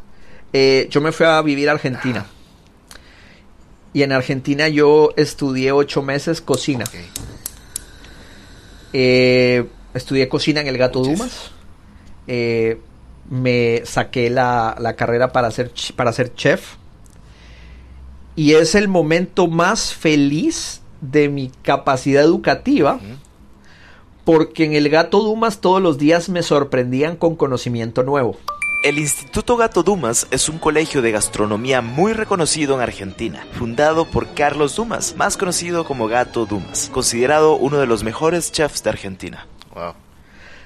eh, 0.53 0.89
yo 0.91 1.01
me 1.01 1.13
fui 1.13 1.27
a 1.27 1.41
vivir 1.43 1.69
a 1.69 1.73
Argentina. 1.73 2.27
Y 3.93 4.03
en 4.03 4.13
Argentina 4.13 4.69
yo 4.69 5.11
estudié 5.17 5.73
ocho 5.73 6.03
meses 6.03 6.41
cocina. 6.41 6.85
Eh, 8.93 9.67
estudié 9.93 10.29
cocina 10.29 10.61
en 10.61 10.69
el 10.69 10.79
Gato 10.79 11.03
Dumas. 11.03 11.51
Eh, 12.27 12.81
me 13.29 13.83
saqué 13.85 14.31
la, 14.31 14.77
la 14.79 14.97
carrera 14.97 15.33
para 15.33 15.51
ser, 15.51 15.73
para 15.97 16.13
ser 16.13 16.35
chef. 16.35 16.77
Y 18.35 18.55
es 18.55 18.75
el 18.75 18.89
momento 18.89 19.47
más 19.47 19.93
feliz 19.93 20.82
de 21.03 21.29
mi 21.29 21.51
capacidad 21.63 22.23
educativa. 22.23 22.99
Porque 24.25 24.65
en 24.65 24.73
el 24.73 24.89
Gato 24.89 25.21
Dumas 25.21 25.61
todos 25.61 25.83
los 25.83 25.99
días 25.99 26.31
me 26.31 26.43
sorprendían 26.43 27.17
con 27.17 27.37
conocimiento 27.37 28.03
nuevo. 28.03 28.39
El 28.85 28.99
Instituto 28.99 29.57
Gato 29.57 29.85
Dumas 29.85 30.27
es 30.33 30.49
un 30.49 30.59
colegio 30.59 31.03
de 31.03 31.13
gastronomía 31.13 31.83
muy 31.83 32.15
reconocido 32.15 32.75
en 32.75 32.81
Argentina, 32.81 33.47
fundado 33.53 34.07
por 34.07 34.35
Carlos 34.35 34.75
Dumas, 34.75 35.15
más 35.17 35.37
conocido 35.37 35.85
como 35.85 36.09
Gato 36.09 36.47
Dumas, 36.47 36.91
considerado 36.93 37.55
uno 37.55 37.79
de 37.79 37.87
los 37.87 38.03
mejores 38.03 38.51
chefs 38.51 38.83
de 38.83 38.91
Argentina. 38.91 39.47
Wow. 39.73 39.95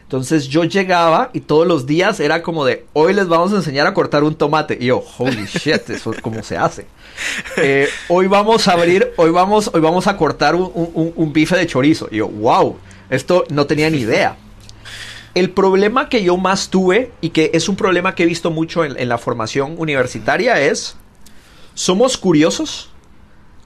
Entonces 0.07 0.47
yo 0.47 0.63
llegaba 0.63 1.31
y 1.33 1.41
todos 1.41 1.67
los 1.67 1.85
días 1.85 2.21
era 2.21 2.41
como 2.41 2.65
de, 2.65 2.87
hoy 2.93 3.13
les 3.13 3.27
vamos 3.27 3.53
a 3.53 3.57
enseñar 3.57 3.89
a 3.89 3.93
cortar 3.95 4.23
un 4.23 4.37
tomate. 4.37 4.79
Y 4.81 4.87
yo, 4.87 5.03
holy 5.19 5.47
shit, 5.53 5.91
eso 5.91 6.13
es 6.13 6.21
como 6.21 6.45
se 6.45 6.57
hace. 6.57 6.87
Eh, 7.57 7.89
hoy 8.09 8.29
vamos 8.29 8.69
a 8.69 8.75
abrir, 8.75 9.13
hoy 9.17 9.31
vamos, 9.31 9.69
hoy 9.75 9.81
vamos 9.81 10.07
a 10.07 10.17
cortar 10.17 10.55
un, 10.55 10.71
un- 10.75 10.91
un- 10.95 11.13
un 11.17 11.33
bife 11.33 11.57
de 11.57 11.67
chorizo. 11.67 12.07
Y 12.13 12.19
yo, 12.19 12.29
wow, 12.29 12.77
esto 13.11 13.45
no 13.51 13.67
tenía 13.67 13.91
ni 13.91 13.99
idea. 13.99 14.37
El 15.35 15.51
problema 15.51 16.09
que 16.09 16.23
yo 16.23 16.37
más 16.37 16.71
tuve 16.71 17.11
y 17.21 17.31
que 17.31 17.51
es 17.53 17.69
un 17.69 17.75
problema 17.75 18.15
que 18.15 18.23
he 18.23 18.27
visto 18.27 18.53
mucho 18.53 18.85
en, 18.85 18.97
en 18.99 19.09
la 19.09 19.19
formación 19.19 19.75
universitaria 19.77 20.61
es, 20.61 20.95
somos 21.75 22.17
curiosos, 22.17 22.91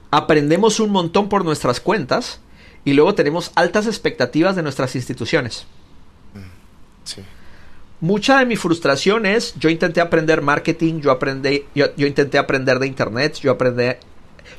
aprendemos 0.09 0.79
un 0.79 0.89
montón 0.89 1.29
por 1.29 1.45
nuestras 1.45 1.79
cuentas 1.79 2.39
y 2.83 2.93
luego 2.93 3.13
tenemos 3.13 3.51
altas 3.53 3.85
expectativas 3.85 4.55
de 4.55 4.63
nuestras 4.63 4.95
instituciones. 4.95 5.65
Sí. 7.03 7.21
Mucha 7.99 8.39
de 8.39 8.45
mi 8.45 8.55
frustración 8.55 9.25
es, 9.25 9.53
yo 9.59 9.69
intenté 9.69 10.01
aprender 10.01 10.41
marketing, 10.41 11.01
yo 11.01 11.11
aprendí, 11.11 11.65
yo, 11.75 11.95
yo 11.95 12.07
intenté 12.07 12.39
aprender 12.39 12.79
de 12.79 12.87
internet, 12.87 13.35
yo 13.39 13.51
aprendí, 13.51 13.83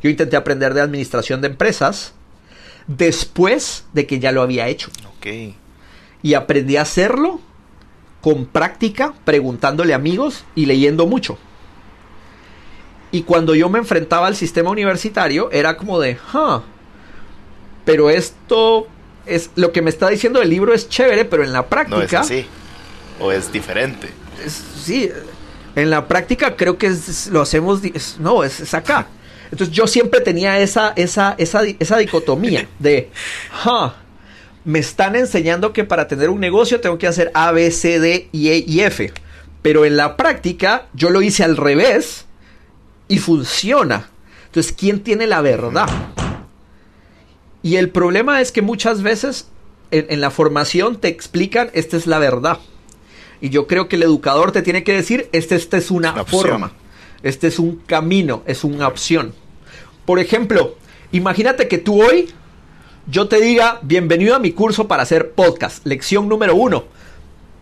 yo 0.02 0.10
intenté 0.10 0.36
aprender 0.36 0.74
de 0.74 0.80
administración 0.80 1.40
de 1.40 1.48
empresas 1.48 2.14
después 2.86 3.84
de 3.92 4.06
que 4.06 4.20
ya 4.20 4.32
lo 4.32 4.42
había 4.42 4.68
hecho. 4.68 4.90
Ok. 5.16 5.54
Y 6.22 6.34
aprendí 6.34 6.76
a 6.76 6.82
hacerlo 6.82 7.40
con 8.20 8.46
práctica, 8.46 9.14
preguntándole 9.24 9.92
a 9.92 9.96
amigos 9.96 10.44
y 10.54 10.66
leyendo 10.66 11.06
mucho. 11.06 11.36
Y 13.10 13.22
cuando 13.24 13.54
yo 13.54 13.68
me 13.68 13.78
enfrentaba 13.78 14.28
al 14.28 14.36
sistema 14.36 14.70
universitario, 14.70 15.50
era 15.50 15.76
como 15.76 16.00
de, 16.00 16.16
huh, 16.32 16.62
pero 17.84 18.08
esto 18.08 18.86
es 19.26 19.50
lo 19.56 19.72
que 19.72 19.82
me 19.82 19.90
está 19.90 20.08
diciendo 20.08 20.40
el 20.42 20.50
libro 20.50 20.72
es 20.74 20.88
chévere, 20.88 21.24
pero 21.24 21.44
en 21.44 21.52
la 21.52 21.66
práctica 21.66 21.96
No 21.98 22.02
es 22.04 22.12
así. 22.14 22.46
O 23.20 23.30
es 23.32 23.52
diferente. 23.52 24.08
es- 24.44 24.62
sí, 24.84 25.10
en 25.76 25.90
la 25.90 26.08
práctica 26.08 26.56
creo 26.56 26.76
que 26.78 26.88
es- 26.88 27.28
lo 27.28 27.40
hacemos, 27.40 27.80
es- 27.84 28.16
no, 28.18 28.42
es, 28.44 28.72
acá. 28.74 29.06
Entonces 29.50 29.74
yo 29.74 29.86
siempre 29.86 30.20
tenía 30.20 30.58
esa, 30.60 30.92
esa, 30.96 31.34
esa, 31.38 31.62
esa 31.78 31.96
dicotomía 31.98 32.66
de, 32.78 33.10
"Huh, 33.64 33.90
me 34.64 34.78
están 34.78 35.14
enseñando 35.16 35.72
que 35.72 35.84
para 35.84 36.08
tener 36.08 36.30
un 36.30 36.40
negocio 36.40 36.80
tengo 36.80 36.96
que 36.98 37.06
hacer 37.06 37.30
A, 37.34 37.52
B, 37.52 37.70
C, 37.70 37.98
D, 38.00 38.28
y 38.32 38.48
E 38.48 38.64
y 38.66 38.80
F. 38.80 39.12
Pero 39.60 39.84
en 39.84 39.96
la 39.96 40.16
práctica 40.16 40.86
yo 40.94 41.10
lo 41.10 41.20
hice 41.22 41.44
al 41.44 41.56
revés 41.56 42.24
y 43.08 43.18
funciona. 43.18 44.08
Entonces, 44.46 44.72
¿quién 44.76 45.00
tiene 45.00 45.26
la 45.26 45.40
verdad? 45.40 45.88
Y 47.62 47.76
el 47.76 47.90
problema 47.90 48.40
es 48.40 48.52
que 48.52 48.62
muchas 48.62 49.02
veces 49.02 49.48
en, 49.90 50.06
en 50.08 50.20
la 50.20 50.30
formación 50.30 50.96
te 50.96 51.08
explican, 51.08 51.70
esta 51.74 51.96
es 51.96 52.06
la 52.06 52.18
verdad. 52.18 52.58
Y 53.42 53.50
yo 53.50 53.66
creo 53.66 53.88
que 53.88 53.96
el 53.96 54.04
educador 54.04 54.52
te 54.52 54.62
tiene 54.62 54.84
que 54.84 54.92
decir, 54.92 55.28
esta, 55.32 55.56
esta 55.56 55.76
es 55.76 55.90
una, 55.90 56.24
forma, 56.24 56.70
este 57.24 57.48
es 57.48 57.58
un 57.58 57.74
camino, 57.86 58.44
es 58.46 58.62
una 58.62 58.86
opción. 58.86 59.34
Por 60.06 60.20
ejemplo, 60.20 60.76
imagínate 61.10 61.66
que 61.66 61.78
tú 61.78 62.04
hoy, 62.04 62.30
yo 63.08 63.26
te 63.26 63.40
diga, 63.40 63.80
bienvenido 63.82 64.36
a 64.36 64.38
mi 64.38 64.52
curso 64.52 64.86
para 64.86 65.02
hacer 65.02 65.32
podcast, 65.32 65.84
lección 65.84 66.28
número 66.28 66.54
uno. 66.54 66.84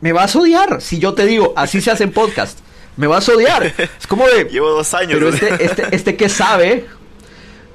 Me 0.02 0.12
vas 0.12 0.36
a 0.36 0.40
odiar 0.40 0.82
si 0.82 0.98
yo 0.98 1.14
te 1.14 1.24
digo, 1.24 1.54
así 1.56 1.80
se 1.80 1.90
hacen 1.90 2.12
podcast. 2.12 2.58
Me 2.98 3.06
vas 3.06 3.26
a 3.30 3.32
odiar. 3.32 3.64
Es 3.64 4.06
como 4.06 4.26
de... 4.26 4.44
Llevo 4.50 4.68
dos 4.68 4.92
años. 4.92 5.14
Pero 5.14 5.30
este, 5.30 5.64
este, 5.64 5.96
este 5.96 6.16
que 6.16 6.28
sabe, 6.28 6.84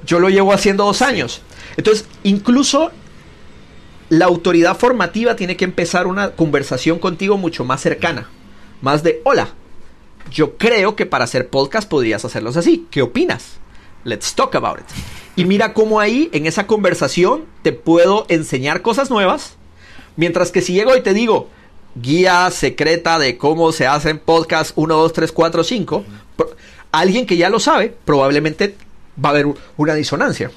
yo 0.04 0.20
lo 0.20 0.28
llevo 0.28 0.52
haciendo 0.52 0.84
dos 0.84 1.02
años. 1.02 1.42
Entonces, 1.76 2.06
incluso 2.22 2.90
la 4.08 4.26
autoridad 4.26 4.76
formativa 4.76 5.36
tiene 5.36 5.56
que 5.56 5.64
empezar 5.64 6.06
una 6.06 6.30
conversación 6.30 6.98
contigo 6.98 7.36
mucho 7.36 7.64
más 7.64 7.80
cercana. 7.80 8.28
Más 8.82 9.02
de, 9.02 9.20
hola, 9.24 9.48
yo 10.30 10.56
creo 10.56 10.96
que 10.96 11.06
para 11.06 11.24
hacer 11.24 11.48
podcast 11.48 11.88
podrías 11.88 12.24
hacerlos 12.24 12.56
así. 12.56 12.86
¿Qué 12.90 13.02
opinas? 13.02 13.58
Let's 14.04 14.34
talk 14.34 14.54
about 14.54 14.78
it. 14.80 14.86
Y 15.34 15.44
mira 15.44 15.74
cómo 15.74 15.98
ahí, 16.00 16.30
en 16.32 16.46
esa 16.46 16.66
conversación, 16.66 17.44
te 17.62 17.72
puedo 17.72 18.24
enseñar 18.28 18.80
cosas 18.82 19.10
nuevas. 19.10 19.54
Mientras 20.16 20.50
que 20.52 20.62
si 20.62 20.72
llego 20.72 20.96
y 20.96 21.02
te 21.02 21.12
digo, 21.12 21.48
guía 21.96 22.48
secreta 22.50 23.18
de 23.18 23.36
cómo 23.36 23.72
se 23.72 23.86
hacen 23.86 24.18
podcast 24.18 24.72
1, 24.76 24.94
2, 24.94 25.12
3, 25.12 25.32
4, 25.32 25.64
5, 25.64 26.04
pro- 26.36 26.56
alguien 26.92 27.26
que 27.26 27.36
ya 27.36 27.50
lo 27.50 27.58
sabe, 27.60 27.94
probablemente 28.04 28.76
va 29.22 29.30
a 29.30 29.32
haber 29.32 29.46
una 29.76 29.94
disonancia. 29.94 30.50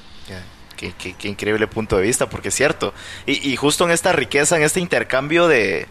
Qué, 0.80 0.94
qué- 0.98 1.12
qué 1.12 1.28
increíble 1.28 1.66
punto 1.66 1.96
de 1.98 2.02
vista, 2.04 2.30
porque 2.30 2.48
es 2.48 2.54
cierto. 2.54 2.94
Y, 3.26 3.50
y 3.52 3.54
justo 3.56 3.84
en 3.84 3.90
esta 3.90 4.12
riqueza, 4.12 4.56
en 4.56 4.62
este 4.62 4.80
intercambio 4.80 5.46
de, 5.46 5.86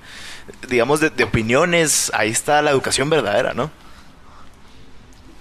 digamos, 0.67 0.99
de, 0.99 1.11
de 1.11 1.23
opiniones, 1.25 2.11
ahí 2.15 2.31
está 2.31 2.61
la 2.63 2.71
educación 2.71 3.07
verdadera, 3.07 3.53
¿no? 3.53 3.69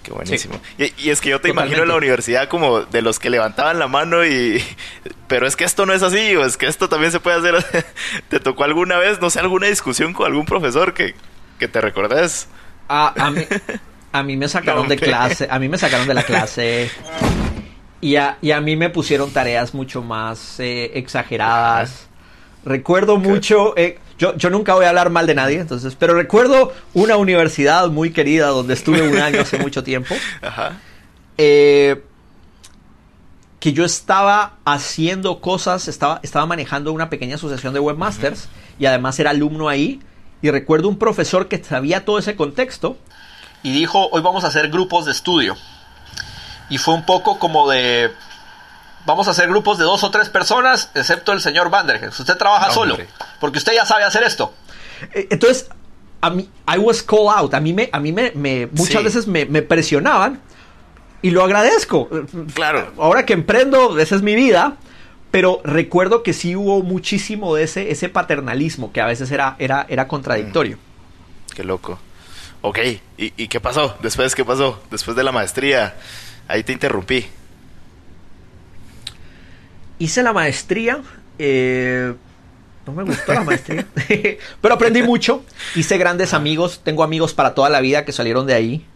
Qué 0.03 0.13
buenísimo. 0.13 0.61
Y, 0.79 0.93
y 0.99 1.11
es 1.11 1.21
que 1.23 1.31
yo 1.31 1.41
te 1.41 1.49
imagino 1.49 1.83
en 1.83 1.89
la 1.89 1.97
universidad 1.97 2.49
como 2.49 2.81
de 2.83 3.03
los 3.03 3.19
que 3.19 3.31
levantaban 3.31 3.79
la 3.79 3.89
mano 3.89 4.25
y... 4.25 4.63
Pero 5.29 5.47
es 5.47 5.57
que 5.57 5.65
esto 5.65 5.85
no 5.87 5.93
es 5.93 6.03
así, 6.03 6.35
o 6.37 6.45
es 6.45 6.57
que 6.57 6.67
esto 6.67 6.89
también 6.89 7.13
se 7.13 7.21
puede 7.21 7.39
hacer. 7.39 7.85
¿Te 8.29 8.41
tocó 8.41 8.65
alguna 8.65 8.99
vez, 8.99 9.21
no 9.21 9.29
sé, 9.31 9.41
alguna 9.41 9.67
discusión 9.67 10.13
con 10.15 10.27
algún 10.27 10.45
profesor 10.47 10.95
que, 10.95 11.15
que 11.59 11.69
te 11.69 11.81
recordes? 11.81 12.49
A, 12.89 13.13
a 13.27 13.31
mí, 13.31 13.47
a 14.13 14.23
mí 14.23 14.37
me 14.39 14.49
sacaron 14.49 14.83
No, 14.85 14.89
de 14.89 14.97
clase, 14.97 15.49
a 15.51 15.59
mí 15.59 15.69
me 15.69 15.77
sacaron 15.79 16.07
de 16.09 16.15
la 16.15 16.23
clase 16.23 16.91
y 18.01 18.17
a, 18.17 18.39
y 18.41 18.53
a 18.53 18.61
mí 18.61 18.77
me 18.77 18.91
pusieron 18.91 19.31
tareas 19.31 19.75
mucho 19.75 20.03
más 20.03 20.61
eh, 20.61 20.93
exageradas. 20.95 22.07
Recuerdo 22.65 23.17
mucho, 23.17 23.77
eh, 23.77 23.99
yo, 24.19 24.37
yo 24.37 24.51
nunca 24.51 24.75
voy 24.75 24.85
a 24.85 24.91
hablar 24.91 25.11
mal 25.11 25.27
de 25.27 25.35
nadie, 25.35 25.59
entonces, 25.61 25.95
pero 25.95 26.15
recuerdo 26.15 26.73
una 26.95 27.17
universidad 27.17 27.89
muy 27.89 28.11
querida 28.13 28.49
donde 28.49 28.75
estuve 28.75 29.09
un 29.09 29.19
año 29.19 29.41
hace 29.41 29.59
mucho 29.59 29.83
tiempo. 29.83 30.15
Ajá. 30.43 30.81
eh, 31.37 32.03
que 33.61 33.73
yo 33.73 33.85
estaba 33.85 34.55
haciendo 34.65 35.41
cosas, 35.41 35.89
estaba, 35.89 36.21
estaba 36.23 36.47
manejando 36.47 36.93
una 36.93 37.11
pequeña 37.11 37.35
asociación 37.35 37.75
de 37.75 37.81
webmasters 37.81 38.49
y 38.79 38.87
además 38.87 39.19
era 39.19 39.31
alumno 39.31 39.69
ahí. 39.69 40.01
Y 40.43 40.51
recuerdo 40.51 40.89
un 40.89 40.99
profesor 40.99 41.49
que 41.49 41.63
sabía 41.63 42.05
todo 42.05 42.21
ese 42.21 42.37
contexto 42.37 42.97
y 43.65 43.73
dijo, 43.73 44.09
hoy 44.13 44.23
vamos 44.23 44.45
a 44.45 44.49
hacer 44.49 44.71
grupos 44.71 45.07
de 45.07 45.13
estudio. 45.13 45.57
Y 46.71 46.79
fue 46.79 46.95
un 46.95 47.05
poco 47.07 47.39
como 47.39 47.69
de, 47.71 48.13
vamos 49.07 49.27
a 49.29 49.31
hacer 49.31 49.49
grupos 49.49 49.79
de 49.79 49.85
dos 49.85 50.03
o 50.05 50.11
tres 50.11 50.29
personas, 50.29 50.91
excepto 50.95 51.33
el 51.33 51.41
señor 51.41 51.71
Vandergens. 51.71 52.19
Usted 52.19 52.37
trabaja 52.37 52.71
solo, 52.71 52.95
Hombre. 52.95 53.09
porque 53.41 53.59
usted 53.59 53.73
ya 53.75 53.87
sabe 53.87 54.05
hacer 54.05 54.23
esto. 54.23 54.53
Eh, 55.15 55.29
Entonces, 55.31 55.69
a 56.21 56.31
mí, 56.31 56.49
I 56.73 56.79
was 56.79 57.03
called 57.03 57.29
out. 57.35 57.55
A 57.55 57.61
mí 57.61 57.73
me, 57.73 57.89
a 57.93 58.01
mí 58.01 58.13
me, 58.13 58.33
me- 58.35 58.67
muchas 58.73 58.99
Sí. 58.99 59.05
veces 59.05 59.27
me, 59.27 59.45
me 59.47 59.63
presionaban 59.63 60.41
y 61.23 61.31
lo 61.31 61.43
agradezco. 61.45 62.09
Claro. 62.55 62.93
Ahora 62.99 63.25
que 63.25 63.33
emprendo, 63.33 63.99
esa 63.99 64.15
es 64.17 64.23
mi 64.23 64.35
vida. 64.35 64.77
Pero 65.31 65.61
recuerdo 65.63 66.23
que 66.23 66.33
sí 66.33 66.57
hubo 66.57 66.83
muchísimo 66.83 67.55
de 67.55 67.65
ese, 67.65 67.91
ese 67.91 68.09
paternalismo 68.09 68.93
que 68.93 69.03
a 69.03 69.07
veces 69.07 69.31
era, 69.31 69.57
era, 69.59 69.85
era 69.91 70.09
contradictorio. 70.09 70.77
Mm. 70.79 71.55
Qué 71.55 71.65
loco. 71.65 71.99
Ok, 72.63 72.79
¿Y, 73.19 73.35
¿Y, 73.37 73.49
qué 73.49 73.61
pasó? 73.61 73.95
Después, 74.01 74.35
¿qué 74.35 74.45
pasó? 74.45 74.81
Después 74.91 75.17
de 75.19 75.23
la 75.23 75.31
maestría, 75.31 75.95
ahí 76.49 76.63
te 76.65 76.73
interrumpí. 76.73 77.27
Hice 79.99 80.23
la 80.23 80.33
maestría. 80.33 81.01
Eh, 81.39 82.15
no 82.87 82.93
me 82.93 83.05
gustó 83.05 83.33
la 83.35 83.45
maestría. 83.45 83.87
pero 84.61 84.75
aprendí 84.75 85.03
mucho. 85.03 85.45
Hice 85.77 85.99
grandes 85.99 86.35
amigos. 86.35 86.81
Tengo 86.83 87.05
amigos 87.05 87.35
para 87.35 87.55
toda 87.55 87.69
la 87.69 87.81
vida 87.81 88.05
que 88.05 88.13
salieron 88.13 88.47
de 88.47 88.55
ahí. 88.55 88.87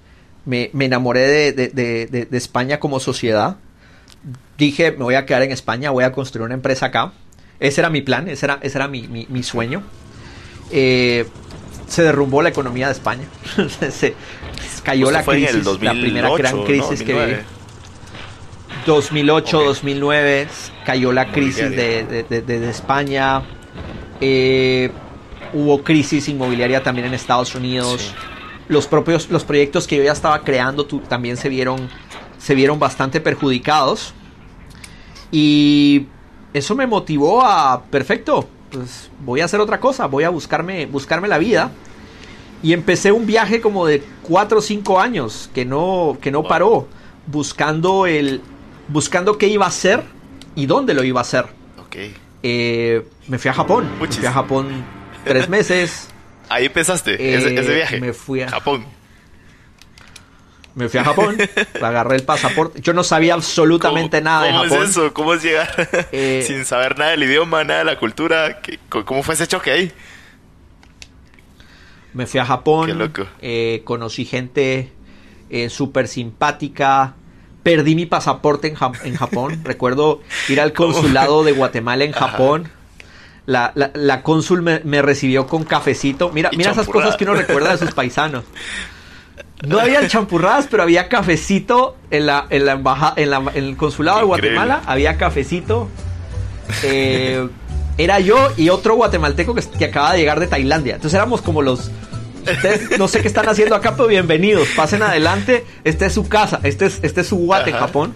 Me, 0.45 0.71
me 0.73 0.87
enamoré 0.87 1.53
de, 1.53 1.53
de, 1.53 1.69
de, 1.69 2.27
de 2.27 2.39
España 2.39 2.81
como 2.81 2.99
sociedad 2.99 3.59
dije, 4.59 4.93
me 4.93 5.05
voy 5.05 5.15
a 5.15 5.27
quedar 5.27 5.43
en 5.43 5.53
España, 5.53 5.91
voy 5.91 6.05
a 6.05 6.13
construir 6.13 6.45
una 6.45 6.55
empresa 6.55 6.87
acá. 6.87 7.13
Ese 7.61 7.81
era 7.81 7.91
mi 7.91 8.03
plan, 8.03 8.29
ese 8.29 8.47
era, 8.47 8.59
ese 8.63 8.79
era 8.79 8.89
mi, 8.89 9.07
mi, 9.09 9.27
mi 9.29 9.43
sueño. 9.43 9.83
Eh, 10.71 11.27
se 11.87 12.03
derrumbó 12.03 12.43
la 12.43 12.49
economía 12.49 12.87
de 12.87 12.93
España. 12.93 13.25
se, 13.91 14.15
cayó 14.83 15.11
la 15.11 15.25
crisis, 15.25 15.65
2008, 15.65 15.85
la 15.85 16.01
primera 16.01 16.31
gran 16.37 16.65
crisis 16.65 17.01
¿no? 17.01 17.07
que 17.07 17.27
vi. 17.27 17.35
2008, 18.87 19.57
okay. 19.57 19.69
2009, 19.69 20.49
cayó 20.85 21.13
la 21.13 21.31
crisis 21.31 21.71
de, 21.71 22.25
de, 22.29 22.43
de, 22.43 22.71
España. 22.71 23.43
Eh, 24.21 24.91
hubo 25.53 25.83
crisis 25.83 26.29
inmobiliaria 26.29 26.83
también 26.83 27.07
en 27.07 27.15
Estados 27.15 27.55
Unidos. 27.55 28.01
Sí. 28.01 28.15
Los 28.69 28.87
propios 28.87 29.31
los 29.31 29.45
proyectos 29.45 29.87
que 29.87 29.97
yo 29.97 30.05
ya 30.05 30.13
estaba 30.13 30.43
creando 30.43 30.87
tú, 30.87 31.01
también 31.01 31.37
se 31.37 31.49
vieron 31.49 31.89
se 32.39 32.55
vieron 32.55 32.79
bastante 32.79 33.21
perjudicados. 33.21 34.15
Y 35.31 36.07
eso 36.53 36.75
me 36.75 36.87
motivó 36.87 37.43
a, 37.43 37.85
perfecto, 37.85 38.49
pues 38.71 39.11
voy 39.25 39.41
a 39.41 39.45
hacer 39.45 39.61
otra 39.61 39.81
cosa, 39.81 40.07
voy 40.07 40.25
a 40.25 40.31
buscarme, 40.31 40.87
buscarme 40.87 41.29
la 41.29 41.39
vida. 41.39 41.71
Y 42.63 42.73
empecé 42.73 43.11
un 43.13 43.27
viaje 43.27 43.61
como 43.61 43.87
de 43.87 44.03
4 44.23 44.59
o 44.59 44.63
5 44.63 45.01
años 45.01 45.51
que 45.55 45.65
no, 45.65 46.19
que 46.21 46.31
no 46.31 46.45
paró, 46.45 46.89
buscando, 47.27 48.07
el, 48.07 48.41
buscando 48.89 49.39
qué 49.39 49.49
iba 49.49 49.65
a 49.65 49.69
hacer 49.69 50.03
y 50.55 50.67
dónde 50.67 50.95
lo 50.95 51.03
iba 51.03 51.21
a 51.21 51.23
hacer. 51.23 51.47
Okay. 51.87 52.15
Eh, 52.43 53.05
me 53.29 53.39
fui 53.39 53.51
a 53.51 53.55
Japón, 53.55 53.89
me 54.01 54.07
fui 54.07 54.27
a 54.27 54.33
Japón 54.33 54.85
tres 55.25 55.49
meses. 55.49 56.09
Ahí 56.49 56.67
empezaste 56.67 57.15
eh, 57.15 57.37
ese, 57.37 57.55
ese, 57.55 57.75
viaje. 57.75 58.01
Me 58.01 58.13
fui 58.13 58.43
a 58.43 58.49
Japón. 58.49 58.85
Me 60.75 60.89
fui 60.89 61.01
a 61.01 61.05
Japón, 61.05 61.37
agarré 61.83 62.17
el 62.17 62.25
pasaporte. 62.25 62.81
Yo 62.81 62.95
no 62.95 63.05
sabía 63.05 63.35
absolutamente 63.35 64.19
¿Cómo, 64.19 64.25
nada 64.31 64.45
de 64.45 64.51
¿cómo 64.51 64.63
Japón. 64.63 64.79
¿Cómo 64.79 64.85
es 64.85 64.91
eso? 64.91 65.15
¿Cómo 65.15 65.35
es 65.35 65.43
llegar 65.43 66.09
eh, 66.13 66.45
sin 66.47 66.65
saber 66.65 66.99
nada 66.99 67.11
del 67.11 67.25
idioma, 67.25 67.65
nada 67.65 67.81
de 67.81 67.85
la 67.85 67.99
cultura? 67.99 68.61
¿Cómo 68.89 69.23
fue 69.23 69.35
ese 69.35 69.47
choque 69.47 69.71
ahí? 69.71 69.93
Me 72.15 72.27
fui 72.27 72.41
a 72.41 72.45
Japón. 72.45 72.87
Qué 72.87 72.95
loco. 72.95 73.27
Eh, 73.41 73.83
conocí 73.85 74.25
gente 74.25 74.93
eh, 75.51 75.69
súper 75.69 76.09
simpática. 76.09 77.15
Perdí 77.63 77.95
mi 77.95 78.07
pasaporte 78.07 78.69
en, 78.69 78.75
ja 78.75 78.93
en 79.05 79.17
Japón. 79.17 79.61
Recuerdo 79.65 80.21
ir 80.49 80.61
al 80.61 80.73
consulado 80.73 81.45
de 81.45 81.53
Guatemala 81.53 82.05
en 82.05 82.13
Japón. 82.13 82.69
La, 83.45 83.73
la, 83.75 83.91
la, 83.95 84.23
cónsul 84.23 84.63
me, 84.63 84.81
me, 84.85 85.03
recibió 85.03 85.47
con 85.47 85.65
cafecito. 85.65 86.31
Mira, 86.31 86.51
mira 86.57 86.71
esas 86.71 86.87
cosas 86.87 87.17
que 87.17 87.25
uno 87.25 87.35
recuerda 87.35 87.73
de 87.73 87.79
sus 87.79 87.93
paisanos. 87.93 88.45
No 89.67 89.79
había 89.79 90.07
champurradas, 90.09 90.67
pero 90.71 90.83
había 90.83 91.09
cafecito 91.09 91.97
en 92.11 92.27
la, 92.27 92.47
en 92.51 92.67
la 92.67 92.73
embajada, 92.73 93.15
en, 93.17 93.31
la, 93.31 93.43
en 93.55 93.65
el 93.65 93.77
consulado 93.77 94.19
de 94.19 94.25
Guatemala, 94.25 94.83
había 94.87 95.17
cafecito. 95.17 95.89
Eh, 96.83 97.49
era 98.03 98.19
yo 98.21 98.51
y 98.57 98.69
otro 98.69 98.97
guatemalteco 98.97 99.55
que, 99.55 99.63
que, 99.63 99.85
acaba 99.85 100.13
de 100.13 100.19
llegar 100.19 100.41
de 100.41 100.49
Tailandia. 100.49 100.97
Entonces 100.97 101.15
éramos 101.15 101.41
como 101.41 101.63
los. 101.63 101.91
Ustedes 102.41 102.99
no 102.99 103.07
sé 103.07 103.21
qué 103.21 103.29
están 103.29 103.49
haciendo 103.49 103.77
acá, 103.77 103.95
pero 103.97 104.09
bienvenidos. 104.09 104.69
Pasen 104.77 105.03
adelante. 105.03 105.65
Esta 105.85 106.07
es 106.07 106.13
su 106.13 106.29
casa. 106.29 106.61
Este 106.65 106.87
es, 106.87 106.99
este 107.03 107.21
es 107.21 107.29
su 107.29 107.37
guate 107.37 107.73
Japón. 107.73 108.15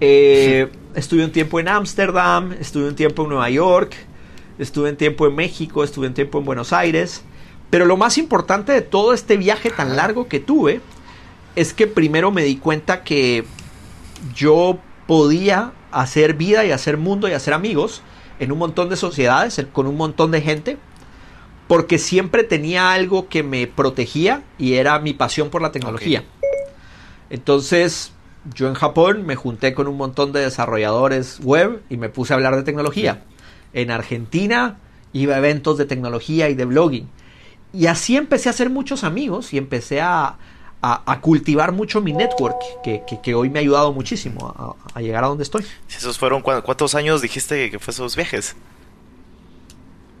Eh, 0.00 0.68
estuve 0.94 1.24
un 1.24 1.32
tiempo 1.32 1.58
en 1.58 1.68
Ámsterdam. 1.68 2.52
Estuve 2.52 2.88
un 2.88 2.94
tiempo 2.94 3.24
en 3.24 3.30
Nueva 3.30 3.50
York. 3.50 3.96
Estuve 4.58 4.90
un 4.90 4.96
tiempo 4.96 5.26
en 5.26 5.34
México. 5.34 5.82
Estuve 5.82 6.06
un 6.06 6.14
tiempo 6.14 6.38
en 6.38 6.44
Buenos 6.44 6.72
Aires. 6.72 7.22
Pero 7.70 7.84
lo 7.84 7.96
más 7.96 8.16
importante 8.18 8.70
de 8.72 8.82
todo 8.82 9.12
este 9.12 9.36
viaje 9.36 9.70
tan 9.70 9.96
largo 9.96 10.28
que 10.28 10.38
tuve 10.38 10.80
es 11.56 11.72
que 11.72 11.88
primero 11.88 12.30
me 12.30 12.44
di 12.44 12.56
cuenta 12.56 13.02
que 13.02 13.44
yo 14.36 14.78
podía 15.08 15.72
hacer 15.90 16.34
vida 16.34 16.64
y 16.64 16.70
hacer 16.70 16.96
mundo 16.96 17.28
y 17.28 17.32
hacer 17.32 17.54
amigos 17.54 18.02
en 18.38 18.52
un 18.52 18.58
montón 18.58 18.88
de 18.88 18.96
sociedades, 18.96 19.64
con 19.72 19.86
un 19.86 19.96
montón 19.96 20.30
de 20.30 20.40
gente, 20.40 20.78
porque 21.68 21.98
siempre 21.98 22.44
tenía 22.44 22.92
algo 22.92 23.28
que 23.28 23.42
me 23.42 23.66
protegía 23.66 24.42
y 24.58 24.74
era 24.74 24.98
mi 24.98 25.14
pasión 25.14 25.50
por 25.50 25.62
la 25.62 25.72
tecnología. 25.72 26.20
Okay. 26.20 26.50
Entonces, 27.30 28.12
yo 28.54 28.68
en 28.68 28.74
Japón 28.74 29.26
me 29.26 29.34
junté 29.36 29.74
con 29.74 29.88
un 29.88 29.96
montón 29.96 30.32
de 30.32 30.40
desarrolladores 30.40 31.40
web 31.40 31.82
y 31.88 31.96
me 31.96 32.08
puse 32.08 32.32
a 32.32 32.36
hablar 32.36 32.56
de 32.56 32.62
tecnología. 32.62 33.24
En 33.72 33.90
Argentina 33.90 34.78
iba 35.12 35.34
a 35.34 35.38
eventos 35.38 35.78
de 35.78 35.86
tecnología 35.86 36.48
y 36.48 36.54
de 36.54 36.64
blogging. 36.64 37.08
Y 37.72 37.86
así 37.86 38.16
empecé 38.16 38.48
a 38.48 38.50
hacer 38.50 38.70
muchos 38.70 39.02
amigos 39.02 39.52
y 39.52 39.58
empecé 39.58 40.00
a, 40.00 40.36
a, 40.86 41.02
a 41.04 41.20
cultivar 41.20 41.72
mucho 41.72 42.00
mi 42.00 42.12
network, 42.12 42.58
que, 42.84 43.02
que, 43.06 43.20
que, 43.20 43.34
hoy 43.34 43.50
me 43.50 43.58
ha 43.58 43.62
ayudado 43.62 43.92
muchísimo 43.92 44.54
a, 44.56 44.96
a 44.96 45.02
llegar 45.02 45.24
a 45.24 45.26
donde 45.26 45.42
estoy. 45.42 45.66
Esos 45.88 46.16
fueron, 46.16 46.42
¿cuántos 46.42 46.94
años 46.94 47.20
dijiste 47.20 47.72
que 47.72 47.80
fue 47.80 47.90
esos 47.90 48.14
viajes? 48.14 48.54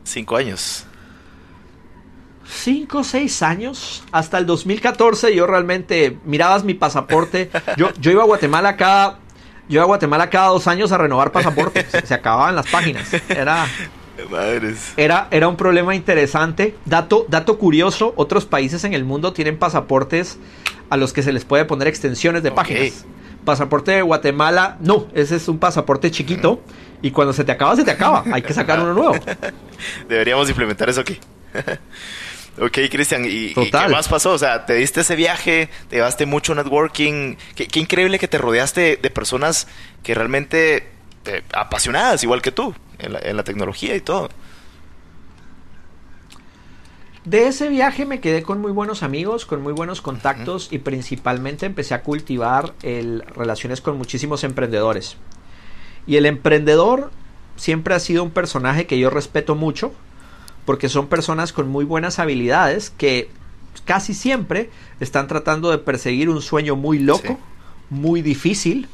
Cinco 0.02 0.36
años. 0.36 0.84
Cinco, 2.48 3.04
seis 3.04 3.42
años. 3.42 4.02
Hasta 4.10 4.38
el 4.38 4.46
2014 4.46 5.34
yo 5.36 5.46
realmente 5.46 6.18
mirabas 6.24 6.64
mi 6.64 6.74
pasaporte. 6.74 7.48
Yo, 7.76 7.90
yo 8.00 8.10
iba 8.10 8.24
a 8.24 8.26
Guatemala 8.26 8.76
cada... 8.76 9.20
Yo 9.68 9.76
iba 9.76 9.82
a 9.82 9.86
Guatemala 9.86 10.30
cada 10.30 10.48
dos 10.48 10.66
años 10.66 10.90
a 10.90 10.98
renovar 10.98 11.30
pasaportes. 11.30 11.86
Se 12.04 12.14
acababan 12.14 12.56
las 12.56 12.66
páginas. 12.66 13.12
Era... 13.28 13.66
Madres. 14.24 14.94
Era, 14.96 15.28
era 15.30 15.48
un 15.48 15.56
problema 15.56 15.94
interesante. 15.94 16.74
Dato, 16.84 17.26
dato 17.28 17.58
curioso, 17.58 18.12
otros 18.16 18.46
países 18.46 18.84
en 18.84 18.94
el 18.94 19.04
mundo 19.04 19.32
tienen 19.32 19.58
pasaportes 19.58 20.38
a 20.90 20.96
los 20.96 21.12
que 21.12 21.22
se 21.22 21.32
les 21.32 21.44
puede 21.44 21.64
poner 21.64 21.88
extensiones 21.88 22.42
de 22.42 22.50
okay. 22.50 22.56
páginas. 22.56 23.04
Pasaporte 23.44 23.92
de 23.92 24.02
Guatemala, 24.02 24.76
no, 24.80 25.06
ese 25.14 25.36
es 25.36 25.48
un 25.48 25.58
pasaporte 25.58 26.10
chiquito 26.10 26.60
y 27.00 27.12
cuando 27.12 27.32
se 27.32 27.44
te 27.44 27.52
acaba, 27.52 27.76
se 27.76 27.84
te 27.84 27.92
acaba. 27.92 28.24
Hay 28.32 28.42
que 28.42 28.52
sacar 28.52 28.80
uno 28.80 28.92
nuevo. 28.92 29.14
Deberíamos 30.08 30.48
implementar 30.48 30.88
eso 30.88 31.02
aquí. 31.02 31.18
ok, 32.60 32.78
Cristian, 32.90 33.24
¿y, 33.24 33.52
¿y, 33.56 33.70
qué 33.70 33.88
más 33.88 34.08
pasó? 34.08 34.32
O 34.32 34.38
sea, 34.38 34.66
te 34.66 34.74
diste 34.74 35.02
ese 35.02 35.14
viaje, 35.14 35.68
te 35.88 35.96
llevaste 35.96 36.26
mucho 36.26 36.54
networking. 36.56 37.36
Qué, 37.54 37.68
qué 37.68 37.78
increíble 37.78 38.18
que 38.18 38.26
te 38.26 38.38
rodeaste 38.38 38.98
de 39.00 39.10
personas 39.10 39.68
que 40.02 40.14
realmente 40.14 40.95
eh, 41.26 41.42
apasionadas, 41.52 42.22
igual 42.22 42.42
que 42.42 42.52
tú 42.52 42.74
en 42.98 43.12
la, 43.12 43.18
en 43.20 43.36
la, 43.36 43.44
tecnología 43.44 43.94
y 43.94 44.00
todo. 44.00 44.28
De 47.24 47.48
ese 47.48 47.68
viaje 47.68 48.06
me 48.06 48.20
quedé 48.20 48.42
con 48.42 48.60
muy 48.60 48.70
buenos 48.70 49.02
amigos, 49.02 49.46
con 49.46 49.60
muy 49.60 49.72
buenos 49.72 50.00
contactos 50.00 50.66
uh 50.66 50.70
-huh. 50.70 50.74
y 50.74 50.78
principalmente 50.78 51.66
empecé 51.66 51.94
a 51.94 52.02
cultivar 52.02 52.72
el, 52.82 53.22
relaciones 53.34 53.80
con 53.80 53.98
muchísimos 53.98 54.44
emprendedores. 54.44 55.16
Y 56.06 56.16
el 56.16 56.26
emprendedor 56.26 57.10
siempre 57.56 57.94
ha 57.94 58.00
sido 58.00 58.22
un 58.22 58.30
personaje 58.30 58.86
que 58.86 58.98
yo 58.98 59.10
respeto 59.10 59.56
mucho 59.56 59.92
porque 60.64 60.88
son 60.88 61.08
personas 61.08 61.52
con 61.52 61.68
muy 61.68 61.84
buenas 61.84 62.18
habilidades 62.18 62.90
que 62.90 63.28
casi 63.84 64.14
siempre 64.14 64.70
están 65.00 65.26
tratando 65.26 65.70
de 65.70 65.78
perseguir 65.78 66.28
un 66.28 66.42
sueño 66.42 66.76
muy 66.76 66.98
loco, 66.98 67.28
sí. 67.28 67.36
muy 67.90 68.22
difícil, 68.22 68.88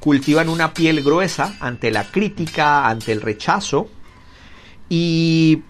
cultivan 0.00 0.48
una 0.48 0.74
piel 0.74 1.02
gruesa 1.02 1.56
ante 1.60 1.90
la 1.90 2.10
crítica, 2.10 2.86
ante 2.86 3.12
el 3.12 3.20
rechazo 3.20 3.88
y 4.88 5.62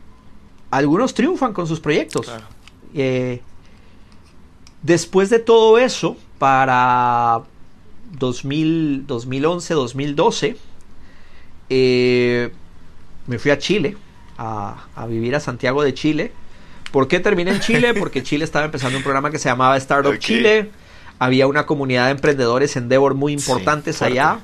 algunos 0.70 1.14
triunfan 1.14 1.52
con 1.52 1.66
sus 1.66 1.80
proyectos. 1.80 2.26
Claro. 2.26 2.44
Eh, 2.94 3.40
después 4.82 5.30
de 5.30 5.38
todo 5.38 5.78
eso, 5.78 6.16
para 6.38 7.42
2000, 8.18 9.06
2011, 9.06 9.74
2012, 9.74 10.56
eh, 11.70 12.52
me 13.26 13.38
fui 13.38 13.50
a 13.50 13.58
Chile, 13.58 13.96
a, 14.36 14.86
a, 14.94 15.06
vivir 15.06 15.34
a 15.34 15.40
Santiago 15.40 15.82
de 15.82 15.94
Chile. 15.94 16.32
¿Por 16.92 17.08
qué 17.08 17.20
terminé 17.20 17.52
en 17.52 17.60
Chile? 17.60 17.94
Porque 17.98 18.22
Chile 18.22 18.44
estaba 18.44 18.66
empezando 18.66 18.98
un 18.98 19.02
programa 19.02 19.30
que 19.30 19.38
se 19.38 19.48
llamaba 19.48 19.76
Startup 19.78 20.10
okay. 20.10 20.20
Chile 20.20 20.70
había 21.18 21.46
una 21.46 21.66
comunidad 21.66 22.06
de 22.06 22.12
emprendedores 22.12 22.76
Endeavor 22.76 23.14
muy 23.14 23.32
importantes 23.32 23.96
sí, 23.96 24.04
allá. 24.04 24.40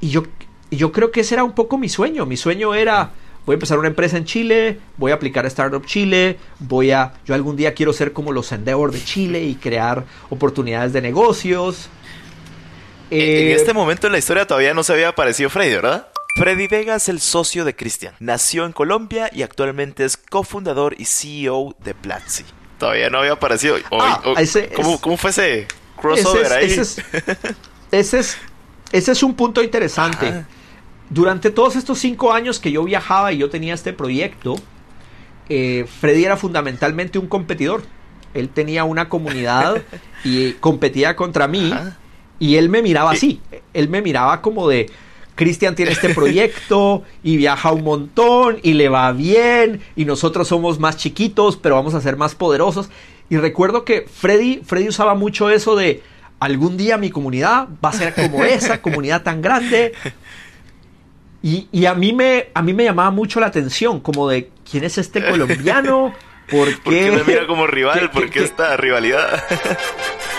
Y 0.00 0.10
yo, 0.10 0.24
yo 0.70 0.92
creo 0.92 1.10
que 1.10 1.20
ese 1.20 1.34
era 1.34 1.44
un 1.44 1.52
poco 1.52 1.78
mi 1.78 1.88
sueño. 1.88 2.26
Mi 2.26 2.36
sueño 2.36 2.74
era 2.74 3.12
voy 3.44 3.54
a 3.54 3.56
empezar 3.56 3.78
una 3.78 3.88
empresa 3.88 4.16
en 4.16 4.24
Chile, 4.24 4.78
voy 4.96 5.10
a 5.12 5.14
aplicar 5.14 5.44
a 5.44 5.48
Startup 5.48 5.84
Chile, 5.84 6.38
voy 6.60 6.92
a, 6.92 7.14
yo 7.24 7.34
algún 7.34 7.56
día 7.56 7.74
quiero 7.74 7.92
ser 7.92 8.12
como 8.12 8.32
los 8.32 8.52
Endeavor 8.52 8.92
de 8.92 9.02
Chile 9.02 9.42
y 9.42 9.54
crear 9.54 10.04
oportunidades 10.30 10.92
de 10.92 11.02
negocios. 11.02 11.88
en 13.10 13.18
Eh, 13.20 13.52
este 13.52 13.72
momento 13.72 14.06
en 14.06 14.12
la 14.12 14.18
historia 14.18 14.46
todavía 14.46 14.74
no 14.74 14.82
se 14.84 14.92
había 14.92 15.08
aparecido 15.08 15.50
Freddy, 15.50 15.74
¿verdad? 15.74 16.08
Freddy 16.36 16.66
Vega 16.66 16.94
es 16.94 17.08
el 17.08 17.20
socio 17.20 17.64
de 17.64 17.76
Cristian. 17.76 18.14
Nació 18.20 18.64
en 18.64 18.72
Colombia 18.72 19.28
y 19.32 19.42
actualmente 19.42 20.04
es 20.04 20.16
cofundador 20.16 20.94
y 20.98 21.04
CEO 21.04 21.74
de 21.84 21.94
Platzi. 21.94 22.44
Todavía 22.82 23.10
no 23.10 23.18
había 23.18 23.34
aparecido. 23.34 23.76
Hoy- 23.76 23.82
Ah, 24.02 24.20
hoy- 24.24 24.34
ese 24.38 24.68
¿cómo, 24.70 24.94
es- 24.94 25.00
cómo 25.00 25.16
fue 25.16 25.30
ese 25.30 25.68
crossover 26.00 26.46
ese 26.46 26.54
ahí? 26.54 26.64
es, 26.64 26.78
ese 26.78 26.80
es- 26.80 27.04
ese 27.92 28.18
es- 28.18 28.38
ese 28.90 29.12
es 29.12 29.22
un 29.22 29.34
punto 29.34 29.62
interesante. 29.62 30.26
Ajá. 30.26 30.46
Durante 31.08 31.50
todos 31.52 31.76
estos 31.76 32.00
cinco 32.00 32.32
años 32.32 32.58
que 32.58 32.72
yo 32.72 32.82
viajaba 32.82 33.32
y 33.32 33.38
yo 33.38 33.48
tenía 33.50 33.72
este 33.74 33.92
proyecto, 33.92 34.56
eh, 35.48 35.86
Freddy 36.00 36.24
era 36.24 36.36
fundamentalmente 36.36 37.20
un 37.20 37.28
competidor. 37.28 37.84
Él 38.34 38.48
tenía 38.48 38.82
una 38.82 39.08
comunidad 39.08 39.80
y 40.24 40.54
competía 40.54 41.14
contra 41.14 41.46
mí 41.46 41.70
Ajá. 41.72 41.96
y 42.40 42.56
él 42.56 42.68
me 42.68 42.82
miraba 42.82 43.12
así. 43.12 43.40
Él 43.74 43.88
me 43.90 44.02
miraba 44.02 44.42
como 44.42 44.66
de, 44.68 44.90
Cristian 45.34 45.74
tiene 45.74 45.92
este 45.92 46.14
proyecto 46.14 47.02
y 47.22 47.36
viaja 47.36 47.72
un 47.72 47.84
montón 47.84 48.58
y 48.62 48.74
le 48.74 48.88
va 48.88 49.10
bien 49.12 49.80
y 49.96 50.04
nosotros 50.04 50.48
somos 50.48 50.78
más 50.78 50.96
chiquitos 50.96 51.56
pero 51.56 51.74
vamos 51.76 51.94
a 51.94 52.00
ser 52.00 52.16
más 52.16 52.34
poderosos. 52.34 52.90
Y 53.30 53.36
recuerdo 53.38 53.84
que 53.84 54.02
Freddy, 54.12 54.60
Freddy 54.64 54.88
usaba 54.88 55.14
mucho 55.14 55.48
eso 55.48 55.74
de, 55.74 56.02
algún 56.38 56.76
día 56.76 56.98
mi 56.98 57.10
comunidad 57.10 57.68
va 57.82 57.88
a 57.88 57.92
ser 57.92 58.14
como 58.14 58.44
esa 58.44 58.82
comunidad 58.82 59.22
tan 59.22 59.40
grande. 59.40 59.92
Y, 61.42 61.66
y 61.72 61.86
a, 61.86 61.94
mí 61.94 62.12
me, 62.12 62.48
a 62.54 62.62
mí 62.62 62.72
me 62.74 62.84
llamaba 62.84 63.10
mucho 63.10 63.40
la 63.40 63.46
atención, 63.46 64.00
como 64.00 64.28
de, 64.28 64.50
¿quién 64.70 64.84
es 64.84 64.96
este 64.98 65.24
colombiano? 65.24 66.14
¿Por 66.50 66.68
qué? 66.68 66.80
¿Por 66.84 66.92
qué 66.94 67.10
me 67.10 67.24
mira 67.24 67.46
como 67.46 67.66
rival? 67.66 67.98
¿Qué- 67.98 68.08
¿Por 68.10 68.22
qué- 68.24 68.30
qué 68.30 68.38
qué- 68.40 68.44
esta 68.44 68.76
rivalidad? 68.76 69.42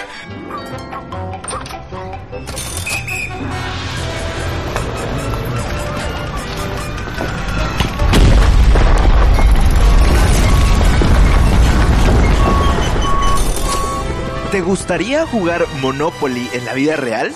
¿Te 14.54 14.62
gustaría 14.62 15.26
jugar 15.26 15.66
Monopoly 15.82 16.48
en 16.54 16.66
la 16.66 16.76
vida 16.76 16.96
real? 16.96 17.34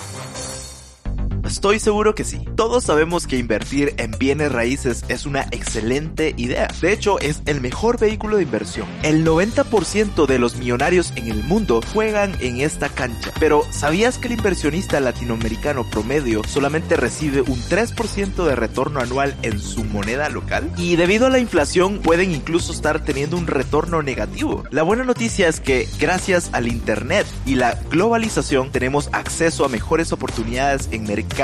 Estoy 1.48 1.80
seguro 1.80 2.14
que 2.14 2.24
sí. 2.24 2.44
Todos 2.56 2.84
sabemos 2.84 3.26
que 3.26 3.38
invertir 3.38 3.94
en 3.96 4.10
bienes 4.10 4.52
raíces 4.52 5.02
es 5.08 5.24
una 5.24 5.44
excelente 5.50 6.34
idea. 6.36 6.68
De 6.82 6.92
hecho, 6.92 7.18
es 7.20 7.40
el 7.46 7.62
mejor 7.62 7.98
vehículo 7.98 8.36
de 8.36 8.42
inversión. 8.42 8.86
El 9.02 9.24
90% 9.24 10.26
de 10.26 10.38
los 10.38 10.56
millonarios 10.56 11.10
en 11.16 11.30
el 11.30 11.42
mundo 11.44 11.80
juegan 11.94 12.36
en 12.40 12.60
esta 12.60 12.90
cancha. 12.90 13.32
Pero, 13.40 13.62
¿sabías 13.70 14.18
que 14.18 14.28
el 14.28 14.34
inversionista 14.34 15.00
latinoamericano 15.00 15.88
promedio 15.88 16.42
solamente 16.46 16.96
recibe 16.96 17.40
un 17.40 17.58
3% 17.58 18.44
de 18.44 18.54
retorno 18.54 19.00
anual 19.00 19.34
en 19.40 19.58
su 19.58 19.84
moneda 19.84 20.28
local? 20.28 20.70
Y 20.76 20.96
debido 20.96 21.28
a 21.28 21.30
la 21.30 21.38
inflación 21.38 22.00
pueden 22.00 22.30
incluso 22.30 22.72
estar 22.72 23.02
teniendo 23.02 23.38
un 23.38 23.46
retorno 23.46 24.02
negativo. 24.02 24.64
La 24.70 24.82
buena 24.82 25.04
noticia 25.04 25.48
es 25.48 25.60
que 25.60 25.88
gracias 25.98 26.50
al 26.52 26.68
Internet 26.68 27.26
y 27.46 27.54
la 27.54 27.72
globalización 27.90 28.70
tenemos 28.70 29.08
acceso 29.12 29.64
a 29.64 29.70
mejores 29.70 30.12
oportunidades 30.12 30.90
en 30.92 31.04
mercados 31.04 31.37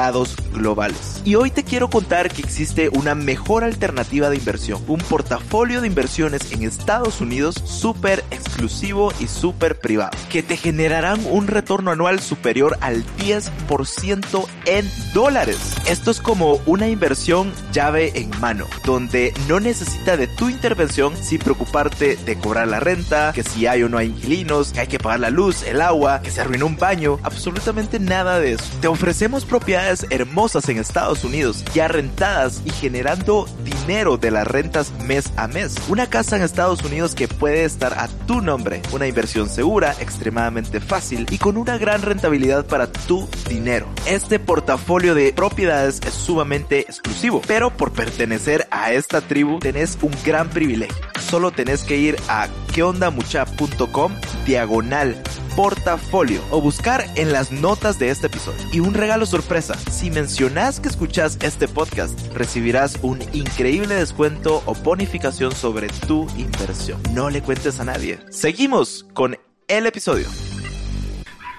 globales. 0.53 1.23
Y 1.25 1.37
hoy 1.37 1.53
te 1.53 1.63
quiero 1.63 1.89
contar 1.89 2.29
que 2.29 2.43
existe 2.43 2.89
una 2.89 3.15
mejor 3.15 3.63
alternativa 3.63 4.29
de 4.29 4.37
inversión, 4.37 4.83
un 4.89 4.99
portafolio 4.99 5.81
de 5.81 5.87
inversiones 5.87 6.51
en 6.53 6.65
Estados 6.65 7.21
Unidos 7.21 7.55
súper 7.65 8.25
exclusivo 8.33 9.13
y 9.21 9.29
súper 9.29 9.79
privado, 9.79 10.11
que 10.31 10.43
te 10.43 10.57
generarán 10.57 11.21
un 11.31 11.47
retorno 11.47 11.93
anual 11.93 12.19
superior 12.21 12.77
al 12.81 13.05
10% 13.19 14.47
en 14.67 14.91
dólares. 15.13 15.59
Esto 15.87 16.11
es 16.11 16.21
como 16.21 16.61
una 16.67 16.89
inversión 16.89 17.53
llave 17.73 18.13
en 18.17 18.31
mano, 18.41 18.67
donde 18.85 19.33
no 19.49 19.61
necesita 19.61 20.17
de 20.17 20.27
tu 20.27 20.49
intervención 20.49 21.17
sin 21.17 21.39
preocuparte 21.39 22.17
de 22.17 22.37
cobrar 22.37 22.67
la 22.67 22.81
renta, 22.81 23.33
que 23.33 23.45
si 23.45 23.69
hay 23.69 23.85
o 23.85 23.89
no 23.89 23.99
hay 23.99 24.09
inquilinos, 24.09 24.73
que 24.73 24.81
hay 24.81 24.87
que 24.89 24.99
pagar 24.99 25.21
la 25.21 25.31
luz, 25.31 25.63
el 25.63 25.81
agua, 25.81 26.21
que 26.21 26.33
se 26.33 26.41
arruinó 26.41 26.67
un 26.67 26.77
baño, 26.77 27.21
absolutamente 27.23 28.01
nada 28.01 28.41
de 28.41 28.55
eso. 28.55 28.65
Te 28.81 28.89
ofrecemos 28.89 29.45
propiedades 29.45 29.84
hermosas 30.11 30.69
en 30.69 30.79
Estados 30.79 31.25
Unidos, 31.25 31.65
ya 31.75 31.89
rentadas 31.89 32.63
y 32.65 32.71
generando 32.71 33.47
dinero 33.65 34.17
de 34.17 34.31
las 34.31 34.47
rentas 34.47 34.93
mes 35.05 35.31
a 35.37 35.47
mes. 35.47 35.75
Una 35.89 36.09
casa 36.09 36.37
en 36.37 36.43
Estados 36.43 36.83
Unidos 36.83 37.15
que 37.15 37.29
puede 37.29 37.65
estar 37.65 37.99
a 37.99 38.09
tu 38.27 38.41
nombre, 38.41 38.81
una 38.93 39.07
inversión 39.07 39.49
segura, 39.49 39.95
extremadamente 40.01 40.81
fácil 40.81 41.27
y 41.31 41.39
con 41.39 41.57
una 41.57 41.77
gran 41.79 42.03
rentabilidad 42.03 42.67
para 42.67 42.91
tu 42.91 43.29
dinero. 43.49 43.87
Este 44.07 44.39
portafolio 44.39 45.15
de 45.15 45.33
propiedades 45.33 46.01
es 46.07 46.15
sumamente 46.15 46.81
exclusivo, 46.81 47.43
pero 47.47 47.71
por 47.71 47.93
pertenecer 47.93 48.67
a 48.71 48.93
esta 48.93 49.21
tribu 49.21 49.59
tenés 49.59 49.99
un 50.01 50.13
gran 50.25 50.49
privilegio. 50.49 50.97
Solo 51.29 51.51
tenés 51.51 51.85
que 51.85 51.97
ir 51.97 52.17
a 52.29 52.49
queondamucha.com 52.75 54.13
diagonal 54.47 55.23
portafolio 55.57 56.41
o 56.51 56.61
buscar 56.61 57.05
en 57.17 57.33
las 57.33 57.53
notas 57.53 57.99
de 57.99 58.11
este 58.11 58.27
episodio. 58.27 58.59
Y 58.73 58.81
un 58.81 58.95
regalo 58.95 59.25
sorpresa, 59.27 59.75
si 59.91 60.11
mencionas 60.11 60.81
que 60.81 60.89
escuchas 60.89 61.39
este 61.43 61.69
podcast, 61.69 62.19
recibirás 62.35 62.99
un 63.03 63.21
increíble 63.33 63.95
descuento 63.95 64.63
o 64.67 64.75
bonificación 64.75 65.53
sobre 65.53 65.89
tu 66.07 66.27
inversión. 66.37 67.01
No 67.13 67.31
le 67.31 67.43
cuentes 67.43 67.79
a 67.81 67.85
nadie. 67.85 68.19
Seguimos 68.31 69.07
con 69.15 69.39
el 69.69 69.87
episodio. 69.87 70.27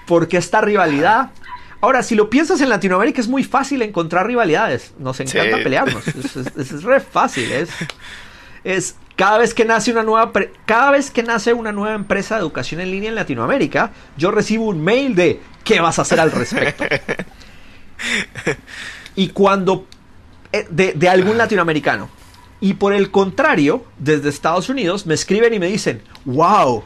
porque 0.06 0.36
esta 0.36 0.60
rivalidad. 0.60 1.30
Ahora, 1.80 2.02
si 2.04 2.14
lo 2.14 2.30
piensas 2.30 2.60
en 2.60 2.68
Latinoamérica 2.68 3.20
es 3.20 3.26
muy 3.28 3.42
fácil 3.42 3.82
encontrar 3.82 4.26
rivalidades. 4.26 4.94
Nos 5.00 5.18
encanta 5.20 5.56
Sí. 5.56 5.62
pelearnos. 5.64 6.06
Es, 6.08 6.36
es- 6.36 6.72
es 6.72 6.82
re 6.84 7.00
fácil. 7.00 7.50
Es, 7.50 7.68
es 8.62 8.94
cada 9.16 9.38
vez 9.38 9.54
que 9.54 9.64
nace 9.64 9.90
una 9.90 10.02
nueva 10.02 10.30
cada 10.66 10.92
vez 10.92 11.10
que 11.10 11.22
nace 11.22 11.52
una 11.52 11.72
nueva 11.72 11.94
empresa 11.94 12.36
de 12.36 12.42
educación 12.42 12.80
en 12.80 12.90
línea 12.90 13.08
en 13.08 13.14
Latinoamérica, 13.14 13.92
yo 14.16 14.30
recibo 14.30 14.66
un 14.66 14.82
mail 14.82 15.14
de 15.14 15.40
¿qué 15.64 15.80
vas 15.80 15.98
a 15.98 16.02
hacer 16.02 16.20
al 16.20 16.30
respecto? 16.30 16.84
y 19.16 19.28
cuando 19.28 19.86
eh, 20.52 20.66
de, 20.70 20.92
de 20.92 21.08
algún 21.08 21.38
latinoamericano. 21.38 22.08
Y 22.60 22.74
por 22.74 22.92
el 22.92 23.10
contrario, 23.10 23.84
desde 23.98 24.28
Estados 24.28 24.68
Unidos 24.68 25.06
me 25.06 25.14
escriben 25.14 25.52
y 25.52 25.58
me 25.58 25.66
dicen, 25.66 26.02
wow, 26.24 26.84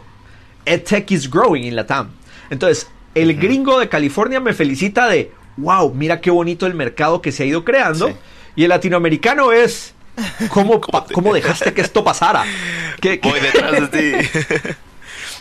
EdTech 0.65 1.11
is 1.13 1.31
growing 1.31 1.65
in 1.65 1.77
Latam. 1.77 2.11
Entonces, 2.51 2.89
el 3.15 3.37
gringo 3.37 3.79
de 3.79 3.89
California 3.89 4.41
me 4.41 4.53
felicita 4.53 5.09
de, 5.09 5.33
wow, 5.57 5.93
mira 5.95 6.21
qué 6.21 6.31
bonito 6.31 6.67
el 6.67 6.75
mercado 6.75 7.23
que 7.23 7.33
se 7.33 7.45
ha 7.45 7.47
ido 7.47 7.65
creando. 7.65 8.09
Sí. 8.09 8.15
Y 8.57 8.65
el 8.65 8.71
latinoamericano 8.71 9.53
es, 9.53 9.95
¿cómo, 10.49 10.81
te- 10.81 11.15
cómo 11.15 11.33
dejaste 11.35 11.73
que 11.75 11.81
esto 11.81 12.03
pasara? 12.05 12.45
¿Qué- 13.01 13.21
qué- 13.21 13.29
Voy 13.29 13.41
detrás 13.41 13.91
de 13.91 14.21
ti. 14.23 14.29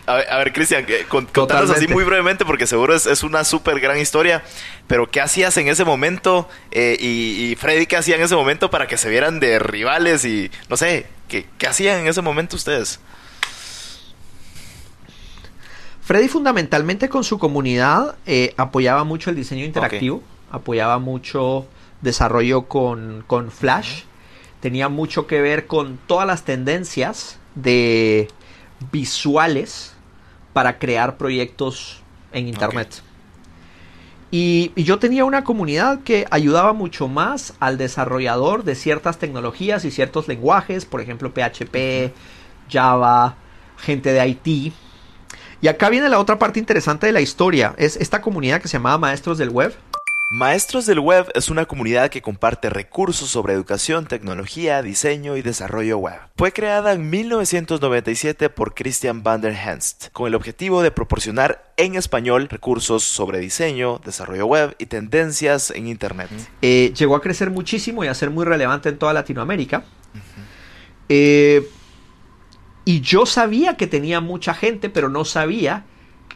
A 0.05 0.15
ver, 0.15 0.25
ver, 0.37 0.53
Cristian, 0.53 0.85
contanos 1.31 1.69
así 1.69 1.87
muy 1.87 2.03
brevemente 2.03 2.43
porque 2.43 2.65
seguro 2.65 2.95
es, 2.95 3.05
es 3.05 3.21
una 3.21 3.43
súper 3.43 3.79
gran 3.79 3.99
historia. 3.99 4.43
Pero 4.87 5.09
¿qué 5.11 5.21
hacías 5.21 5.55
en 5.57 5.67
ese 5.67 5.85
momento? 5.85 6.49
Eh, 6.71 6.97
y, 6.99 7.51
y 7.51 7.55
Freddy, 7.55 7.85
¿qué 7.85 7.95
hacía 7.97 8.15
en 8.15 8.23
ese 8.23 8.35
momento 8.35 8.71
para 8.71 8.87
que 8.87 8.97
se 8.97 9.09
vieran 9.09 9.39
de 9.39 9.59
rivales? 9.59 10.25
Y 10.25 10.49
no 10.67 10.77
sé, 10.77 11.05
¿qué, 11.27 11.45
qué 11.59 11.67
hacían 11.67 11.99
en 11.99 12.07
ese 12.07 12.21
momento 12.23 12.55
ustedes? 12.55 12.99
Freddy 16.01 16.27
fundamentalmente 16.27 17.07
con 17.07 17.23
su 17.23 17.37
comunidad 17.37 18.15
eh, 18.25 18.53
apoyaba 18.57 19.03
mucho 19.03 19.29
el 19.29 19.35
diseño 19.35 19.63
interactivo, 19.63 20.23
apoyaba 20.51 20.97
mucho 20.97 21.67
desarrollo 22.01 22.63
con, 22.63 23.23
con 23.27 23.51
Flash, 23.51 24.03
tenía 24.59 24.89
mucho 24.89 25.27
que 25.27 25.41
ver 25.41 25.67
con 25.67 25.97
todas 26.07 26.27
las 26.27 26.43
tendencias 26.43 27.39
de 27.55 28.27
visuales 28.91 29.93
para 30.53 30.79
crear 30.79 31.17
proyectos 31.17 32.01
en 32.31 32.47
Internet. 32.47 33.01
Y, 34.31 34.71
y 34.75 34.83
yo 34.83 34.99
tenía 34.99 35.25
una 35.25 35.43
comunidad 35.43 36.01
que 36.03 36.27
ayudaba 36.29 36.73
mucho 36.73 37.07
más 37.07 37.55
al 37.59 37.77
desarrollador 37.77 38.63
de 38.63 38.75
ciertas 38.75 39.17
tecnologías 39.17 39.85
y 39.85 39.91
ciertos 39.91 40.27
lenguajes, 40.27 40.85
por 40.85 41.01
ejemplo 41.01 41.31
PHP, 41.31 42.13
Java, 42.69 43.35
gente 43.77 44.13
de 44.13 44.27
IT. 44.27 44.73
Y 45.61 45.67
acá 45.67 45.89
viene 45.89 46.09
la 46.09 46.19
otra 46.19 46.39
parte 46.39 46.59
interesante 46.59 47.07
de 47.07 47.11
la 47.11 47.21
historia, 47.21 47.73
es 47.77 47.97
esta 47.97 48.21
comunidad 48.21 48.61
que 48.61 48.67
se 48.67 48.77
llamaba 48.77 48.97
Maestros 48.97 49.37
del 49.37 49.49
Web. 49.49 49.73
Maestros 50.31 50.85
del 50.85 50.99
Web 50.99 51.31
es 51.33 51.49
una 51.49 51.65
comunidad 51.65 52.11
que 52.11 52.21
comparte 52.21 52.69
recursos 52.69 53.31
sobre 53.31 53.55
educación, 53.55 54.05
tecnología, 54.05 54.83
diseño 54.83 55.37
y 55.37 55.41
desarrollo 55.41 55.97
web. 55.97 56.19
Fue 56.37 56.53
creada 56.53 56.93
en 56.93 57.09
1997 57.09 58.51
por 58.51 58.75
Christian 58.75 59.23
van 59.23 59.41
der 59.41 59.55
Henst, 59.55 60.09
con 60.11 60.27
el 60.27 60.35
objetivo 60.35 60.83
de 60.83 60.91
proporcionar 60.91 61.73
en 61.77 61.95
español 61.95 62.47
recursos 62.47 63.03
sobre 63.03 63.39
diseño, 63.39 63.99
desarrollo 64.05 64.45
web 64.45 64.75
y 64.77 64.85
tendencias 64.85 65.71
en 65.71 65.87
Internet. 65.87 66.29
Eh, 66.61 66.93
llegó 66.95 67.15
a 67.15 67.21
crecer 67.23 67.49
muchísimo 67.49 68.03
y 68.03 68.07
a 68.07 68.13
ser 68.13 68.29
muy 68.29 68.45
relevante 68.45 68.89
en 68.89 68.99
toda 68.99 69.13
Latinoamérica. 69.13 69.83
Eh, 71.09 71.67
y 72.85 73.01
yo 73.01 73.25
sabía 73.25 73.77
que 73.77 73.87
tenía 73.87 74.21
mucha 74.21 74.53
gente, 74.53 74.91
pero 74.91 75.09
no 75.09 75.25
sabía 75.25 75.85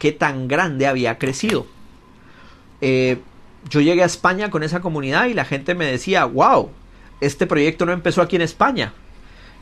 qué 0.00 0.10
tan 0.10 0.48
grande 0.48 0.88
había 0.88 1.16
crecido. 1.16 1.68
Eh, 2.80 3.18
yo 3.68 3.80
llegué 3.80 4.02
a 4.02 4.06
España 4.06 4.50
con 4.50 4.62
esa 4.62 4.80
comunidad 4.80 5.26
y 5.26 5.34
la 5.34 5.44
gente 5.44 5.74
me 5.74 5.86
decía, 5.86 6.24
wow, 6.24 6.70
este 7.20 7.46
proyecto 7.46 7.86
no 7.86 7.92
empezó 7.92 8.22
aquí 8.22 8.36
en 8.36 8.42
España. 8.42 8.92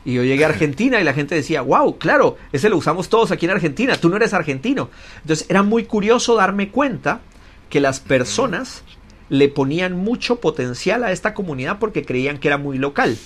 Y 0.05 0.13
yo 0.13 0.23
llegué 0.23 0.43
a 0.43 0.49
Argentina 0.49 0.99
y 0.99 1.03
la 1.03 1.13
gente 1.13 1.33
decía, 1.35 1.61
wow, 1.61 1.97
claro, 1.97 2.37
ese 2.51 2.69
lo 2.69 2.77
usamos 2.77 3.07
todos 3.07 3.31
aquí 3.31 3.45
en 3.45 3.51
Argentina, 3.51 3.95
tú 3.95 4.09
no 4.09 4.17
eres 4.17 4.33
argentino. 4.33 4.89
Entonces 5.21 5.49
era 5.49 5.63
muy 5.63 5.85
curioso 5.85 6.35
darme 6.35 6.69
cuenta 6.69 7.21
que 7.69 7.79
las 7.79 7.99
personas 8.01 8.83
le 9.29 9.47
ponían 9.47 9.97
mucho 9.97 10.41
potencial 10.41 11.03
a 11.03 11.11
esta 11.11 11.33
comunidad 11.33 11.79
porque 11.79 12.03
creían 12.03 12.37
que 12.37 12.49
era 12.49 12.57
muy 12.57 12.77
local. 12.77 13.17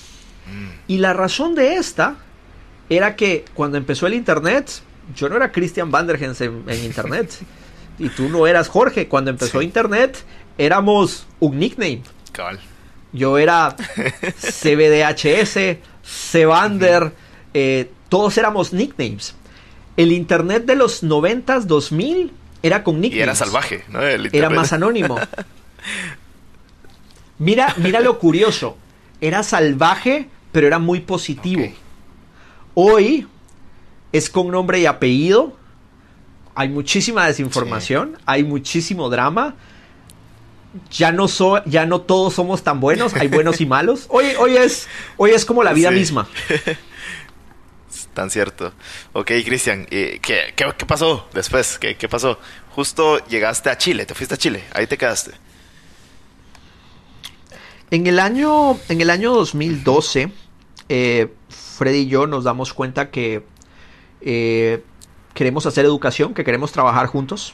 Y 0.87 0.99
la 0.99 1.13
razón 1.13 1.55
de 1.55 1.75
esta 1.75 2.15
era 2.89 3.15
que 3.17 3.43
cuando 3.53 3.77
empezó 3.77 4.07
el 4.07 4.13
Internet, 4.13 4.81
yo 5.15 5.27
no 5.27 5.35
era 5.35 5.51
Christian 5.51 5.91
Vandergens 5.91 6.39
en, 6.39 6.63
en 6.67 6.85
Internet. 6.85 7.31
y 7.99 8.09
tú 8.09 8.29
no 8.29 8.47
eras 8.47 8.67
Jorge. 8.67 9.07
Cuando 9.07 9.31
empezó 9.31 9.61
Internet, 9.61 10.23
éramos 10.57 11.25
un 11.39 11.59
nickname. 11.59 12.01
Cabal. 12.31 12.59
Yo 13.13 13.37
era 13.37 13.75
CBDHS, 14.39 15.77
Cvander, 16.31 17.13
eh, 17.53 17.91
todos 18.09 18.37
éramos 18.37 18.73
nicknames. 18.73 19.35
El 19.95 20.11
internet 20.11 20.65
de 20.65 20.75
los 20.75 21.03
90s, 21.03 21.61
2000 21.61 22.31
era 22.61 22.83
con 22.83 23.01
nicknames. 23.01 23.19
Y 23.19 23.21
era 23.21 23.35
salvaje, 23.35 23.83
¿no? 23.89 24.01
Era 24.01 24.49
más 24.49 24.73
anónimo. 24.73 25.17
Mira, 27.39 27.75
mira 27.77 27.99
lo 27.99 28.17
curioso. 28.17 28.77
Era 29.21 29.43
salvaje, 29.43 30.27
pero 30.51 30.67
era 30.67 30.79
muy 30.79 31.01
positivo. 31.01 31.71
Hoy 32.73 33.27
es 34.11 34.29
con 34.29 34.49
nombre 34.49 34.79
y 34.79 34.85
apellido. 34.85 35.55
Hay 36.55 36.69
muchísima 36.69 37.27
desinformación, 37.27 38.17
hay 38.25 38.43
muchísimo 38.43 39.09
drama. 39.09 39.55
Ya 40.91 41.11
no, 41.11 41.27
so- 41.27 41.63
ya 41.65 41.85
no 41.85 42.01
todos 42.01 42.33
somos 42.35 42.63
tan 42.63 42.79
buenos, 42.79 43.13
hay 43.15 43.27
buenos 43.29 43.61
y 43.61 43.65
malos. 43.65 44.05
Hoy, 44.09 44.25
hoy, 44.39 44.57
es, 44.57 44.87
hoy 45.17 45.31
es 45.31 45.45
como 45.45 45.63
la 45.63 45.73
vida 45.73 45.89
Sí. 45.89 45.95
misma. 45.95 46.27
Tan 48.13 48.29
cierto. 48.31 48.73
Ok, 49.13 49.27
Cristian, 49.45 49.87
eh, 49.91 50.19
¿qué, 50.21 50.53
qué, 50.55 50.65
qué 50.77 50.85
pasó 50.87 51.27
después? 51.33 51.77
¿Qué, 51.79 51.95
¿Qué 51.95 52.09
pasó? 52.09 52.39
Justo 52.75 53.23
llegaste 53.27 53.69
a 53.69 53.77
Chile, 53.77 54.05
te 54.07 54.15
fuiste 54.15 54.33
a 54.33 54.37
Chile, 54.37 54.63
ahí 54.73 54.87
te 54.87 54.97
quedaste. 54.97 55.31
En 57.91 58.05
el 58.07 58.19
año, 58.19 58.77
en 58.89 59.01
el 59.01 59.09
año 59.09 59.33
2012, 59.33 60.31
eh, 60.89 61.33
Freddy 61.49 61.99
y 61.99 62.07
yo 62.07 62.27
nos 62.27 62.43
damos 62.43 62.73
cuenta 62.73 63.09
que 63.11 63.43
eh, 64.21 64.83
queremos 65.33 65.65
hacer 65.65 65.85
educación, 65.85 66.33
que 66.33 66.43
queremos 66.43 66.71
trabajar 66.71 67.05
juntos. 67.07 67.53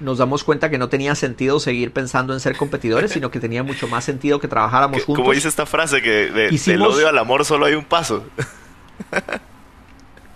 Nos 0.00 0.18
damos 0.18 0.42
cuenta 0.44 0.70
que 0.70 0.78
no 0.78 0.88
tenía 0.88 1.14
sentido 1.14 1.60
seguir 1.60 1.92
pensando 1.92 2.32
en 2.34 2.40
ser 2.40 2.56
competidores, 2.56 3.12
sino 3.12 3.30
que 3.30 3.38
tenía 3.40 3.62
mucho 3.62 3.86
más 3.86 4.04
sentido 4.04 4.40
que 4.40 4.48
trabajáramos 4.48 5.04
juntos. 5.04 5.22
Como 5.22 5.32
dice 5.32 5.48
esta 5.48 5.66
frase 5.66 6.02
que 6.02 6.30
de- 6.30 6.50
del 6.50 6.82
odio 6.82 7.08
al 7.08 7.16
amor 7.18 7.44
solo 7.44 7.66
hay 7.66 7.74
un 7.74 7.84
paso. 7.84 8.24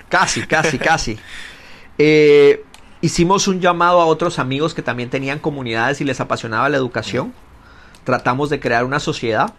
Casi, 0.08 0.42
casi, 0.46 0.78
casi. 0.78 1.18
Eh, 1.98 2.64
hicimos 3.00 3.48
un 3.48 3.60
llamado 3.60 4.00
a 4.00 4.06
otros 4.06 4.38
amigos 4.38 4.74
que 4.74 4.82
también 4.82 5.10
tenían 5.10 5.38
comunidades 5.38 6.00
y 6.00 6.04
les 6.04 6.20
apasionaba 6.20 6.68
la 6.68 6.76
educación. 6.76 7.34
Tratamos 8.04 8.50
de 8.50 8.60
crear 8.60 8.84
una 8.84 9.00
sociedad. 9.00 9.52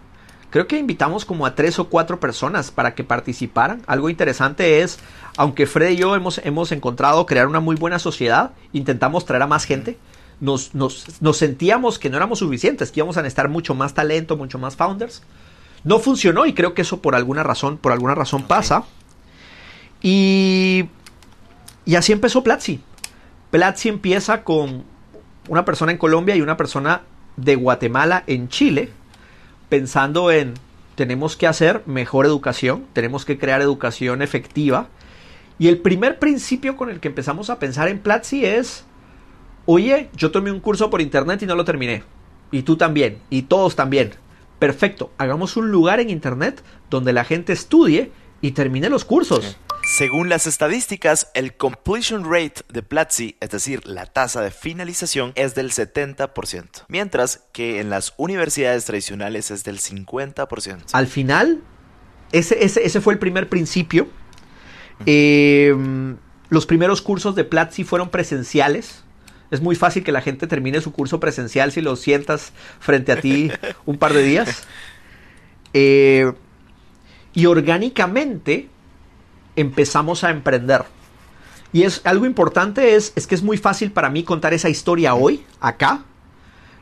Creo 0.50 0.66
que 0.66 0.78
invitamos 0.80 1.26
como 1.26 1.46
a 1.46 1.54
tres 1.54 1.78
o 1.78 1.90
cuatro 1.90 2.20
personas 2.20 2.72
para 2.72 2.96
que 2.96 3.04
participaran. 3.04 3.84
Algo 3.86 4.10
interesante 4.10 4.82
es, 4.82 4.98
aunque 5.40 5.68
Fred 5.68 5.92
y 5.92 5.96
yo 5.96 6.18
hemos, 6.18 6.40
hemos 6.40 6.74
encontrado 6.74 7.26
crear 7.26 7.48
una 7.48 7.62
muy 7.62 7.78
buena 7.78 7.98
sociedad, 7.98 8.52
intentamos 8.74 9.26
traer 9.26 9.44
a 9.44 9.48
más 9.48 9.64
gente. 9.64 9.98
Nos, 10.42 10.76
nos, 10.76 11.22
nos 11.22 11.38
sentíamos 11.38 11.98
que 11.98 12.10
no 12.10 12.18
éramos 12.18 12.40
suficientes, 12.40 12.92
que 12.92 13.00
íbamos 13.00 13.16
a 13.16 13.22
necesitar 13.22 13.48
mucho 13.48 13.74
más 13.74 13.94
talento, 13.94 14.36
mucho 14.36 14.60
más 14.60 14.76
founders. 14.76 15.24
No 15.86 16.00
funcionó 16.00 16.46
y 16.46 16.52
creo 16.52 16.74
que 16.74 16.82
eso 16.82 17.02
por 17.02 17.16
alguna 17.16 17.42
razón, 17.44 17.78
por 17.78 17.94
alguna 17.94 18.16
razón 18.16 18.44
pasa. 18.44 18.84
Y, 20.02 20.90
y 21.86 21.96
así 21.96 22.12
empezó 22.12 22.44
Platzi. 22.44 22.82
Platzi 23.50 23.88
empieza 23.88 24.44
con 24.44 24.84
una 25.48 25.64
persona 25.64 25.94
en 25.94 26.00
Colombia 26.00 26.36
y 26.36 26.42
una 26.42 26.58
persona 26.58 27.04
de 27.38 27.56
Guatemala 27.56 28.26
en 28.28 28.50
Chile, 28.50 28.90
pensando 29.70 30.32
en 30.32 30.56
tenemos 30.96 31.38
que 31.38 31.48
hacer 31.48 31.82
mejor 31.86 32.26
educación, 32.26 32.88
tenemos 32.92 33.24
que 33.24 33.40
crear 33.40 33.62
educación 33.62 34.22
efectiva. 34.22 34.90
Y 35.60 35.68
el 35.68 35.80
primer 35.80 36.20
principio 36.20 36.78
con 36.78 36.90
el 36.90 37.02
que 37.02 37.10
empezamos 37.10 37.50
a 37.50 37.60
pensar 37.60 37.90
en 37.90 38.00
Platzi 38.00 38.46
es, 38.46 38.86
oye, 39.66 40.10
yo 40.16 40.32
tomé 40.32 40.52
un 40.52 40.62
curso 40.62 40.90
por 40.90 41.02
internet 41.02 41.42
y 41.44 41.46
no 41.46 41.56
lo 41.56 41.66
terminé. 41.66 42.04
Y 42.50 42.64
tú 42.64 42.78
también, 42.78 43.20
y 43.30 43.44
todos 43.44 43.76
también. 43.76 44.12
Perfecto, 44.58 45.12
hagamos 45.18 45.58
un 45.58 45.70
lugar 45.70 46.00
en 46.00 46.10
internet 46.10 46.64
donde 46.90 47.14
la 47.14 47.26
gente 47.26 47.54
estudie 47.54 48.12
y 48.42 48.52
termine 48.52 48.90
los 48.90 49.04
cursos. 49.04 49.58
Según 49.98 50.30
las 50.30 50.48
estadísticas, 50.48 51.30
el 51.34 51.56
completion 51.56 52.24
rate 52.24 52.62
de 52.70 52.84
Platzi, 52.84 53.36
es 53.40 53.50
decir, 53.50 53.86
la 53.86 54.06
tasa 54.06 54.42
de 54.42 54.52
finalización, 54.52 55.34
es 55.36 55.56
del 55.56 55.72
70%, 55.72 56.86
mientras 56.88 57.44
que 57.52 57.80
en 57.80 57.90
las 57.90 58.14
universidades 58.18 58.86
tradicionales 58.86 59.52
es 59.52 59.64
del 59.64 59.80
50%. 59.80 60.84
Al 60.94 61.08
final, 61.08 61.62
ese, 62.32 62.64
ese, 62.64 62.86
ese 62.86 63.02
fue 63.02 63.14
el 63.14 63.20
primer 63.20 63.50
principio. 63.50 64.08
Eh, 65.06 65.76
los 66.50 66.66
primeros 66.66 67.02
cursos 67.02 67.36
de 67.36 67.44
Platzi 67.44 67.84
fueron 67.84 68.10
presenciales. 68.10 69.04
Es 69.52 69.62
muy 69.62 69.76
fácil 69.76 70.04
que 70.04 70.12
la 70.12 70.22
gente 70.22 70.48
termine 70.48 70.82
su 70.82 70.92
curso 70.92 71.20
presencial 71.20 71.72
si 71.72 71.82
lo 71.82 71.96
sientas 71.96 72.54
frente 72.80 73.12
a 73.12 73.22
ti 73.22 73.52
un 73.86 73.98
par 73.98 74.14
de 74.14 74.24
días. 74.24 74.64
Eh, 75.74 76.32
y 77.34 77.46
orgánicamente 77.46 78.68
empezamos 79.56 80.24
a 80.24 80.32
emprender. 80.32 80.84
Y 81.72 81.84
es 81.84 82.02
algo 82.04 82.26
importante 82.26 82.96
es, 82.96 83.14
es 83.16 83.28
que 83.28 83.36
es 83.36 83.44
muy 83.44 83.58
fácil 83.58 83.92
para 83.92 84.10
mí 84.10 84.24
contar 84.24 84.54
esa 84.54 84.70
historia 84.70 85.14
hoy, 85.14 85.46
acá, 85.60 86.04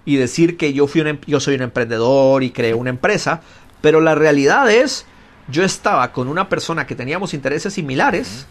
y 0.05 0.15
decir 0.15 0.55
que 0.55 0.71
yo, 0.71 0.87
fui 0.87 1.01
un, 1.01 1.07
em- 1.07 1.19
yo 1.27 1.41
soy 1.41 1.55
un 1.55 1.61
emprendedor 1.63 2.43
y 2.43 2.51
creé 2.51 2.73
una 2.73 2.89
empresa, 2.89 3.41
pero 3.81 3.99
la 3.99 4.15
realidad 4.15 4.71
es, 4.71 5.05
yo 5.47 5.63
estaba 5.63 6.11
con 6.11 6.27
una 6.27 6.49
persona 6.49 6.85
que 6.85 6.95
teníamos 6.95 7.33
intereses 7.33 7.73
similares, 7.73 8.47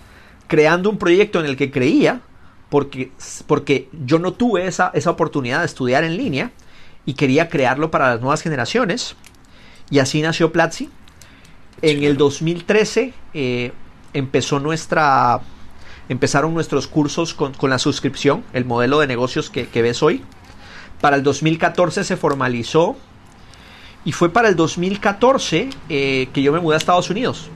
creando 0.46 0.90
un 0.90 0.98
proyecto 0.98 1.40
en 1.40 1.46
el 1.46 1.56
que 1.56 1.70
creía, 1.70 2.20
porque, 2.70 3.12
porque 3.46 3.88
yo 4.04 4.18
no 4.18 4.32
tuve 4.32 4.66
esa, 4.66 4.90
esa 4.94 5.10
oportunidad 5.10 5.60
de 5.60 5.66
estudiar 5.66 6.04
en 6.04 6.16
línea 6.16 6.50
y 7.04 7.14
quería 7.14 7.48
crearlo 7.48 7.90
para 7.90 8.10
las 8.10 8.20
nuevas 8.20 8.42
generaciones. 8.42 9.14
Y 9.90 9.98
así 9.98 10.22
nació 10.22 10.52
Platzi. 10.52 10.90
En 11.82 12.02
el 12.02 12.16
2013 12.16 13.12
eh, 13.34 13.72
empezó 14.12 14.58
nuestra, 14.58 15.40
empezaron 16.08 16.54
nuestros 16.54 16.86
cursos 16.88 17.34
con, 17.34 17.52
con 17.52 17.70
la 17.70 17.78
suscripción, 17.78 18.42
el 18.52 18.64
modelo 18.64 18.98
de 18.98 19.06
negocios 19.06 19.50
que, 19.50 19.68
que 19.68 19.82
ves 19.82 20.02
hoy. 20.02 20.24
Para 21.00 21.16
el 21.16 21.22
2014 21.22 22.02
se 22.04 22.16
formalizó 22.16 22.96
y 24.06 24.12
fue 24.12 24.32
para 24.32 24.48
el 24.48 24.54
2014 24.54 25.68
eh, 25.88 26.28
que 26.32 26.40
yo 26.40 26.52
me 26.52 26.60
mudé 26.60 26.76
a 26.76 26.78
Estados 26.78 27.10
Unidos. 27.10 27.50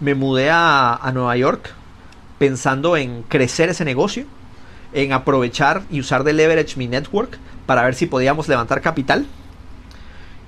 Me 0.00 0.14
mudé 0.14 0.48
a, 0.50 0.94
a 0.94 1.12
Nueva 1.12 1.36
York 1.36 1.74
pensando 2.38 2.96
en 2.96 3.22
crecer 3.22 3.68
ese 3.68 3.84
negocio, 3.84 4.24
en 4.94 5.12
aprovechar 5.12 5.82
y 5.90 6.00
usar 6.00 6.24
de 6.24 6.32
leverage 6.32 6.76
mi 6.78 6.88
network 6.88 7.38
para 7.66 7.84
ver 7.84 7.94
si 7.94 8.06
podíamos 8.06 8.48
levantar 8.48 8.80
capital. 8.80 9.26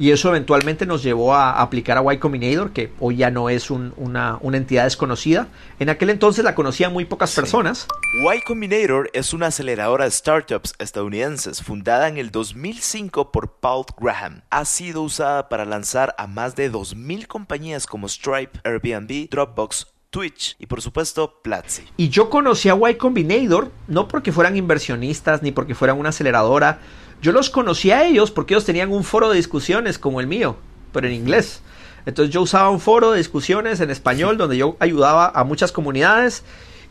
Y 0.01 0.12
eso 0.12 0.28
eventualmente 0.28 0.86
nos 0.86 1.03
llevó 1.03 1.34
a 1.34 1.61
aplicar 1.61 1.99
a 1.99 2.14
Y 2.14 2.18
Combinator, 2.18 2.70
que 2.72 2.92
hoy 3.01 3.16
ya 3.16 3.30
no 3.30 3.49
es 3.51 3.70
un- 3.70 3.92
una, 3.96 4.38
una 4.42 4.57
entidad 4.57 4.84
desconocida. 4.84 5.49
En 5.80 5.88
aquel 5.88 6.11
entonces 6.11 6.44
la 6.44 6.55
conocían 6.55 6.92
muy 6.92 7.05
pocas 7.05 7.34
personas. 7.34 7.86
Y 8.14 8.40
Combinator 8.42 9.11
es 9.12 9.32
una 9.32 9.49
aceleradora 9.49 10.05
de 10.05 10.11
startups 10.12 10.74
estadounidenses 10.78 11.62
fundada 11.62 12.07
en 12.09 12.16
el 12.16 12.30
2005 12.30 13.32
por 13.32 13.55
Paul 13.61 13.86
Graham. 14.01 14.42
Ha 14.51 14.64
sido 14.64 15.03
usada 15.03 15.49
para 15.49 15.64
lanzar 15.64 16.14
a 16.16 16.26
más 16.28 16.55
de 16.55 16.70
2.000 16.70 17.26
compañías 17.26 17.86
como 17.86 18.09
Stripe, 18.09 18.61
Airbnb, 18.64 19.28
Dropbox, 19.30 19.88
Twitch 20.11 20.56
y 20.59 20.66
por 20.66 20.80
supuesto 20.80 21.40
Platzi. 21.42 21.82
Y 21.96 22.09
yo 22.09 22.30
conocí 22.30 22.68
a 22.68 22.90
Y 22.90 22.94
Combinator 22.96 23.70
no 23.86 24.09
porque 24.09 24.32
fueran 24.32 24.56
inversionistas 24.56 25.42
ni 25.42 25.52
porque 25.52 25.74
fueran 25.74 25.98
una 25.98 26.11
aceleradora. 26.11 26.80
Yo 27.20 27.32
los 27.32 27.50
conocí 27.50 27.90
a 27.90 28.06
ellos 28.06 28.30
porque 28.30 28.54
ellos 28.54 28.64
tenían 28.64 28.92
un 28.92 29.04
foro 29.04 29.28
de 29.28 29.36
discusiones 29.36 29.98
como 29.98 30.20
el 30.20 30.26
mío, 30.26 30.56
pero 30.92 31.06
en 31.06 31.14
inglés. 31.14 31.62
Entonces 32.06 32.32
yo 32.32 32.42
usaba 32.42 32.70
un 32.70 32.80
foro 32.80 33.11
de 33.11 33.18
discusiones 33.18 33.80
en 33.80 33.90
español 33.90 34.38
donde 34.38 34.56
yo 34.56 34.76
ayudaba 34.80 35.30
a 35.34 35.44
muchas 35.44 35.72
comunidades 35.72 36.42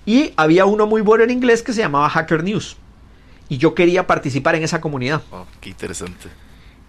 y 0.06 0.34
había 0.38 0.66
uno 0.66 0.86
muy 0.86 1.02
bueno 1.02 1.24
en 1.24 1.32
inglés 1.32 1.64
que 1.64 1.74
se 1.74 1.82
llamaba 1.82 2.10
Hacker 2.10 2.44
News. 2.44 2.78
Y 3.50 3.58
yo 3.58 3.74
quería 3.74 4.06
participar 4.06 4.56
en 4.56 4.64
esa 4.64 4.82
comunidad. 4.82 5.22
Oh, 5.32 5.46
qué 5.60 5.70
interesante. 5.70 6.30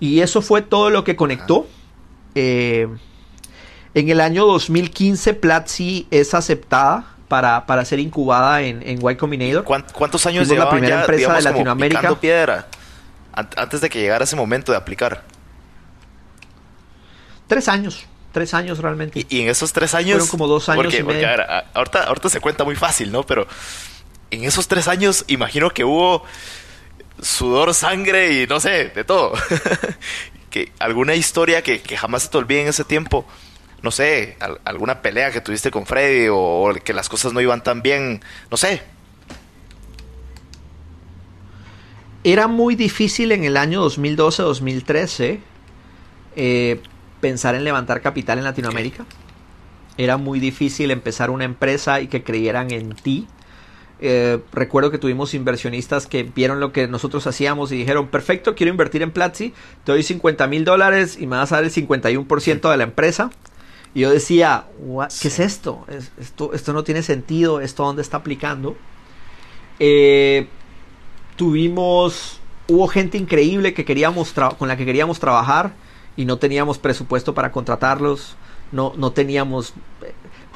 Y 0.00 0.20
eso 0.20 0.42
fue 0.42 0.62
todo 0.62 0.90
lo 0.90 1.04
que 1.04 1.16
conectó. 1.16 1.66
Eh, 2.34 2.88
En 3.94 4.08
el 4.10 4.20
año 4.20 4.46
2015 4.46 5.34
Platzi 5.34 6.06
es 6.10 6.34
aceptada 6.34 7.14
para, 7.28 7.66
para 7.66 7.84
ser 7.84 7.98
incubada 8.00 8.62
en, 8.62 8.82
en 8.86 8.98
Y 9.10 9.16
Combinator. 9.16 9.64
¿Cuántos 9.64 10.24
años 10.26 10.46
Fuimos 10.48 10.64
la 10.64 10.70
primera 10.70 10.94
ya, 10.96 11.00
empresa 11.00 11.18
digamos, 11.20 11.44
de 11.44 11.50
Latinoamérica. 11.50 12.14
piedra 12.20 12.68
an- 13.32 13.48
antes 13.56 13.80
de 13.80 13.90
que 13.90 14.00
llegara 14.00 14.24
ese 14.24 14.36
momento 14.36 14.72
de 14.72 14.78
aplicar? 14.78 15.24
Tres 17.46 17.68
años, 17.68 18.04
tres 18.32 18.52
años 18.54 18.78
realmente. 18.78 19.18
Y, 19.18 19.36
y 19.38 19.42
en 19.42 19.48
esos 19.48 19.72
tres 19.72 19.94
años... 19.94 20.12
Fueron 20.18 20.28
como 20.28 20.46
dos 20.46 20.68
años 20.68 20.84
porque, 20.84 20.98
y 20.98 21.02
porque, 21.02 21.14
medio. 21.16 21.28
a 21.28 21.30
ver, 21.30 21.40
a- 21.42 21.64
ahorita, 21.74 22.04
ahorita 22.04 22.28
se 22.28 22.40
cuenta 22.40 22.64
muy 22.64 22.76
fácil, 22.76 23.10
¿no? 23.10 23.24
Pero 23.24 23.46
en 24.30 24.44
esos 24.44 24.68
tres 24.68 24.86
años 24.88 25.24
imagino 25.28 25.70
que 25.70 25.84
hubo 25.84 26.24
sudor, 27.20 27.72
sangre 27.74 28.42
y 28.42 28.46
no 28.46 28.60
sé, 28.60 28.90
de 28.90 29.04
todo. 29.04 29.32
que 30.50 30.72
alguna 30.78 31.14
historia 31.14 31.62
que, 31.62 31.80
que 31.80 31.96
jamás 31.96 32.22
se 32.24 32.28
te 32.28 32.36
olvide 32.38 32.62
en 32.62 32.68
ese 32.68 32.84
tiempo. 32.84 33.26
No 33.82 33.90
sé, 33.90 34.36
al- 34.40 34.60
alguna 34.64 35.02
pelea 35.02 35.30
que 35.30 35.40
tuviste 35.40 35.70
con 35.70 35.86
Freddy 35.86 36.28
o, 36.30 36.72
que 36.84 36.92
las 36.92 37.08
cosas 37.08 37.32
no 37.32 37.40
iban 37.40 37.62
tan 37.62 37.82
bien. 37.82 38.20
No 38.50 38.56
sé. 38.56 38.82
Era 42.24 42.48
muy 42.48 42.74
difícil 42.74 43.32
en 43.32 43.44
el 43.44 43.56
año 43.56 43.84
2012-2013 43.88 45.38
eh, 46.36 46.80
pensar 47.20 47.54
en 47.54 47.64
levantar 47.64 48.00
capital 48.00 48.38
en 48.38 48.44
Latinoamérica. 48.44 49.04
Era 49.96 50.16
muy 50.16 50.38
difícil 50.40 50.90
empezar 50.90 51.30
una 51.30 51.44
empresa 51.44 52.00
y 52.00 52.08
que 52.08 52.22
creyeran 52.22 52.70
en 52.72 52.90
ti. 52.94 53.26
Eh, 54.00 54.38
recuerdo 54.52 54.90
que 54.92 54.98
tuvimos 54.98 55.34
inversionistas 55.34 56.06
que 56.06 56.22
vieron 56.22 56.60
lo 56.60 56.72
que 56.72 56.86
nosotros 56.86 57.26
hacíamos 57.26 57.72
y 57.72 57.76
dijeron, 57.76 58.08
perfecto, 58.08 58.54
quiero 58.54 58.70
invertir 58.70 59.02
en 59.02 59.10
Platzi, 59.10 59.52
te 59.84 59.90
doy 59.92 60.04
50 60.04 60.46
mil 60.46 60.64
dólares 60.64 61.16
y 61.20 61.26
me 61.26 61.36
vas 61.36 61.50
a 61.50 61.56
dar 61.56 61.64
el 61.64 61.72
51% 61.72 62.70
de 62.70 62.76
la 62.76 62.84
empresa. 62.84 63.30
Y 63.94 64.00
yo 64.00 64.10
decía, 64.10 64.66
"What? 64.80 65.10
¿qué 65.20 65.28
es 65.28 65.38
esto? 65.40 65.84
Es- 65.88 66.12
esto? 66.18 66.52
Esto 66.52 66.72
no 66.72 66.84
tiene 66.84 67.02
sentido, 67.02 67.60
¿esto 67.60 67.84
dónde 67.84 68.02
está 68.02 68.18
aplicando? 68.18 68.76
Eh, 69.80 70.48
tuvimos, 71.36 72.40
hubo 72.66 72.88
gente 72.88 73.16
increíble 73.16 73.74
que 73.74 73.84
queríamos 73.84 74.34
con 74.58 74.68
la 74.68 74.76
que 74.76 74.84
queríamos 74.84 75.20
trabajar 75.20 75.72
y 76.16 76.24
no 76.24 76.38
teníamos 76.38 76.78
presupuesto 76.78 77.34
para 77.34 77.52
contratarlos, 77.52 78.36
no, 78.72 78.92
no 78.96 79.12
teníamos... 79.12 79.74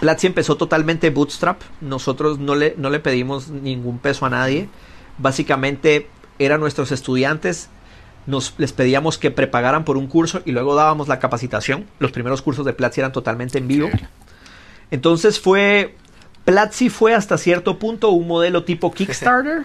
Platzi 0.00 0.26
empezó 0.26 0.56
totalmente 0.56 1.10
bootstrap, 1.10 1.60
nosotros 1.80 2.40
no 2.40 2.56
le, 2.56 2.74
no 2.76 2.90
le 2.90 2.98
pedimos 2.98 3.48
ningún 3.48 3.98
peso 3.98 4.26
a 4.26 4.30
nadie, 4.30 4.68
básicamente 5.18 6.08
eran 6.40 6.58
nuestros 6.58 6.90
estudiantes, 6.90 7.68
nos, 8.26 8.54
les 8.58 8.72
pedíamos 8.72 9.18
que 9.18 9.30
prepagaran 9.30 9.84
por 9.84 9.96
un 9.96 10.06
curso 10.06 10.42
y 10.44 10.52
luego 10.52 10.74
dábamos 10.74 11.08
la 11.08 11.18
capacitación, 11.18 11.86
los 11.98 12.12
primeros 12.12 12.42
cursos 12.42 12.64
de 12.64 12.72
Platzi 12.72 13.00
eran 13.00 13.12
totalmente 13.12 13.58
en 13.58 13.68
vivo, 13.68 13.88
entonces 14.90 15.40
fue, 15.40 15.96
Platzi 16.44 16.88
fue 16.88 17.14
hasta 17.14 17.38
cierto 17.38 17.78
punto 17.78 18.10
un 18.10 18.28
modelo 18.28 18.64
tipo 18.64 18.92
Kickstarter 18.92 19.64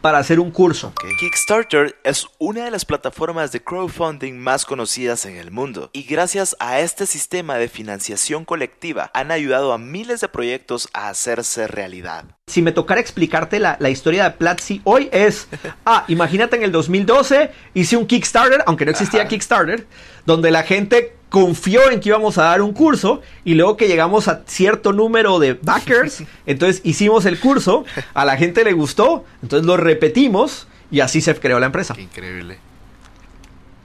para 0.00 0.18
hacer 0.18 0.40
un 0.40 0.50
curso. 0.50 0.92
Kickstarter 1.18 1.96
es 2.04 2.26
una 2.38 2.64
de 2.64 2.70
las 2.70 2.84
plataformas 2.84 3.52
de 3.52 3.62
crowdfunding 3.62 4.38
más 4.38 4.64
conocidas 4.64 5.26
en 5.26 5.36
el 5.36 5.50
mundo 5.50 5.90
y 5.92 6.04
gracias 6.04 6.56
a 6.60 6.80
este 6.80 7.06
sistema 7.06 7.56
de 7.56 7.68
financiación 7.68 8.44
colectiva 8.44 9.10
han 9.14 9.30
ayudado 9.30 9.72
a 9.72 9.78
miles 9.78 10.20
de 10.20 10.28
proyectos 10.28 10.88
a 10.92 11.08
hacerse 11.08 11.66
realidad. 11.66 12.24
Si 12.46 12.62
me 12.62 12.72
tocara 12.72 13.00
explicarte 13.00 13.58
la, 13.58 13.76
la 13.80 13.90
historia 13.90 14.24
de 14.24 14.30
Platzi 14.32 14.80
hoy 14.84 15.08
es, 15.10 15.48
ah, 15.84 16.04
imagínate 16.08 16.56
en 16.56 16.62
el 16.62 16.72
2012 16.72 17.50
hice 17.74 17.96
un 17.96 18.06
Kickstarter, 18.06 18.62
aunque 18.66 18.84
no 18.84 18.92
existía 18.92 19.22
Ajá. 19.22 19.28
Kickstarter, 19.28 19.86
donde 20.26 20.50
la 20.50 20.62
gente 20.62 21.15
confió 21.28 21.90
en 21.90 22.00
que 22.00 22.10
íbamos 22.10 22.38
a 22.38 22.44
dar 22.44 22.62
un 22.62 22.72
curso 22.72 23.20
y 23.44 23.54
luego 23.54 23.76
que 23.76 23.88
llegamos 23.88 24.28
a 24.28 24.42
cierto 24.46 24.92
número 24.92 25.38
de 25.38 25.54
backers, 25.54 26.22
entonces 26.46 26.80
hicimos 26.84 27.26
el 27.26 27.38
curso, 27.38 27.84
a 28.14 28.24
la 28.24 28.36
gente 28.36 28.64
le 28.64 28.72
gustó, 28.72 29.24
entonces 29.42 29.66
lo 29.66 29.76
repetimos 29.76 30.66
y 30.90 31.00
así 31.00 31.20
se 31.20 31.34
creó 31.34 31.58
la 31.58 31.66
empresa. 31.66 31.94
Qué 31.94 32.02
increíble. 32.02 32.58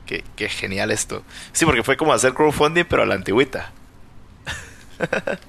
Qué, 0.06 0.24
qué 0.36 0.50
genial 0.50 0.92
esto. 0.92 1.24
Sí, 1.54 1.66
porque 1.66 1.84
fue 1.84 1.98
como 1.98 2.14
hacer 2.14 2.34
crowdfunding 2.34 2.86
pero 2.86 3.04
a 3.04 3.06
la 3.06 3.16
antigüita. 3.16 3.72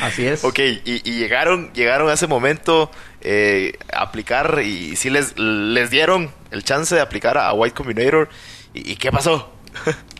Así 0.00 0.26
es. 0.26 0.44
Ok, 0.44 0.60
y, 0.60 0.80
y 0.84 1.18
llegaron, 1.18 1.72
llegaron 1.72 2.08
a 2.08 2.12
ese 2.12 2.28
momento 2.28 2.88
eh, 3.20 3.76
a 3.92 4.02
aplicar 4.02 4.60
y 4.64 4.94
sí 4.94 5.10
les, 5.10 5.36
les 5.36 5.90
dieron 5.90 6.30
el 6.52 6.62
chance 6.62 6.94
de 6.94 7.00
aplicar 7.00 7.36
a 7.36 7.52
White 7.52 7.74
Combinator. 7.74 8.28
¿Y, 8.74 8.92
y 8.92 8.96
qué 8.96 9.10
pasó? 9.10 9.52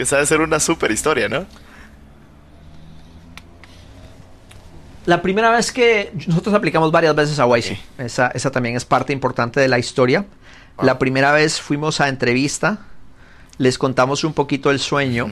que 0.00 0.06
sabe 0.06 0.24
ser 0.24 0.40
una 0.40 0.58
super 0.60 0.90
historia, 0.90 1.28
¿no? 1.28 1.44
La 5.04 5.20
primera 5.20 5.50
vez 5.50 5.72
que 5.72 6.10
nosotros 6.26 6.54
aplicamos 6.54 6.90
varias 6.90 7.14
veces 7.14 7.38
a 7.38 7.46
YC, 7.46 7.78
esa, 7.98 8.28
esa 8.28 8.50
también 8.50 8.76
es 8.76 8.86
parte 8.86 9.12
importante 9.12 9.60
de 9.60 9.68
la 9.68 9.78
historia. 9.78 10.24
Wow. 10.78 10.86
La 10.86 10.98
primera 10.98 11.32
vez 11.32 11.60
fuimos 11.60 12.00
a 12.00 12.08
entrevista, 12.08 12.78
les 13.58 13.76
contamos 13.76 14.24
un 14.24 14.32
poquito 14.32 14.70
el 14.70 14.78
sueño, 14.78 15.28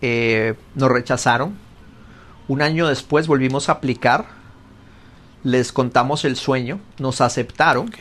eh, 0.00 0.54
nos 0.76 0.92
rechazaron. 0.92 1.58
Un 2.46 2.62
año 2.62 2.86
después 2.86 3.26
volvimos 3.26 3.68
a 3.68 3.72
aplicar, 3.72 4.26
les 5.42 5.72
contamos 5.72 6.24
el 6.24 6.36
sueño, 6.36 6.78
nos 7.00 7.20
aceptaron. 7.20 7.88
Ok. 7.88 7.98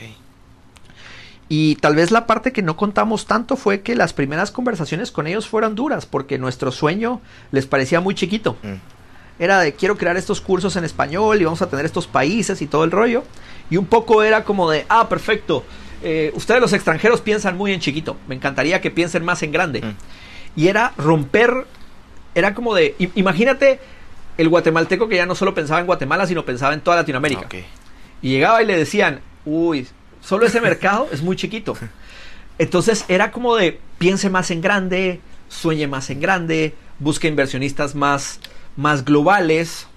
Y 1.55 1.75
tal 1.75 1.95
vez 1.95 2.09
la 2.09 2.25
parte 2.25 2.51
que 2.51 2.63
no 2.63 2.75
contamos 2.75 3.27
tanto 3.27 3.57
fue 3.57 3.81
que 3.81 3.95
las 3.95 4.11
primeras 4.11 4.49
conversaciones 4.49 5.11
con 5.11 5.27
ellos 5.27 5.47
fueron 5.47 5.75
duras, 5.75 6.07
porque 6.07 6.39
nuestro 6.39 6.71
sueño 6.71 7.21
les 7.51 7.67
parecía 7.67 8.01
muy 8.01 8.15
chiquito. 8.15 8.57
Mm. 8.63 8.73
Era 9.37 9.59
de 9.59 9.73
quiero 9.75 9.95
crear 9.95 10.17
estos 10.17 10.41
cursos 10.41 10.75
en 10.77 10.83
español 10.83 11.39
y 11.39 11.45
vamos 11.45 11.61
a 11.61 11.69
tener 11.69 11.85
estos 11.85 12.07
países 12.07 12.63
y 12.63 12.65
todo 12.65 12.83
el 12.83 12.89
rollo. 12.89 13.23
Y 13.69 13.77
un 13.77 13.85
poco 13.85 14.23
era 14.23 14.43
como 14.43 14.71
de, 14.71 14.87
ah, 14.89 15.07
perfecto. 15.09 15.63
eh, 16.01 16.31
ustedes 16.33 16.59
los 16.59 16.73
extranjeros 16.73 17.21
piensan 17.21 17.55
muy 17.55 17.71
en 17.71 17.79
chiquito. 17.79 18.17
Me 18.27 18.33
encantaría 18.33 18.81
que 18.81 18.89
piensen 18.89 19.23
más 19.23 19.43
en 19.43 19.51
grande. 19.51 19.81
Mm. 19.81 20.59
Y 20.59 20.69
era 20.69 20.93
romper, 20.97 21.67
era 22.33 22.55
como 22.55 22.73
de, 22.73 22.95
imagínate 23.13 23.79
el 24.39 24.49
guatemalteco 24.49 25.07
que 25.07 25.17
ya 25.17 25.27
no 25.27 25.35
solo 25.35 25.53
pensaba 25.53 25.79
en 25.81 25.85
Guatemala, 25.85 26.25
sino 26.25 26.45
pensaba 26.45 26.73
en 26.73 26.81
toda 26.81 26.97
Latinoamérica. 26.97 27.45
Ok. 27.45 27.55
Y 28.23 28.29
llegaba 28.29 28.63
y 28.63 28.65
le 28.65 28.75
decían, 28.75 29.19
uy, 29.45 29.87
solo 30.23 30.45
ese 30.45 30.61
mercado 30.61 31.07
es 31.11 31.21
muy 31.21 31.35
chiquito. 31.35 31.75
Entonces 32.57 33.05
era 33.07 33.31
como 33.31 33.55
de, 33.55 33.79
piense 33.97 34.29
más 34.29 34.51
en 34.51 34.61
grande, 34.61 35.21
sueñe 35.49 35.87
más 35.87 36.09
en 36.09 36.19
grande, 36.19 36.75
busque 36.99 37.27
inversionistas 37.27 37.95
más, 37.95 38.39
más 38.75 39.05
globales. 39.05 39.87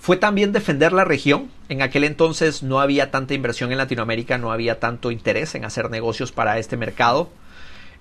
Fue 0.00 0.16
también 0.16 0.52
defender 0.52 0.92
la 0.92 1.04
región. 1.04 1.50
En 1.68 1.82
aquel 1.82 2.04
entonces 2.04 2.62
no 2.62 2.80
había 2.80 3.10
tanta 3.10 3.34
inversión 3.34 3.72
en 3.72 3.78
Latinoamérica, 3.78 4.38
no 4.38 4.52
había 4.52 4.80
tanto 4.80 5.10
interés 5.10 5.54
en 5.54 5.64
hacer 5.64 5.90
negocios 5.90 6.32
para 6.32 6.58
este 6.58 6.76
mercado. 6.76 7.30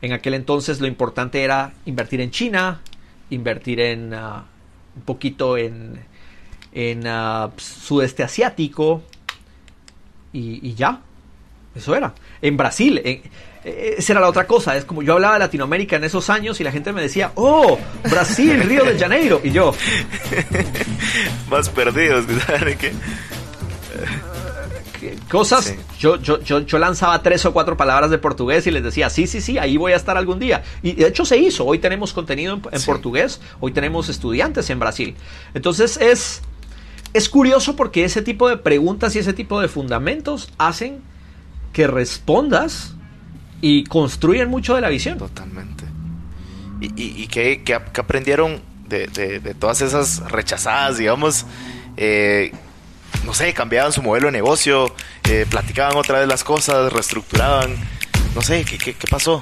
En 0.01 0.11
aquel 0.11 0.33
entonces 0.33 0.81
lo 0.81 0.87
importante 0.87 1.43
era 1.43 1.73
invertir 1.85 2.19
en 2.19 2.31
China, 2.31 2.81
invertir 3.29 3.79
en 3.79 4.13
ah, 4.13 4.45
un 4.97 5.01
poquito 5.03 5.55
en, 5.57 5.99
en 6.73 7.07
ah, 7.07 7.51
sudeste 7.55 8.23
asiático 8.23 9.01
y, 10.33 10.67
y 10.67 10.73
ya. 10.73 10.99
Eso 11.75 11.95
era. 11.95 12.13
En 12.41 12.55
Brasil, 12.57 13.01
en- 13.03 13.21
eh, 13.65 13.95
esa 13.97 14.13
era 14.13 14.19
la 14.21 14.27
otra 14.29 14.45
cosa. 14.45 14.75
Es 14.75 14.85
como 14.85 15.01
yo 15.03 15.13
hablaba 15.13 15.33
de 15.35 15.39
Latinoamérica 15.39 15.95
en 15.95 16.03
esos 16.03 16.29
años 16.29 16.59
y 16.59 16.63
la 16.63 16.71
gente 16.71 16.91
me 16.93 17.01
decía, 17.01 17.31
oh, 17.35 17.77
Brasil, 18.09 18.61
Río 18.63 18.83
de 18.83 18.99
Janeiro. 18.99 19.39
Y 19.43 19.51
yo, 19.51 19.73
Más 21.49 21.69
perdidos, 21.69 22.25
¿saben 22.45 22.77
qué? 22.77 22.91
¿qué 24.99 25.15
cosas. 25.29 25.65
Sí. 25.65 25.75
Yo, 25.99 26.17
yo, 26.21 26.41
yo, 26.41 26.59
yo 26.59 26.77
lanzaba 26.79 27.21
tres 27.23 27.45
o 27.45 27.53
cuatro 27.53 27.77
palabras 27.77 28.09
de 28.11 28.17
portugués 28.17 28.65
y 28.67 28.71
les 28.71 28.83
decía, 28.83 29.09
sí, 29.09 29.27
sí, 29.27 29.41
sí, 29.41 29.57
ahí 29.57 29.77
voy 29.77 29.93
a 29.93 29.95
estar 29.95 30.17
algún 30.17 30.39
día. 30.39 30.63
Y 30.81 30.93
de 30.93 31.07
hecho 31.07 31.25
se 31.25 31.37
hizo. 31.37 31.65
Hoy 31.65 31.79
tenemos 31.79 32.13
contenido 32.13 32.53
en, 32.55 32.61
en 32.71 32.79
Sí. 32.79 32.85
portugués, 32.85 33.39
hoy 33.59 33.71
tenemos 33.71 34.09
estudiantes 34.09 34.69
en 34.69 34.79
Brasil. 34.79 35.15
Entonces 35.53 35.97
es, 35.97 36.41
es 37.13 37.29
curioso 37.29 37.75
porque 37.75 38.03
ese 38.03 38.21
tipo 38.21 38.49
de 38.49 38.57
preguntas 38.57 39.15
y 39.15 39.19
ese 39.19 39.33
tipo 39.33 39.59
de 39.61 39.67
fundamentos 39.67 40.49
hacen 40.57 41.01
que 41.73 41.87
respondas 41.87 42.93
y 43.61 43.83
construyen 43.85 44.49
mucho 44.49 44.75
de 44.75 44.81
la 44.81 44.89
visión. 44.89 45.17
Totalmente. 45.17 45.83
¿Y, 46.79 47.23
y, 47.23 47.27
qué, 47.27 47.63
qué 47.63 47.73
ap- 47.75 47.91
qué 47.91 48.01
aprendieron 48.01 48.61
de, 48.87 49.07
de- 49.07 49.53
todas 49.55 49.81
esas 49.81 50.19
rechazadas, 50.31 50.97
digamos? 50.97 51.45
Eh, 51.97 52.51
no 53.25 53.33
sé, 53.33 53.53
cambiaban 53.53 53.91
su 53.93 54.01
modelo 54.01 54.25
de 54.27 54.33
negocio, 54.33 54.93
eh, 55.29 55.45
platicaban 55.49 55.95
otra 55.97 56.19
vez 56.19 56.27
las 56.27 56.43
cosas, 56.43 56.91
reestructuraban. 56.91 57.75
No 58.35 58.41
sé, 58.41 58.65
¿qué, 58.65 58.77
qué, 58.77 58.93
qué 58.95 59.07
pasó? 59.09 59.41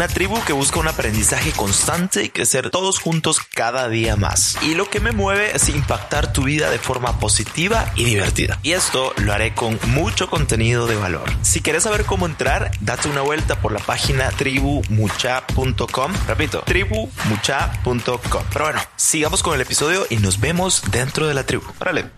Tribu 0.07 0.43
que 0.45 0.53
busca 0.53 0.79
un 0.79 0.87
aprendizaje 0.87 1.51
constante 1.51 2.23
y 2.23 2.29
crecer 2.29 2.69
todos 2.69 2.99
juntos 2.99 3.39
cada 3.53 3.89
día 3.89 4.15
más. 4.15 4.57
Y 4.61 4.75
lo 4.75 4.89
que 4.89 4.99
me 4.99 5.11
mueve 5.11 5.55
es 5.55 5.69
impactar 5.69 6.33
tu 6.33 6.43
vida 6.43 6.69
de 6.69 6.79
forma 6.79 7.19
positiva 7.19 7.91
y 7.95 8.05
divertida. 8.05 8.59
Y 8.63 8.71
esto 8.71 9.13
lo 9.17 9.33
haré 9.33 9.53
con 9.53 9.79
mucho 9.87 10.29
contenido 10.29 10.87
de 10.87 10.95
valor. 10.95 11.29
Si 11.41 11.61
quieres 11.61 11.83
saber 11.83 12.05
cómo 12.05 12.25
entrar, 12.25 12.71
date 12.81 13.09
una 13.09 13.21
vuelta 13.21 13.59
por 13.61 13.71
la 13.71 13.79
página 13.79 14.29
tribumucha.com. 14.29 16.13
Repito, 16.27 16.63
tribumucha.com. 16.65 18.43
Pero 18.51 18.65
bueno, 18.65 18.81
sigamos 18.95 19.43
con 19.43 19.55
el 19.55 19.61
episodio 19.61 20.05
y 20.09 20.17
nos 20.17 20.39
vemos 20.39 20.83
dentro 20.91 21.27
de 21.27 21.33
la 21.33 21.45
tribu. 21.45 21.63
Órale. 21.79 22.09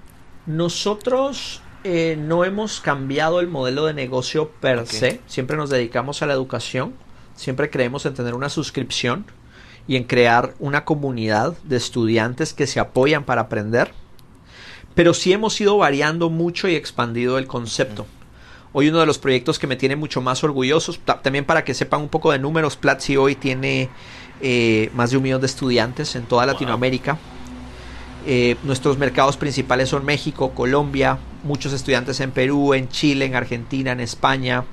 Nosotros 0.46 1.62
eh, 1.84 2.16
no 2.18 2.46
hemos 2.46 2.80
cambiado 2.80 3.40
el 3.40 3.48
modelo 3.48 3.86
de 3.86 3.94
negocio 3.94 4.50
per 4.50 4.88
se. 4.88 5.22
Siempre 5.28 5.58
nos 5.58 5.70
dedicamos 5.70 6.22
a 6.22 6.26
la 6.26 6.34
educación. 6.34 6.94
Siempre 7.36 7.70
creemos 7.70 8.06
en 8.06 8.14
tener 8.14 8.34
una 8.34 8.50
suscripción 8.50 9.26
y 9.88 9.96
en 9.98 10.04
crear 10.06 10.54
una 10.60 10.86
comunidad 10.86 11.56
de 11.64 11.76
estudiantes 11.78 12.54
que 12.54 12.68
se 12.68 12.80
apoyan 12.80 13.24
para 13.26 13.42
aprender. 13.42 13.92
Pero 14.96 15.14
sí 15.14 15.34
hemos 15.34 15.60
ido 15.60 15.78
variando 15.78 16.30
mucho 16.30 16.68
y 16.68 16.76
expandido 16.76 17.38
el 17.38 17.48
concepto. 17.48 18.06
Hoy 18.72 18.90
uno 18.90 19.00
de 19.00 19.06
los 19.06 19.18
proyectos 19.20 19.60
que 19.60 19.68
me 19.68 19.76
tiene 19.76 19.96
mucho 19.96 20.22
más 20.22 20.44
orgullosos, 20.44 21.00
ta- 21.00 21.22
también 21.22 21.46
para 21.46 21.64
que 21.64 21.74
sepan 21.74 22.02
un 22.02 22.10
poco 22.10 22.32
de 22.32 22.40
números, 22.40 22.76
Platzi 22.78 23.18
hoy 23.18 23.36
tiene 23.36 23.90
eh, 24.42 24.90
más 24.96 25.12
de 25.12 25.18
un 25.18 25.24
millón 25.24 25.42
de 25.42 25.48
estudiantes 25.48 26.16
en 26.16 26.24
toda 26.24 26.46
Latinoamérica. 26.46 27.18
Eh, 28.26 28.56
nuestros 28.64 28.98
mercados 28.98 29.36
principales 29.38 29.90
son 29.90 30.06
México, 30.06 30.52
Colombia, 30.52 31.18
muchos 31.44 31.74
estudiantes 31.74 32.20
en 32.20 32.32
Perú, 32.32 32.74
en 32.74 32.88
Chile, 32.90 33.26
en 33.26 33.36
Argentina, 33.36 33.92
en 33.92 34.00
España. 34.00 34.64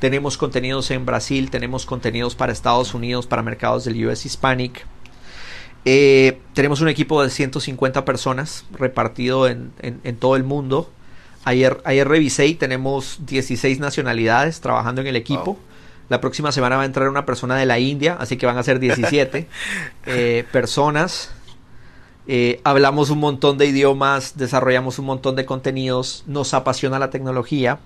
Tenemos 0.00 0.36
contenidos 0.38 0.90
en 0.90 1.04
Brasil, 1.06 1.50
tenemos 1.50 1.86
contenidos 1.86 2.34
para 2.34 2.52
Estados 2.52 2.94
Unidos, 2.94 3.26
para 3.26 3.42
mercados 3.42 3.84
del 3.84 4.06
US 4.06 4.24
Hispanic. 4.26 4.86
Eh, 5.84 6.40
tenemos 6.54 6.80
un 6.80 6.88
equipo 6.88 7.22
de 7.22 7.30
150 7.30 8.04
personas 8.04 8.64
repartido 8.78 9.46
en, 9.48 9.72
en- 9.80 10.00
en 10.04 10.16
todo 10.16 10.36
el 10.36 10.44
mundo. 10.44 10.90
Ayer, 11.44 11.80
ayer 11.84 12.06
revisé 12.06 12.46
y 12.46 12.54
tenemos 12.54 13.20
16 13.26 13.78
nacionalidades 13.80 14.60
trabajando 14.60 15.00
en 15.00 15.06
el 15.06 15.16
equipo. 15.16 15.58
La 16.08 16.20
próxima 16.20 16.52
semana 16.52 16.76
va 16.76 16.82
a 16.82 16.86
entrar 16.86 17.08
una 17.08 17.24
persona 17.26 17.56
de 17.56 17.66
la 17.66 17.78
India, 17.78 18.16
así 18.18 18.36
que 18.36 18.46
van 18.46 18.58
a 18.58 18.62
ser 18.62 18.80
17 18.80 19.46
eh, 20.06 20.44
personas. 20.52 21.30
Eh, 22.26 22.60
hablamos 22.64 23.08
un 23.10 23.18
montón 23.20 23.56
de 23.56 23.66
idiomas, 23.66 24.36
desarrollamos 24.36 24.98
un 24.98 25.06
montón 25.06 25.36
de 25.36 25.46
contenidos, 25.46 26.24
nos 26.26 26.52
apasiona 26.54 26.98
la 26.98 27.08
tecnología. 27.10 27.78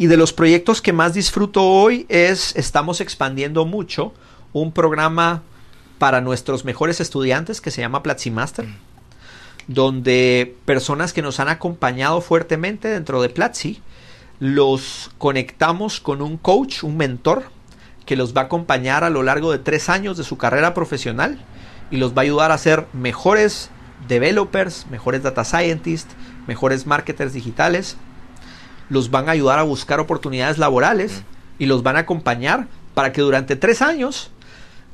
Y 0.00 0.06
de 0.06 0.16
los 0.16 0.32
proyectos 0.32 0.80
que 0.80 0.94
más 0.94 1.12
disfruto 1.12 1.62
hoy 1.62 2.06
es, 2.08 2.56
estamos 2.56 3.02
expandiendo 3.02 3.66
mucho 3.66 4.14
un 4.54 4.72
programa 4.72 5.42
para 5.98 6.22
nuestros 6.22 6.64
mejores 6.64 7.02
estudiantes 7.02 7.60
que 7.60 7.70
se 7.70 7.82
llama 7.82 8.02
Platzi 8.02 8.30
Master, 8.30 8.64
donde 9.66 10.56
personas 10.64 11.12
que 11.12 11.20
nos 11.20 11.38
han 11.38 11.50
acompañado 11.50 12.22
fuertemente 12.22 12.88
dentro 12.88 13.20
de 13.20 13.28
Platzi, 13.28 13.82
los 14.38 15.10
conectamos 15.18 16.00
con 16.00 16.22
un 16.22 16.38
coach, 16.38 16.82
un 16.82 16.96
mentor, 16.96 17.50
que 18.06 18.16
los 18.16 18.34
va 18.34 18.40
a 18.40 18.44
acompañar 18.44 19.04
a 19.04 19.10
lo 19.10 19.22
largo 19.22 19.52
de 19.52 19.58
tres 19.58 19.90
años 19.90 20.16
de 20.16 20.24
su 20.24 20.38
carrera 20.38 20.72
profesional 20.72 21.44
y 21.90 21.98
los 21.98 22.14
va 22.14 22.22
a 22.22 22.24
ayudar 22.24 22.52
a 22.52 22.56
ser 22.56 22.86
mejores 22.94 23.68
developers, 24.08 24.86
mejores 24.90 25.22
data 25.22 25.44
scientists, 25.44 26.14
mejores 26.46 26.86
marketers 26.86 27.34
digitales. 27.34 27.98
Los 28.90 29.10
van 29.10 29.28
a 29.28 29.32
ayudar 29.32 29.58
a 29.58 29.62
buscar 29.62 30.00
oportunidades 30.00 30.58
laborales 30.58 31.22
y 31.58 31.66
los 31.66 31.82
van 31.82 31.96
a 31.96 32.00
acompañar 32.00 32.66
para 32.94 33.12
que 33.12 33.22
durante 33.22 33.56
tres 33.56 33.80
años 33.80 34.30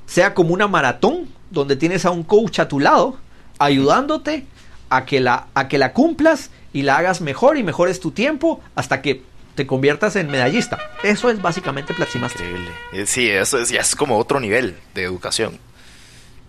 sea 0.06 0.34
como 0.34 0.54
una 0.54 0.68
maratón 0.68 1.28
donde 1.50 1.74
tienes 1.74 2.04
a 2.04 2.10
un 2.12 2.22
coach 2.22 2.60
a 2.60 2.68
tu 2.68 2.78
lado 2.78 3.18
ayudándote 3.58 4.46
a 4.90 5.04
que 5.04 5.20
la, 5.20 5.48
a 5.54 5.68
que 5.68 5.78
la 5.78 5.92
cumplas 5.92 6.50
y 6.72 6.82
la 6.82 6.98
hagas 6.98 7.20
mejor 7.20 7.56
y 7.56 7.62
mejores 7.62 8.00
tu 8.00 8.10
tiempo 8.12 8.60
hasta 8.74 9.02
que 9.02 9.22
te 9.54 9.66
conviertas 9.66 10.16
en 10.16 10.30
medallista. 10.30 10.78
Eso 11.02 11.30
es 11.30 11.40
básicamente 11.40 11.94
Platzi 11.94 12.18
Master. 12.18 12.42
Increíble. 12.46 12.70
Eh, 12.92 13.06
Sí, 13.06 13.28
eso 13.30 13.58
es, 13.58 13.70
ya 13.70 13.80
es 13.80 13.96
como 13.96 14.18
otro 14.18 14.38
nivel 14.38 14.76
de 14.94 15.02
educación. 15.02 15.58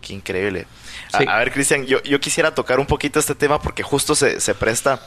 Qué 0.02 0.14
increíble. 0.14 0.68
A 1.14 1.38
ver, 1.38 1.52
Cristian, 1.54 1.86
yo, 1.86 2.04
yo 2.04 2.20
quisiera 2.20 2.54
tocar 2.54 2.80
un 2.80 2.86
poquito 2.86 3.20
este 3.20 3.34
tema 3.34 3.62
porque 3.62 3.82
justo 3.82 4.14
se, 4.14 4.42
se 4.42 4.54
presta. 4.54 5.02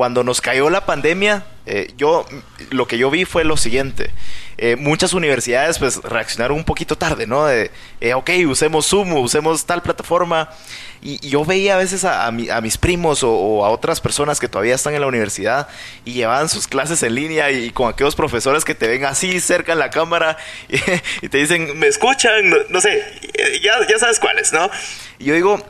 Cuando 0.00 0.24
nos 0.24 0.40
cayó 0.40 0.70
la 0.70 0.86
pandemia, 0.86 1.44
eh, 1.66 1.92
yo 1.98 2.24
lo 2.70 2.88
que 2.88 2.96
yo 2.96 3.10
vi 3.10 3.26
fue 3.26 3.44
lo 3.44 3.58
siguiente. 3.58 4.10
Eh, 4.56 4.76
muchas 4.76 5.12
universidades 5.12 5.78
pues 5.78 5.96
reaccionaron 6.02 6.56
un 6.56 6.64
poquito 6.64 6.96
tarde, 6.96 7.26
¿no? 7.26 7.44
De, 7.44 7.70
eh, 8.00 8.14
ok, 8.14 8.30
usemos 8.48 8.86
Zoom, 8.86 9.12
usemos 9.12 9.66
tal 9.66 9.82
plataforma. 9.82 10.48
Y, 11.02 11.18
y 11.26 11.28
yo 11.28 11.44
veía 11.44 11.74
a 11.74 11.76
veces 11.76 12.04
a, 12.06 12.24
a 12.26 12.30
mi- 12.30 12.48
a 12.48 12.62
mis 12.62 12.78
primos 12.78 13.22
o, 13.22 13.30
o 13.30 13.62
a 13.66 13.68
otras 13.68 14.00
personas 14.00 14.40
que 14.40 14.48
todavía 14.48 14.74
están 14.74 14.94
en 14.94 15.02
la 15.02 15.06
universidad 15.06 15.68
y 16.06 16.14
llevaban 16.14 16.48
sus 16.48 16.66
clases 16.66 17.02
en 17.02 17.14
línea 17.14 17.50
y, 17.50 17.68
con 17.68 17.90
aquellos 17.92 18.16
profesores 18.16 18.64
que 18.64 18.74
te 18.74 18.88
ven 18.88 19.04
así 19.04 19.38
cerca 19.38 19.72
en 19.74 19.80
la 19.80 19.90
cámara 19.90 20.38
y, 20.70 20.76
y 21.26 21.28
te 21.28 21.36
dicen, 21.36 21.78
me 21.78 21.88
escuchan, 21.88 22.48
no, 22.48 22.56
no 22.70 22.80
sé, 22.80 23.04
ya, 23.62 23.86
ya 23.86 23.98
sabes 23.98 24.18
cuáles, 24.18 24.50
¿no? 24.54 24.70
Y 25.18 25.26
yo 25.26 25.34
digo, 25.34 25.62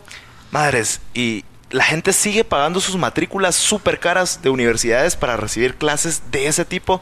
madres, 0.53 1.01
y 1.15 1.45
la 1.71 1.85
gente 1.85 2.13
sigue 2.13 2.45
pagando 2.45 2.81
sus 2.81 2.97
matrículas 2.97 3.55
súper 3.55 4.01
caras 4.01 4.43
de 4.43 4.51
universidades 4.51 5.17
para 5.17 5.37
recibir 5.37 5.77
clases 5.77 6.23
de 6.31 6.47
ese 6.49 6.65
tipo 6.65 7.01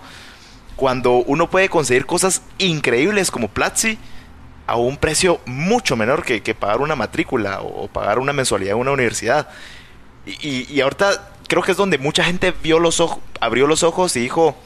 cuando 0.76 1.12
uno 1.16 1.50
puede 1.50 1.68
conseguir 1.68 2.06
cosas 2.06 2.42
increíbles 2.58 3.30
como 3.30 3.48
Platzi 3.48 3.98
a 4.66 4.76
un 4.76 4.96
precio 4.98 5.40
mucho 5.46 5.96
menor 5.96 6.24
que, 6.24 6.42
que 6.42 6.54
pagar 6.54 6.80
una 6.82 6.94
matrícula 6.94 7.60
o, 7.62 7.88
pagar 7.88 8.18
una 8.18 8.32
mensualidad 8.34 8.74
en 8.74 8.80
una 8.80 8.92
universidad. 8.92 9.48
Y, 10.26 10.32
y- 10.46 10.66
y 10.70 10.80
ahorita 10.82 11.30
creo 11.48 11.62
que 11.62 11.72
es 11.72 11.76
donde 11.78 11.96
mucha 11.98 12.22
gente 12.22 12.52
vio 12.62 12.78
los 12.78 13.00
ojos, 13.00 13.20
abrió 13.40 13.66
los 13.66 13.82
ojos 13.82 14.14
y 14.16 14.20
dijo, 14.20 14.56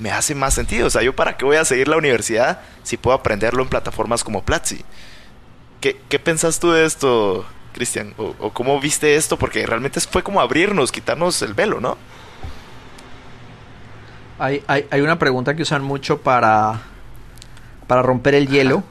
me 0.00 0.10
hace 0.10 0.34
más 0.34 0.54
sentido. 0.54 0.88
O 0.88 0.90
sea, 0.90 1.02
yo 1.02 1.14
para 1.14 1.36
qué 1.36 1.44
voy 1.44 1.56
a 1.56 1.64
seguir 1.64 1.86
la 1.88 1.96
universidad 1.96 2.60
si 2.82 2.96
puedo 2.96 3.16
aprenderlo 3.16 3.62
en 3.62 3.68
plataformas 3.68 4.24
como 4.24 4.42
Platzi. 4.42 4.84
¿Qué, 5.80 6.00
qué 6.08 6.18
pensás 6.18 6.60
tú 6.60 6.70
de 6.72 6.84
esto, 6.84 7.44
Cristian? 7.72 8.14
O, 8.18 8.34
o 8.38 8.50
cómo 8.52 8.78
viste 8.80 9.16
esto? 9.16 9.36
Porque 9.38 9.64
realmente 9.66 10.00
fue 10.00 10.22
como 10.22 10.40
abrirnos, 10.40 10.92
quitarnos 10.92 11.40
el 11.42 11.54
velo, 11.54 11.80
¿no? 11.80 11.96
Hay, 14.38 14.62
hay, 14.66 14.86
hay 14.90 15.00
una 15.00 15.18
pregunta 15.18 15.54
que 15.54 15.62
usan 15.62 15.82
mucho 15.84 16.20
para, 16.22 16.80
para 17.86 18.02
romper 18.02 18.34
el 18.34 18.48
hielo, 18.48 18.82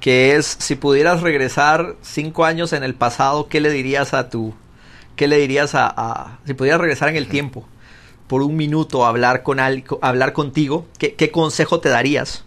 que 0.00 0.36
es 0.36 0.56
si 0.58 0.74
pudieras 0.74 1.22
regresar 1.22 1.96
cinco 2.02 2.44
años 2.44 2.72
en 2.72 2.82
el 2.84 2.94
pasado, 2.94 3.48
¿qué 3.48 3.60
le 3.60 3.70
dirías 3.70 4.12
a 4.12 4.28
tu, 4.28 4.54
qué 5.16 5.26
le 5.28 5.38
dirías 5.38 5.74
a, 5.74 5.86
a- 5.86 6.38
si 6.44 6.54
pudieras 6.54 6.80
regresar 6.80 7.08
en 7.08 7.16
el 7.16 7.28
tiempo 7.28 7.64
por 8.28 8.42
un 8.42 8.56
minuto 8.56 9.04
a 9.04 9.08
hablar 9.08 9.42
con 9.42 9.60
al- 9.60 9.84
a 10.02 10.08
hablar 10.08 10.32
contigo, 10.34 10.86
¿qué, 10.98 11.14
qué 11.14 11.30
consejo 11.30 11.80
te 11.80 11.88
darías? 11.88 12.44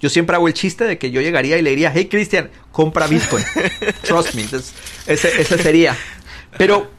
Yo 0.00 0.08
siempre 0.08 0.34
hago 0.36 0.48
el 0.48 0.54
chiste 0.54 0.84
de 0.84 0.98
que 0.98 1.10
yo 1.10 1.20
llegaría 1.20 1.58
y 1.58 1.62
le 1.62 1.70
diría, 1.70 1.92
hey 1.94 2.08
Cristian, 2.10 2.50
compra 2.72 3.06
Bitcoin. 3.06 3.44
Trust 4.02 4.34
me. 4.34 4.42
Entonces, 4.42 4.72
ese, 5.06 5.40
ese 5.40 5.58
sería. 5.58 5.96
Pero, 6.56 6.90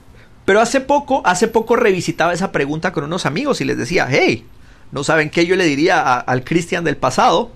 pero 0.45 0.61
hace 0.61 0.81
poco, 0.81 1.21
hace 1.25 1.47
poco 1.47 1.75
revisitaba 1.75 2.33
esa 2.33 2.51
pregunta 2.51 2.93
con 2.93 3.03
unos 3.03 3.25
amigos 3.25 3.59
y 3.61 3.65
les 3.65 3.77
decía, 3.77 4.07
hey, 4.09 4.45
¿no 4.91 5.03
saben 5.03 5.29
qué 5.31 5.45
yo 5.47 5.55
le 5.55 5.65
diría 5.65 5.99
a- 6.01 6.19
al 6.19 6.43
Cristian 6.43 6.83
del 6.83 6.95
pasado? 6.97 7.51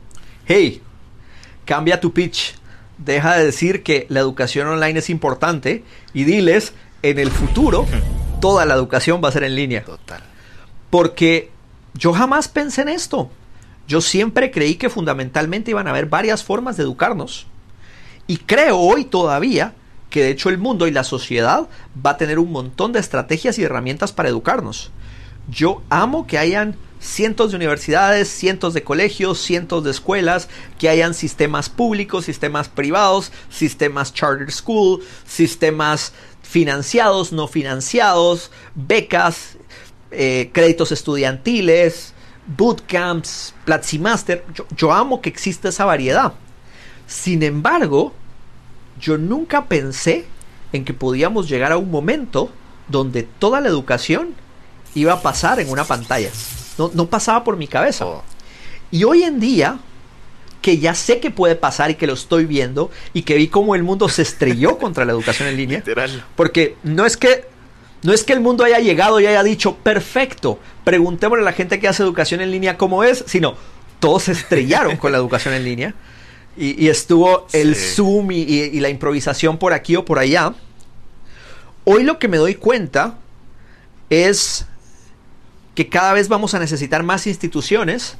Hey, 0.47 0.81
cambia 1.65 1.99
tu 1.99 2.11
pitch. 2.13 2.55
Deja 2.97 3.35
de 3.37 3.45
decir 3.45 3.83
que 3.83 4.05
la 4.09 4.21
educación 4.21 4.67
online 4.67 4.99
es 4.99 5.09
importante 5.09 5.83
y 6.13 6.23
diles, 6.23 6.73
en 7.03 7.19
el 7.19 7.29
futuro, 7.29 7.85
toda 8.41 8.65
la 8.65 8.73
educación 8.73 9.21
va 9.23 9.29
a 9.29 9.31
ser 9.31 9.43
en 9.43 9.53
línea. 9.55 9.83
Total. 9.83 10.23
Porque 10.89 11.51
yo 11.93 12.13
jamás 12.13 12.47
pensé 12.47 12.81
en 12.81 12.89
esto. 12.89 13.29
Yo 13.88 14.01
siempre 14.01 14.51
creí 14.51 14.75
que 14.75 14.89
fundamentalmente 14.89 15.71
iban 15.71 15.88
a 15.88 15.91
haber 15.91 16.07
varias 16.07 16.43
formas 16.43 16.77
de 16.77 16.83
educarnos. 16.83 17.45
Y 18.27 18.38
creo 18.38 18.77
hoy 18.79 19.05
todavía 19.05 19.73
que 20.09 20.23
de 20.23 20.29
hecho 20.29 20.49
el 20.49 20.57
mundo 20.57 20.88
y 20.88 20.91
la 20.91 21.03
sociedad 21.03 21.67
va 22.03 22.11
a 22.11 22.17
tener 22.17 22.39
un 22.39 22.51
montón 22.51 22.93
de 22.93 22.99
estrategias 22.99 23.59
y 23.59 23.63
herramientas 23.63 24.11
para 24.11 24.29
educarnos. 24.29 24.91
Yo 25.47 25.83
amo 25.89 26.25
que 26.25 26.38
hayan 26.38 26.75
cientos 26.99 27.51
de 27.51 27.57
universidades, 27.57 28.29
cientos 28.29 28.73
de 28.73 28.83
colegios, 28.83 29.39
cientos 29.39 29.83
de 29.83 29.91
escuelas, 29.91 30.49
que 30.79 30.89
hayan 30.89 31.13
sistemas 31.13 31.69
públicos, 31.69 32.25
sistemas 32.25 32.67
privados, 32.67 33.31
sistemas 33.49 34.13
charter 34.13 34.51
school, 34.51 35.03
sistemas 35.27 36.13
financiados, 36.41 37.31
no 37.31 37.47
financiados, 37.47 38.51
becas, 38.73 39.57
eh, 40.11 40.49
créditos 40.51 40.91
estudiantiles, 40.91 42.14
bootcamps, 42.47 43.53
Platzi 43.65 43.99
Master. 43.99 44.43
Yo, 44.53 44.65
yo 44.75 44.91
amo 44.91 45.21
que 45.21 45.29
exista 45.29 45.69
esa 45.69 45.85
variedad. 45.85 46.33
Sin 47.07 47.43
embargo, 47.43 48.13
yo 48.99 49.17
nunca 49.17 49.65
pensé 49.65 50.25
en 50.73 50.85
que 50.85 50.93
podíamos 50.93 51.47
llegar 51.47 51.71
a 51.71 51.77
un 51.77 51.91
momento 51.91 52.49
donde 52.87 53.23
toda 53.23 53.61
la 53.61 53.69
educación 53.69 54.33
iba 54.93 55.13
a 55.13 55.21
pasar 55.21 55.59
en 55.59 55.69
una 55.69 55.83
pantalla. 55.83 56.29
No, 56.77 56.91
no 56.93 57.07
pasaba 57.07 57.43
por 57.43 57.57
mi 57.57 57.67
cabeza. 57.67 58.05
Oh. 58.05 58.23
Y 58.91 59.03
hoy 59.03 59.23
en 59.23 59.39
día, 59.39 59.77
que 60.61 60.77
ya 60.77 60.95
sé 60.95 61.19
que 61.19 61.31
puede 61.31 61.55
pasar 61.55 61.91
y 61.91 61.95
que 61.95 62.07
lo 62.07 62.13
estoy 62.13 62.45
viendo, 62.45 62.89
y 63.13 63.23
que 63.23 63.35
vi 63.35 63.47
cómo 63.47 63.75
el 63.75 63.83
mundo 63.83 64.09
se 64.09 64.21
estrelló 64.21 64.77
contra 64.79 65.05
la 65.05 65.11
educación 65.13 65.49
en 65.49 65.57
línea, 65.57 65.79
Literal. 65.79 66.25
porque 66.35 66.77
no 66.83 67.05
es 67.05 67.17
que 67.17 67.47
no 68.06 68.14
es 68.14 68.24
que 68.24 68.34
el 68.34 68.39
mundo 68.39 68.64
haya 68.64 68.80
llegado 68.80 69.20
y 69.20 69.26
haya 69.28 69.43
dicho, 69.43 69.76
perfecto, 69.78 70.60
preguntémosle 70.84 71.41
a 71.41 71.45
la 71.45 71.53
gente 71.53 71.80
que 71.80 71.88
hace 71.88 72.03
educación 72.03 72.41
en 72.41 72.51
línea 72.51 72.78
cómo 72.78 73.03
es, 73.03 73.24
sino 73.28 73.56
todos 73.99 74.24
se 74.24 74.32
estrellaron 74.34 74.97
con 74.97 75.12
la 75.12 75.18
educación 75.18 75.53
en 75.53 75.64
línea. 75.64 75.93
Y, 76.58 76.82
y 76.86 76.89
estuvo 76.89 77.47
el 77.51 77.76
Sí. 77.76 77.95
Zoom 77.95 78.32
y, 78.32 78.41
y- 78.43 78.62
y 78.74 78.80
la 78.80 78.89
improvisación 78.89 79.58
por 79.58 79.74
aquí 79.74 79.95
o 79.95 80.06
por 80.06 80.20
allá. 80.20 80.53
Hoy 81.84 82.03
lo 82.03 82.18
que 82.20 82.28
me 82.28 82.38
doy 82.38 82.56
cuenta 82.56 83.16
es 84.10 84.66
que 85.74 85.89
cada 85.89 86.14
vez 86.14 86.30
vamos 86.30 86.53
a 86.53 86.60
necesitar 86.60 87.03
más 87.03 87.28
instituciones 87.28 88.18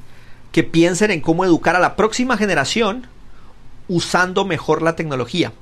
que 0.52 0.64
piensen 0.64 1.12
en 1.12 1.22
cómo 1.22 1.46
educar 1.46 1.76
a 1.76 1.80
la 1.80 1.96
próxima 1.96 2.38
generación 2.38 3.08
usando 3.88 4.46
mejor 4.46 4.82
la 4.82 4.96
tecnología. 4.96 5.54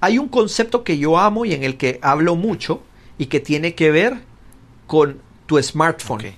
Hay 0.00 0.18
un 0.18 0.28
concepto 0.28 0.82
que 0.82 0.98
yo 0.98 1.18
amo 1.18 1.44
y 1.44 1.52
en 1.52 1.62
el 1.62 1.76
que 1.76 1.98
hablo 2.02 2.34
mucho 2.34 2.82
y 3.18 3.26
que 3.26 3.40
tiene 3.40 3.74
que 3.74 3.90
ver 3.90 4.20
con 4.86 5.20
tu 5.46 5.62
smartphone. 5.62 6.34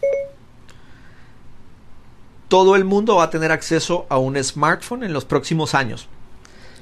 Todo 2.48 2.76
el 2.76 2.84
mundo 2.84 3.16
va 3.16 3.24
a 3.24 3.30
tener 3.30 3.52
acceso 3.52 4.06
a 4.08 4.18
un 4.18 4.42
smartphone 4.42 5.02
en 5.04 5.12
los 5.12 5.24
próximos 5.24 5.74
años. 5.74 6.08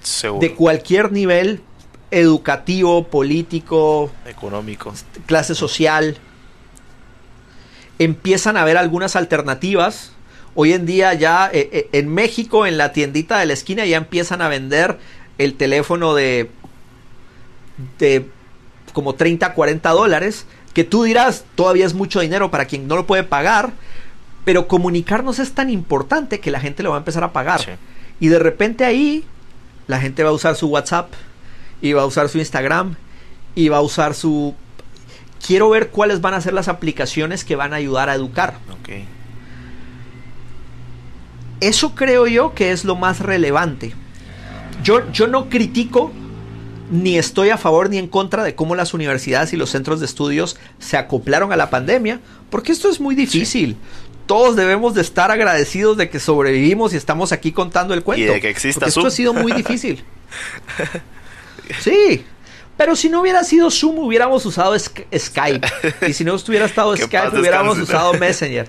Seguro. 0.03 0.40
De 0.40 0.55
cualquier 0.55 1.12
nivel 1.12 1.62
educativo, 2.11 3.05
político, 3.09 4.11
Económico. 4.26 4.93
clase 5.26 5.55
social. 5.55 6.16
Empiezan 7.99 8.57
a 8.57 8.62
haber 8.62 8.76
algunas 8.76 9.16
alternativas. 9.16 10.12
Hoy 10.55 10.74
en 10.74 10.84
día 10.84 11.14
ya 11.14 11.49
eh, 11.53 11.70
eh, 11.72 11.88
en 11.93 12.12
México, 12.12 12.66
en 12.66 12.76
la 12.76 12.93
tiendita 12.93 13.38
de 13.38 13.47
la 13.47 13.55
esquina, 13.55 13.86
ya 13.86 13.97
empiezan 13.97 14.43
a 14.43 14.49
vender 14.49 14.99
el 15.38 15.55
teléfono 15.55 16.14
de, 16.14 16.51
de 17.99 18.28
como 18.93 19.14
30, 19.14 19.55
40 19.55 19.90
dólares. 19.90 20.47
Que 20.74 20.84
tú 20.84 21.05
dirás, 21.05 21.45
todavía 21.55 21.86
es 21.86 21.95
mucho 21.95 22.20
dinero 22.20 22.51
para 22.51 22.64
quien 22.64 22.88
no 22.88 22.97
lo 22.97 23.07
puede 23.07 23.24
pagar. 23.24 23.72
Pero 24.45 24.68
comunicarnos 24.68 25.38
es 25.38 25.53
tan 25.53 25.70
importante 25.70 26.40
que 26.40 26.51
la 26.51 26.61
gente 26.61 26.82
lo 26.82 26.90
va 26.90 26.97
a 26.97 26.99
empezar 26.99 27.24
a 27.24 27.32
pagar. 27.32 27.61
Sí. 27.61 27.70
Y 28.20 28.28
de 28.28 28.38
repente 28.38 28.84
ahí 28.84 29.24
la 29.86 30.01
gente 30.01 30.22
va 30.22 30.30
a 30.30 30.32
usar 30.32 30.57
su 30.57 30.68
WhatsApp, 30.68 31.12
y 31.80 31.93
va 31.93 32.03
a 32.03 32.07
usar 32.07 32.28
su 32.28 32.38
Instagram, 32.38 32.95
y 33.55 33.68
va 33.68 33.78
a 33.78 33.82
usar 33.82 34.14
su... 34.14 34.55
Quiero 35.45 35.68
ver 35.68 35.90
cuáles 35.90 36.20
van 36.20 36.34
a 36.34 36.40
ser 36.40 36.55
las 36.55 36.68
aplicaciones 36.68 37.45
que 37.45 37.57
van 37.57 37.72
a 37.72 37.76
ayudar 37.76 38.09
a 38.09 38.14
educar. 38.14 38.55
Ok. 38.70 38.90
Eso 41.61 41.95
creo 41.95 42.26
yo 42.26 42.55
que 42.55 42.70
es 42.70 42.84
lo 42.84 42.95
más 42.95 43.20
relevante. 43.20 43.93
Yo, 44.84 45.11
yo 45.12 45.26
no 45.26 45.49
critico 45.49 46.12
ni 46.93 47.18
estoy 47.18 47.49
a 47.51 47.57
favor 47.57 47.90
ni 47.90 47.99
en 47.99 48.07
contra 48.07 48.45
de 48.45 48.55
cómo 48.55 48.74
las 48.76 48.95
universidades 48.95 49.53
y 49.53 49.57
los 49.57 49.70
centros 49.70 49.99
de 49.99 50.07
estudios 50.07 50.57
se 50.78 50.97
acoplaron 50.97 51.51
a 51.53 51.57
la 51.57 51.70
pandemia, 51.70 52.20
porque 52.51 52.70
esto 52.70 52.88
es 52.90 53.01
muy 53.01 53.14
difícil. 53.14 53.76
Todos 54.26 54.55
debemos 54.55 54.95
de 54.95 55.01
estar 55.01 55.30
agradecidos 55.32 55.97
de 55.97 56.09
que 56.09 56.20
sobrevivimos 56.20 56.93
y 56.95 56.97
estamos 56.97 57.32
aquí 57.32 57.51
contando 57.51 57.93
el 57.95 58.03
cuento. 58.05 58.32
de 58.32 58.40
que 58.40 58.51
exista 58.51 58.80
porque 58.80 58.88
esto 58.90 59.01
Zoom. 59.01 59.07
ha 59.09 59.11
sido 59.11 59.32
muy 59.34 59.53
difícil. 59.53 60.05
Sí. 61.80 62.24
Pero 62.76 62.97
si 62.97 63.09
no 63.09 63.20
hubiera 63.20 63.45
sido 63.45 63.70
Zoom, 63.70 63.99
hubiéramos 63.99 64.45
usado 64.47 64.74
Sk- 64.74 65.05
Skype. 65.16 65.66
Y 66.09 66.12
si 66.12 66.24
no 66.24 66.34
hubiera 66.34 66.64
estado 66.66 66.97
Skype, 66.97 67.38
hubiéramos 67.38 67.78
usado 67.78 68.14
Messenger. 68.14 68.68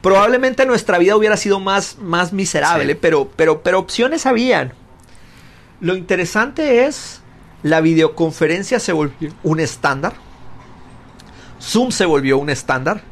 Probablemente 0.00 0.64
nuestra 0.64 0.98
vida 0.98 1.16
hubiera 1.16 1.36
sido 1.36 1.60
más, 1.60 1.98
más 1.98 2.32
miserable, 2.32 2.92
Sí. 2.94 2.98
pero, 3.00 3.30
pero, 3.36 3.62
pero 3.62 3.78
opciones 3.78 4.24
habían. 4.26 4.72
Lo 5.80 5.96
interesante 5.96 6.84
es, 6.84 7.22
la 7.62 7.80
videoconferencia 7.80 8.78
se 8.78 8.92
volvió 8.92 9.32
un 9.42 9.60
estándar. 9.60 10.12
Zoom 11.58 11.90
se 11.90 12.04
volvió 12.04 12.36
un 12.36 12.50
estándar. 12.50 13.02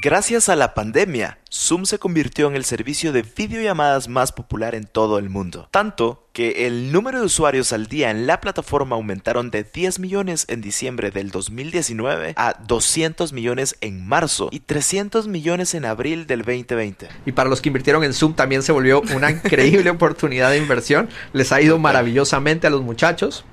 Gracias 0.00 0.48
a 0.48 0.56
la 0.56 0.72
pandemia, 0.72 1.38
Zoom 1.52 1.84
se 1.84 1.98
convirtió 1.98 2.48
en 2.48 2.56
el 2.56 2.64
servicio 2.64 3.12
de 3.12 3.22
videollamadas 3.22 4.08
más 4.08 4.32
popular 4.32 4.74
en 4.74 4.86
todo 4.86 5.18
el 5.18 5.28
mundo. 5.28 5.68
Tanto 5.70 6.26
que 6.32 6.66
el 6.66 6.92
número 6.92 7.20
de 7.20 7.26
usuarios 7.26 7.74
al 7.74 7.88
día 7.88 8.10
en 8.10 8.26
la 8.26 8.40
plataforma 8.40 8.96
aumentaron 8.96 9.50
de 9.50 9.64
10 9.64 9.98
millones 9.98 10.46
en 10.48 10.62
diciembre 10.62 11.10
del 11.10 11.30
2019 11.30 12.32
a 12.36 12.54
200 12.66 13.34
millones 13.34 13.76
en 13.82 14.06
marzo 14.06 14.48
y 14.50 14.60
300 14.60 15.28
millones 15.28 15.74
en 15.74 15.84
abril 15.84 16.26
del 16.26 16.40
2020. 16.40 17.08
Y 17.26 17.32
para 17.32 17.50
los 17.50 17.60
que 17.60 17.68
invirtieron 17.68 18.02
en 18.02 18.14
Zoom 18.14 18.34
también 18.34 18.62
se 18.62 18.72
volvió 18.72 19.02
una 19.14 19.30
increíble 19.30 19.90
oportunidad 19.90 20.50
de 20.50 20.58
inversión. 20.58 21.10
Les 21.34 21.52
ha 21.52 21.60
ido 21.60 21.78
maravillosamente 21.78 22.66
a 22.66 22.70
los 22.70 22.80
muchachos. 22.80 23.44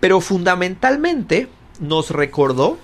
Pero 0.00 0.20
fundamentalmente 0.20 1.48
nos 1.78 2.10
recordó 2.10 2.78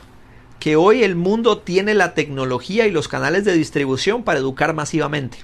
que 0.60 0.76
hoy 0.76 1.04
el 1.04 1.14
mundo 1.16 1.58
tiene 1.58 1.94
la 1.94 2.14
tecnología 2.14 2.86
y 2.86 2.90
los 2.90 3.08
canales 3.08 3.44
de 3.44 3.52
distribución 3.52 4.24
para 4.24 4.38
educar 4.40 4.74
masivamente. 4.74 5.38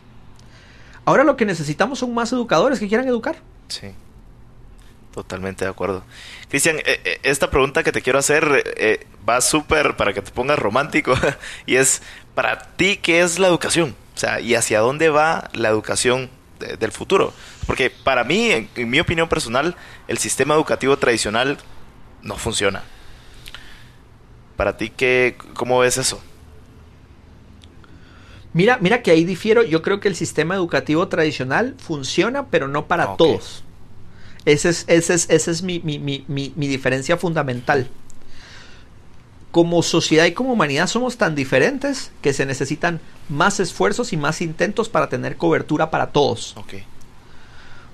Ahora 1.04 1.24
lo 1.24 1.36
que 1.36 1.44
necesitamos 1.46 1.98
son 1.98 2.14
más 2.14 2.32
educadores 2.32 2.78
que 2.80 2.88
quieran 2.88 3.06
educar. 3.06 3.36
Sí. 3.68 3.88
Totalmente 5.12 5.64
de 5.64 5.70
acuerdo. 5.70 6.02
Cristian, 6.48 6.78
eh, 6.78 7.00
eh, 7.04 7.20
esta 7.22 7.48
pregunta 7.50 7.84
que 7.84 7.92
te 7.92 8.02
quiero 8.02 8.18
hacer 8.18 8.64
eh, 8.76 9.06
va 9.28 9.40
súper 9.40 9.96
para 9.96 10.12
que 10.12 10.22
te 10.22 10.32
pongas 10.32 10.58
romántico 10.58 11.14
y 11.66 11.76
es, 11.76 12.02
para 12.34 12.58
ti, 12.76 12.96
¿qué 12.96 13.20
es 13.20 13.38
la 13.38 13.46
educación? 13.46 13.94
O 14.16 14.18
sea, 14.18 14.40
¿y 14.40 14.54
hacia 14.56 14.80
dónde 14.80 15.10
va 15.10 15.50
la 15.52 15.68
educación 15.68 16.30
de- 16.58 16.76
del 16.76 16.90
futuro? 16.90 17.32
Porque 17.66 17.90
para 17.90 18.24
mí, 18.24 18.50
en 18.50 18.90
mi 18.90 18.98
opinión 18.98 19.28
personal, 19.28 19.76
el 20.08 20.18
sistema 20.18 20.54
educativo 20.54 20.96
tradicional 20.96 21.58
no 22.22 22.36
funciona. 22.36 22.82
Para 24.56 24.76
ti, 24.76 24.90
¿qué, 24.90 25.36
¿cómo 25.54 25.78
ves 25.80 25.98
eso? 25.98 26.20
Mira, 28.52 28.78
mira 28.80 29.02
que 29.02 29.10
ahí 29.10 29.24
difiero. 29.24 29.62
Yo 29.62 29.82
creo 29.82 30.00
que 30.00 30.08
el 30.08 30.14
sistema 30.16 30.54
educativo 30.54 31.08
tradicional 31.08 31.74
funciona, 31.78 32.46
pero 32.46 32.68
no 32.68 32.86
para 32.86 33.10
Ok. 33.10 33.18
todos. 33.18 33.64
Esa 34.44 34.68
es, 34.68 34.84
ese 34.88 35.14
es, 35.14 35.28
ese 35.30 35.50
es 35.50 35.62
mi, 35.62 35.80
mi- 35.80 35.98
mi- 35.98 36.24
mi- 36.28 36.52
mi 36.54 36.68
diferencia 36.68 37.16
fundamental. 37.16 37.88
Como 39.50 39.82
sociedad 39.82 40.24
y 40.26 40.32
como 40.32 40.52
humanidad 40.52 40.86
somos 40.88 41.16
tan 41.16 41.34
diferentes 41.34 42.10
que 42.22 42.32
se 42.32 42.44
necesitan 42.46 43.00
más 43.28 43.58
esfuerzos 43.60 44.12
y 44.12 44.16
más 44.16 44.40
intentos 44.40 44.88
para 44.88 45.08
tener 45.08 45.36
cobertura 45.36 45.90
para 45.90 46.08
todos. 46.08 46.56
Ok. 46.56 46.74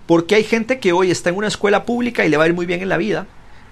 Porque 0.06 0.34
hay 0.34 0.44
gente 0.44 0.80
que 0.80 0.92
hoy 0.92 1.10
está 1.10 1.30
en 1.30 1.36
una 1.36 1.48
escuela 1.48 1.84
pública 1.84 2.24
y 2.24 2.28
le 2.28 2.36
va 2.36 2.44
a 2.44 2.48
ir 2.48 2.54
muy 2.54 2.66
bien 2.66 2.82
en 2.82 2.88
la 2.88 2.96
vida. 2.96 3.26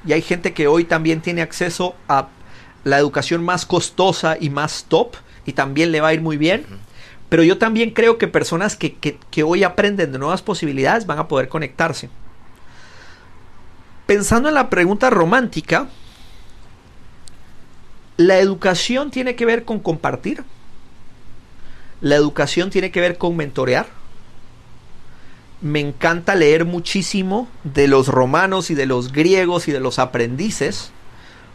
Y 0.06 0.12
hay 0.12 0.22
gente 0.22 0.52
que 0.54 0.68
hoy 0.68 0.84
también 0.84 1.20
tiene 1.20 1.42
acceso 1.42 1.96
a 2.08 2.28
la 2.84 2.98
educación 2.98 3.44
más 3.44 3.66
costosa 3.66 4.36
y 4.40 4.50
más 4.50 4.86
top 4.88 5.14
y 5.46 5.52
también 5.52 5.92
le 5.92 6.00
va 6.00 6.08
a 6.08 6.14
ir 6.14 6.20
muy 6.20 6.36
bien. 6.36 6.64
Pero 7.28 7.42
yo 7.42 7.58
también 7.58 7.90
creo 7.90 8.16
que 8.18 8.28
personas 8.28 8.76
que, 8.76 8.94
que- 8.94 9.18
que 9.30 9.42
hoy 9.42 9.62
aprenden 9.64 10.12
de 10.12 10.18
nuevas 10.18 10.42
posibilidades 10.42 11.06
van 11.06 11.18
a 11.18 11.28
poder 11.28 11.48
conectarse. 11.48 12.08
Pensando 14.06 14.48
en 14.48 14.54
la 14.54 14.70
pregunta 14.70 15.10
romántica, 15.10 15.88
la 18.16 18.38
educación 18.38 19.10
tiene 19.10 19.36
que 19.36 19.44
ver 19.46 19.64
con 19.64 19.78
compartir. 19.80 20.42
La 22.00 22.16
educación 22.16 22.70
tiene 22.70 22.90
que 22.90 23.00
ver 23.00 23.18
con 23.18 23.36
mentorear 23.36 23.86
me 25.60 25.80
encanta 25.80 26.36
leer 26.36 26.64
muchísimo 26.64 27.48
de 27.64 27.88
los 27.88 28.06
romanos 28.06 28.70
y 28.70 28.76
de 28.76 28.86
los 28.86 29.10
griegos 29.12 29.66
y 29.66 29.72
de 29.72 29.80
los 29.80 29.98
aprendices, 29.98 30.92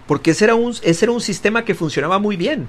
porque 0.08 0.32
ese 0.32 0.46
era 0.46 0.56
un, 0.56 0.76
ese 0.82 1.06
era 1.06 1.12
un 1.12 1.22
sistema 1.22 1.66
que 1.66 1.76
funcionaba 1.76 2.20
muy 2.20 2.38
bien. 2.38 2.68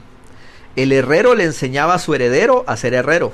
El 0.77 0.93
herrero 0.93 1.35
le 1.35 1.45
enseñaba 1.45 1.95
a 1.95 1.99
su 1.99 2.15
heredero 2.15 2.65
a 2.67 2.77
ser 2.77 2.95
herrero, 2.95 3.33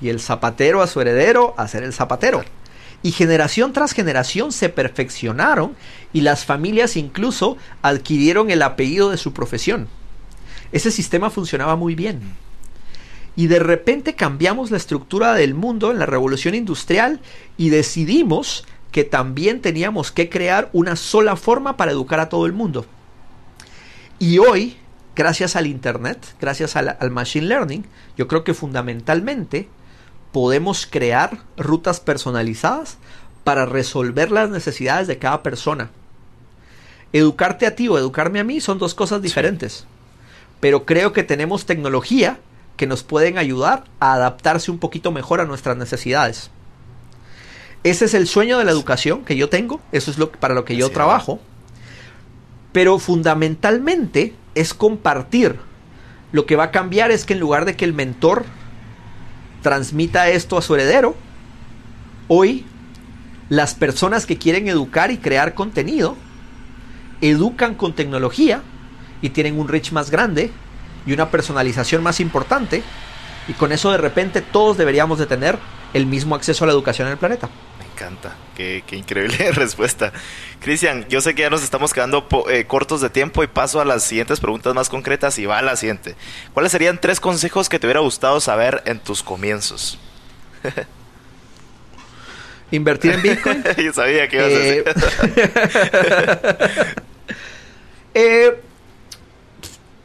y 0.00 0.08
el 0.08 0.20
zapatero 0.20 0.82
a 0.82 0.86
su 0.86 1.00
heredero 1.00 1.54
a 1.56 1.68
ser 1.68 1.82
el 1.82 1.92
zapatero. 1.92 2.44
Y 3.02 3.12
generación 3.12 3.72
tras 3.72 3.92
generación 3.92 4.52
se 4.52 4.68
perfeccionaron 4.68 5.76
y 6.12 6.22
las 6.22 6.44
familias 6.44 6.96
incluso 6.96 7.56
adquirieron 7.82 8.50
el 8.50 8.62
apellido 8.62 9.10
de 9.10 9.16
su 9.16 9.32
profesión. 9.32 9.88
Ese 10.72 10.90
sistema 10.90 11.30
funcionaba 11.30 11.76
muy 11.76 11.94
bien 11.94 12.20
y 13.36 13.46
de 13.46 13.58
repente 13.58 14.14
cambiamos 14.14 14.70
la 14.70 14.78
estructura 14.78 15.34
del 15.34 15.54
mundo 15.54 15.92
en 15.92 15.98
la 15.98 16.06
revolución 16.06 16.54
industrial 16.54 17.20
y 17.56 17.68
decidimos 17.68 18.64
que 18.90 19.04
también 19.04 19.60
teníamos 19.60 20.10
que 20.10 20.30
crear 20.30 20.70
una 20.72 20.96
sola 20.96 21.36
forma 21.36 21.76
para 21.76 21.92
educar 21.92 22.18
a 22.18 22.30
todo 22.30 22.46
el 22.46 22.54
mundo. 22.54 22.86
Y 24.18 24.38
hoy 24.38 24.76
gracias 25.14 25.56
al 25.56 25.66
Internet, 25.66 26.18
gracias 26.40 26.76
al, 26.76 26.96
al 27.00 27.10
Machine 27.10 27.46
Learning, 27.46 27.84
yo 28.16 28.28
creo 28.28 28.44
que 28.44 28.54
fundamentalmente 28.54 29.68
podemos 30.30 30.86
crear 30.86 31.38
rutas 31.56 32.00
personalizadas 32.00 32.98
para 33.42 33.64
resolver 33.64 34.30
las 34.30 34.50
necesidades 34.50 35.06
de 35.06 35.18
cada 35.18 35.42
persona. 35.42 35.90
Educarte 37.12 37.66
a 37.66 37.74
ti 37.74 37.88
o 37.88 37.96
educarme 37.96 38.40
a 38.40 38.44
mí 38.44 38.60
son 38.60 38.78
dos 38.78 38.94
cosas 38.94 39.22
diferentes. 39.22 39.86
Pero 40.60 40.84
creo 40.84 41.12
que 41.12 41.22
tenemos 41.22 41.64
tecnología 41.64 42.38
que 42.76 42.86
nos 42.86 43.02
pueden 43.02 43.38
ayudar 43.38 43.84
a 44.00 44.14
adaptarse 44.14 44.70
un 44.70 44.78
poquito 44.78 45.12
mejor 45.12 45.40
a 45.40 45.46
nuestras 45.46 45.76
necesidades. 45.76 46.50
Ese 47.84 48.06
es 48.06 48.14
el 48.14 48.26
sueño 48.26 48.58
de 48.58 48.64
la 48.64 48.72
educación 48.72 49.24
que 49.24 49.36
yo 49.36 49.48
tengo, 49.48 49.80
eso 49.92 50.10
es 50.10 50.18
lo, 50.18 50.32
para 50.32 50.54
lo 50.54 50.64
que 50.64 50.76
yo 50.76 50.90
trabajo. 50.90 51.40
Pero 52.76 52.98
fundamentalmente 52.98 54.34
es 54.54 54.74
compartir. 54.74 55.56
Lo 56.30 56.44
que 56.44 56.56
va 56.56 56.64
a 56.64 56.70
cambiar 56.70 57.10
es 57.10 57.24
que 57.24 57.32
en 57.32 57.40
lugar 57.40 57.64
de 57.64 57.74
que 57.74 57.86
el 57.86 57.94
mentor 57.94 58.44
transmita 59.62 60.28
esto 60.28 60.58
a 60.58 60.60
su 60.60 60.74
heredero, 60.74 61.16
hoy 62.28 62.66
las 63.48 63.74
personas 63.74 64.26
que 64.26 64.36
quieren 64.36 64.68
educar 64.68 65.10
y 65.10 65.16
crear 65.16 65.54
contenido 65.54 66.18
educan 67.22 67.76
con 67.76 67.94
tecnología 67.94 68.60
y 69.22 69.30
tienen 69.30 69.58
un 69.58 69.68
reach 69.68 69.92
más 69.92 70.10
grande 70.10 70.50
y 71.06 71.14
una 71.14 71.30
personalización 71.30 72.02
más 72.02 72.20
importante 72.20 72.82
y 73.48 73.54
con 73.54 73.72
eso 73.72 73.90
de 73.90 73.96
repente 73.96 74.42
todos 74.42 74.76
deberíamos 74.76 75.18
de 75.18 75.24
tener 75.24 75.58
el 75.94 76.04
mismo 76.04 76.34
acceso 76.34 76.64
a 76.64 76.66
la 76.66 76.74
educación 76.74 77.08
en 77.08 77.12
el 77.12 77.18
planeta. 77.18 77.48
Encanta. 77.96 78.36
Qué, 78.54 78.84
qué 78.86 78.96
increíble 78.96 79.52
respuesta. 79.52 80.12
Cristian, 80.60 81.06
yo 81.08 81.22
sé 81.22 81.34
que 81.34 81.40
ya 81.42 81.50
nos 81.50 81.62
estamos 81.62 81.94
quedando 81.94 82.28
eh, 82.50 82.66
cortos 82.66 83.00
de 83.00 83.08
tiempo 83.08 83.42
y 83.42 83.46
paso 83.46 83.80
a 83.80 83.86
las 83.86 84.02
siguientes 84.02 84.38
preguntas 84.38 84.74
más 84.74 84.90
concretas 84.90 85.38
y 85.38 85.46
va 85.46 85.58
a 85.58 85.62
la 85.62 85.76
siguiente. 85.76 86.14
¿Cuáles 86.52 86.72
serían 86.72 87.00
tres 87.00 87.20
consejos 87.20 87.70
que 87.70 87.78
te 87.78 87.86
hubiera 87.86 88.00
gustado 88.00 88.38
saber 88.40 88.82
en 88.84 88.98
tus 89.00 89.22
comienzos? 89.22 89.98
Invertir 92.70 93.12
en 93.12 93.22
Bitcoin. 93.22 93.64
yo 93.78 93.92
sabía 93.94 94.28
que 94.28 94.36
ibas 94.36 94.48
a 94.48 94.56
Eh, 94.56 94.82
decir. 94.82 94.94
eh, 98.14 98.60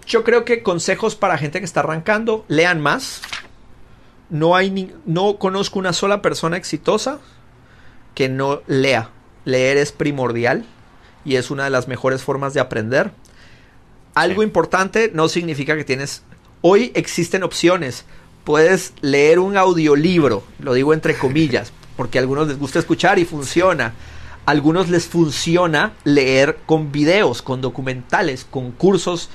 yo 0.08 0.24
creo 0.24 0.46
que 0.46 0.64
consejos 0.64 1.16
para 1.16 1.38
gente 1.38 1.60
que 1.60 1.66
está 1.66 1.82
arrancando, 1.82 2.46
lean 2.48 2.80
más. 2.80 3.22
No 4.30 4.56
hay 4.56 4.70
ni- 4.72 4.92
no 5.06 5.38
conozco 5.38 5.78
una 5.80 5.92
sola 5.92 6.22
persona 6.22 6.56
exitosa 6.56 7.20
que 8.16 8.30
no 8.30 8.62
lea. 8.68 9.10
Leer 9.46 9.78
es 9.78 9.92
primordial 9.92 10.66
y 11.26 11.36
es 11.36 11.52
una 11.52 11.64
de 11.66 11.70
las 11.70 11.88
mejores 11.88 12.24
formas 12.24 12.54
de 12.54 12.60
aprender. 12.60 13.12
Algo 14.14 14.42
Sí. 14.42 14.48
importante 14.48 15.12
no 15.14 15.30
significa 15.30 15.76
que 15.76 15.84
tienes 15.84 16.24
hoy 16.62 16.92
existen 16.96 17.44
opciones. 17.44 18.06
Puedes 18.44 18.94
leer 19.02 19.40
un 19.40 19.56
audiolibro, 19.58 20.44
lo 20.60 20.74
digo 20.74 20.94
entre 20.94 21.16
comillas, 21.18 21.72
porque 21.96 22.18
a 22.18 22.22
algunos 22.22 22.48
les 22.48 22.60
gusta 22.60 22.80
escuchar 22.80 23.20
y 23.20 23.26
funciona. 23.26 23.94
A 24.46 24.52
algunos 24.52 24.90
les 24.90 25.06
funciona 25.06 25.94
leer 26.04 26.58
con 26.66 26.92
videos, 26.92 27.42
con 27.42 27.62
documentales, 27.62 28.46
con 28.50 28.72
cursos 28.72 29.30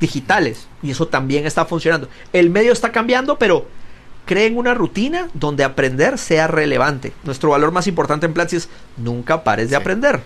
digitales. 0.00 0.66
Y 0.82 0.90
eso 0.90 1.08
también 1.08 1.46
está 1.46 1.66
funcionando. 1.66 2.08
El 2.32 2.50
medio 2.50 2.72
está 2.72 2.90
cambiando, 2.90 3.38
pero 3.38 3.66
creen 4.26 4.58
una 4.58 4.74
rutina 4.74 5.28
donde 5.32 5.64
aprender 5.64 6.18
sea 6.18 6.46
relevante. 6.46 7.12
Nuestro 7.24 7.50
valor 7.50 7.72
más 7.72 7.86
importante 7.86 8.26
en 8.26 8.34
Platzi 8.34 8.56
es 8.56 8.68
nunca 8.98 9.42
pares 9.44 9.70
de 9.70 9.76
Sí. 9.76 9.80
aprender. 9.80 10.20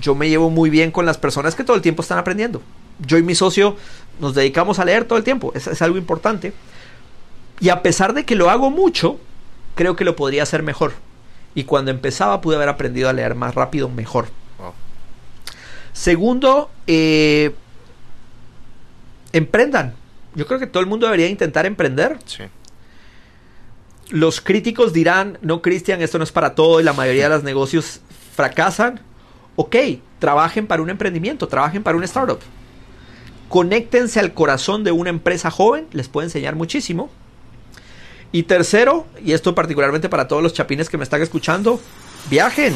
Yo 0.00 0.14
me 0.14 0.28
llevo 0.28 0.48
muy 0.50 0.70
bien 0.70 0.90
con 0.90 1.04
las 1.06 1.18
personas 1.18 1.54
que 1.54 1.64
todo 1.64 1.76
el 1.76 1.82
tiempo 1.82 2.02
están 2.02 2.18
aprendiendo. 2.18 2.62
Yo 2.98 3.18
y 3.18 3.22
mi 3.22 3.34
socio 3.34 3.76
nos 4.20 4.34
dedicamos 4.34 4.78
a 4.78 4.84
leer 4.84 5.04
todo 5.04 5.18
el 5.18 5.24
tiempo. 5.24 5.52
Es, 5.54 5.66
es 5.66 5.82
algo 5.82 5.98
importante. 5.98 6.52
Y 7.60 7.68
a 7.70 7.82
pesar 7.82 8.14
de 8.14 8.24
que 8.24 8.34
lo 8.36 8.48
hago 8.50 8.70
mucho, 8.70 9.18
creo 9.74 9.96
que 9.96 10.04
lo 10.04 10.16
podría 10.16 10.42
hacer 10.42 10.62
mejor. 10.62 10.92
Y 11.54 11.64
cuando 11.64 11.90
empezaba 11.90 12.40
pude 12.40 12.56
haber 12.56 12.68
aprendido 12.68 13.08
a 13.08 13.12
leer 13.12 13.34
más 13.34 13.54
rápido, 13.54 13.88
mejor. 13.88 14.28
Wow. 14.58 14.72
Segundo, 15.94 16.70
eh, 16.86 17.54
emprendan. 19.32 19.94
Yo 20.34 20.46
creo 20.46 20.58
que 20.60 20.66
todo 20.66 20.82
el 20.82 20.86
mundo 20.86 21.06
debería 21.06 21.28
intentar 21.28 21.64
emprender. 21.66 22.18
Sí. 22.26 22.44
Los 24.10 24.40
críticos 24.40 24.92
dirán, 24.92 25.38
no, 25.42 25.62
Cristian, 25.62 26.00
esto 26.00 26.18
no 26.18 26.24
es 26.24 26.32
para 26.32 26.54
todo 26.54 26.80
y 26.80 26.84
la 26.84 26.92
mayoría 26.92 27.24
de 27.24 27.34
los 27.34 27.42
negocios 27.42 28.00
fracasan. 28.34 29.00
Ok, 29.56 29.76
trabajen 30.18 30.66
para 30.66 30.82
un 30.82 30.90
emprendimiento, 30.90 31.48
trabajen 31.48 31.82
para 31.82 31.96
un 31.96 32.04
startup. 32.04 32.38
Conéctense 33.48 34.20
al 34.20 34.34
corazón 34.34 34.84
de 34.84 34.92
una 34.92 35.10
empresa 35.10 35.50
joven, 35.50 35.86
les 35.92 36.08
puede 36.08 36.26
enseñar 36.26 36.54
muchísimo. 36.54 37.10
Y 38.32 38.44
tercero, 38.44 39.06
y 39.24 39.32
esto 39.32 39.54
particularmente 39.54 40.08
para 40.08 40.28
todos 40.28 40.42
los 40.42 40.52
chapines 40.52 40.88
que 40.88 40.98
me 40.98 41.04
están 41.04 41.22
escuchando, 41.22 41.80
viajen. 42.28 42.74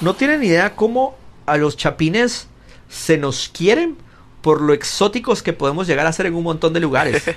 No 0.00 0.14
tienen 0.14 0.42
idea 0.42 0.74
cómo 0.74 1.16
a 1.46 1.56
los 1.56 1.76
chapines 1.76 2.48
se 2.88 3.18
nos 3.18 3.48
quieren 3.48 3.96
por 4.40 4.60
lo 4.60 4.72
exóticos 4.72 5.42
que 5.42 5.52
podemos 5.52 5.86
llegar 5.86 6.06
a 6.06 6.12
ser 6.12 6.26
en 6.26 6.34
un 6.34 6.44
montón 6.44 6.72
de 6.72 6.80
lugares. 6.80 7.22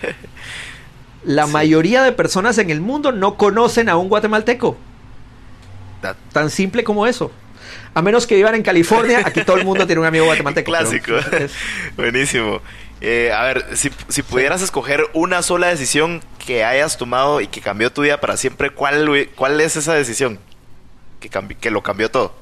La 1.26 1.46
Sí. 1.48 1.52
mayoría 1.54 2.04
de 2.04 2.12
personas 2.12 2.58
en 2.60 2.70
el 2.70 2.82
mundo 2.82 3.12
no 3.12 3.36
conocen 3.36 3.90
a 3.90 3.98
un 3.98 4.10
guatemalteco. 4.10 4.78
Tan 6.32 6.50
simple 6.52 6.84
como 6.84 7.08
eso. 7.08 7.32
A 7.96 8.02
menos 8.02 8.28
que 8.28 8.36
vivan 8.36 8.54
en 8.56 8.62
California, 8.62 9.24
aquí 9.26 9.44
todo 9.44 9.58
el 9.58 9.66
mundo 9.66 9.86
tiene 9.88 10.02
un 10.02 10.06
amigo 10.08 10.26
guatemalteco. 10.26 10.66
Clásico. 10.70 11.16
es- 11.18 11.54
Buenísimo. 11.96 12.62
Eh, 13.02 13.32
a 13.34 13.44
ver, 13.44 13.66
si, 13.76 13.90
si 14.08 14.22
pudieras 14.22 14.62
escoger 14.62 15.02
una 15.14 15.42
sola 15.42 15.68
decisión 15.68 16.22
que 16.46 16.64
hayas 16.64 16.98
tomado 16.98 17.42
y 17.42 17.48
que 17.48 17.60
cambió 17.62 17.92
tu 17.92 18.04
vida 18.04 18.20
para 18.22 18.38
siempre, 18.38 18.70
¿cuál, 18.70 19.30
cuál 19.36 19.60
es 19.62 19.76
esa 19.76 19.94
decisión? 19.96 20.40
Que, 21.20 21.30
que 21.60 21.72
lo 21.72 21.82
cambió 21.82 22.10
todo. 22.12 22.34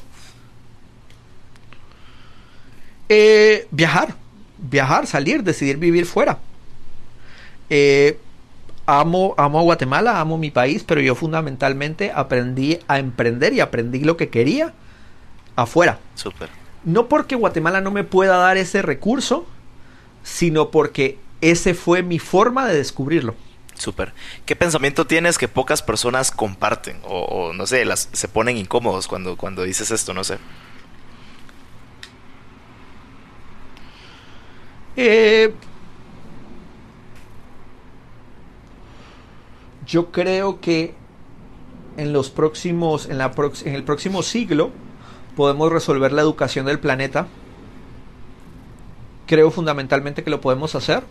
Eh, 3.10 3.68
viajar, 3.72 4.16
viajar, 4.58 5.08
salir, 5.08 5.44
decidir 5.44 5.78
vivir 5.78 6.06
fuera. 6.06 6.40
Eh, 7.70 8.18
amo, 8.86 9.34
amo 9.38 9.60
a 9.60 9.64
Guatemala, 9.64 10.20
amo 10.20 10.38
mi 10.38 10.52
país, 10.52 10.84
pero 10.84 11.02
yo 11.02 11.16
fundamentalmente 11.16 12.12
aprendí 12.14 12.80
a 12.88 13.00
emprender 13.00 13.54
y 13.54 13.60
aprendí 13.60 14.00
lo 14.00 14.18
que 14.18 14.30
quería 14.30 14.74
afuera. 15.56 16.00
Súper. 16.16 16.50
No 16.84 17.08
porque 17.08 17.36
Guatemala 17.36 17.82
no 17.82 17.92
me 17.92 18.04
pueda 18.04 18.38
dar 18.38 18.58
ese 18.58 18.82
recurso, 18.82 19.46
sino 20.24 20.70
porque 20.70 21.18
ese 21.42 21.74
fue 21.74 22.04
mi 22.04 22.20
forma 22.20 22.68
de 22.68 22.76
descubrirlo. 22.76 23.36
Súper. 23.76 24.14
¿Qué 24.46 24.56
pensamiento 24.56 25.08
tienes 25.08 25.38
que 25.38 25.48
pocas 25.48 25.82
personas 25.82 26.32
comparten? 26.32 27.00
O, 27.04 27.22
o, 27.24 27.54
no 27.54 27.66
sé, 27.66 27.86
las, 27.86 28.10
se 28.12 28.28
ponen 28.28 28.58
incómodos 28.58 29.08
cuando, 29.08 29.36
cuando 29.36 29.64
dices 29.64 29.92
esto, 29.92 30.14
no 30.14 30.24
sé. 30.24 30.38
Eh, 34.96 35.54
yo 39.86 40.12
creo 40.12 40.60
que 40.62 40.94
en 41.98 42.14
los 42.14 42.30
próximos, 42.30 43.08
en, 43.08 43.18
la 43.18 43.34
prox- 43.34 43.66
en 43.66 43.76
el 43.76 43.84
próximo 43.84 44.24
siglo, 44.24 44.72
podemos 45.36 45.72
resolver 45.72 46.12
la 46.12 46.22
educación 46.22 46.66
del 46.66 46.80
planeta. 46.80 47.28
Creo 49.28 49.52
fundamentalmente 49.52 50.24
que 50.24 50.30
lo 50.30 50.42
podemos 50.42 50.76
hacer. 50.76 51.04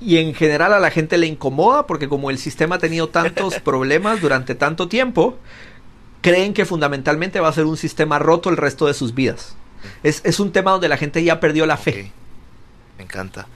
Y 0.00 0.18
en 0.18 0.34
general 0.34 0.72
a 0.72 0.80
la 0.80 0.90
gente 0.90 1.16
le 1.16 1.26
incomoda 1.26 1.86
porque 1.86 2.08
como 2.08 2.30
el 2.30 2.38
sistema 2.38 2.76
ha 2.76 2.78
tenido 2.78 3.08
tantos 3.08 3.54
problemas 3.64 4.20
durante 4.20 4.54
tanto 4.54 4.88
tiempo, 4.88 5.36
creen 6.20 6.54
que 6.54 6.64
fundamentalmente 6.64 7.40
va 7.40 7.48
a 7.48 7.52
ser 7.52 7.66
un 7.66 7.76
sistema 7.76 8.18
roto 8.18 8.50
el 8.50 8.56
resto 8.56 8.86
de 8.86 8.94
sus 8.94 9.14
vidas. 9.14 9.56
Es, 10.02 10.20
es 10.24 10.38
un 10.40 10.52
tema 10.52 10.72
donde 10.72 10.88
la 10.88 10.96
gente 10.96 11.22
ya 11.24 11.40
perdió 11.40 11.66
la 11.66 11.76
fe. 11.76 12.12
Me 12.98 13.04
encanta. 13.04 13.46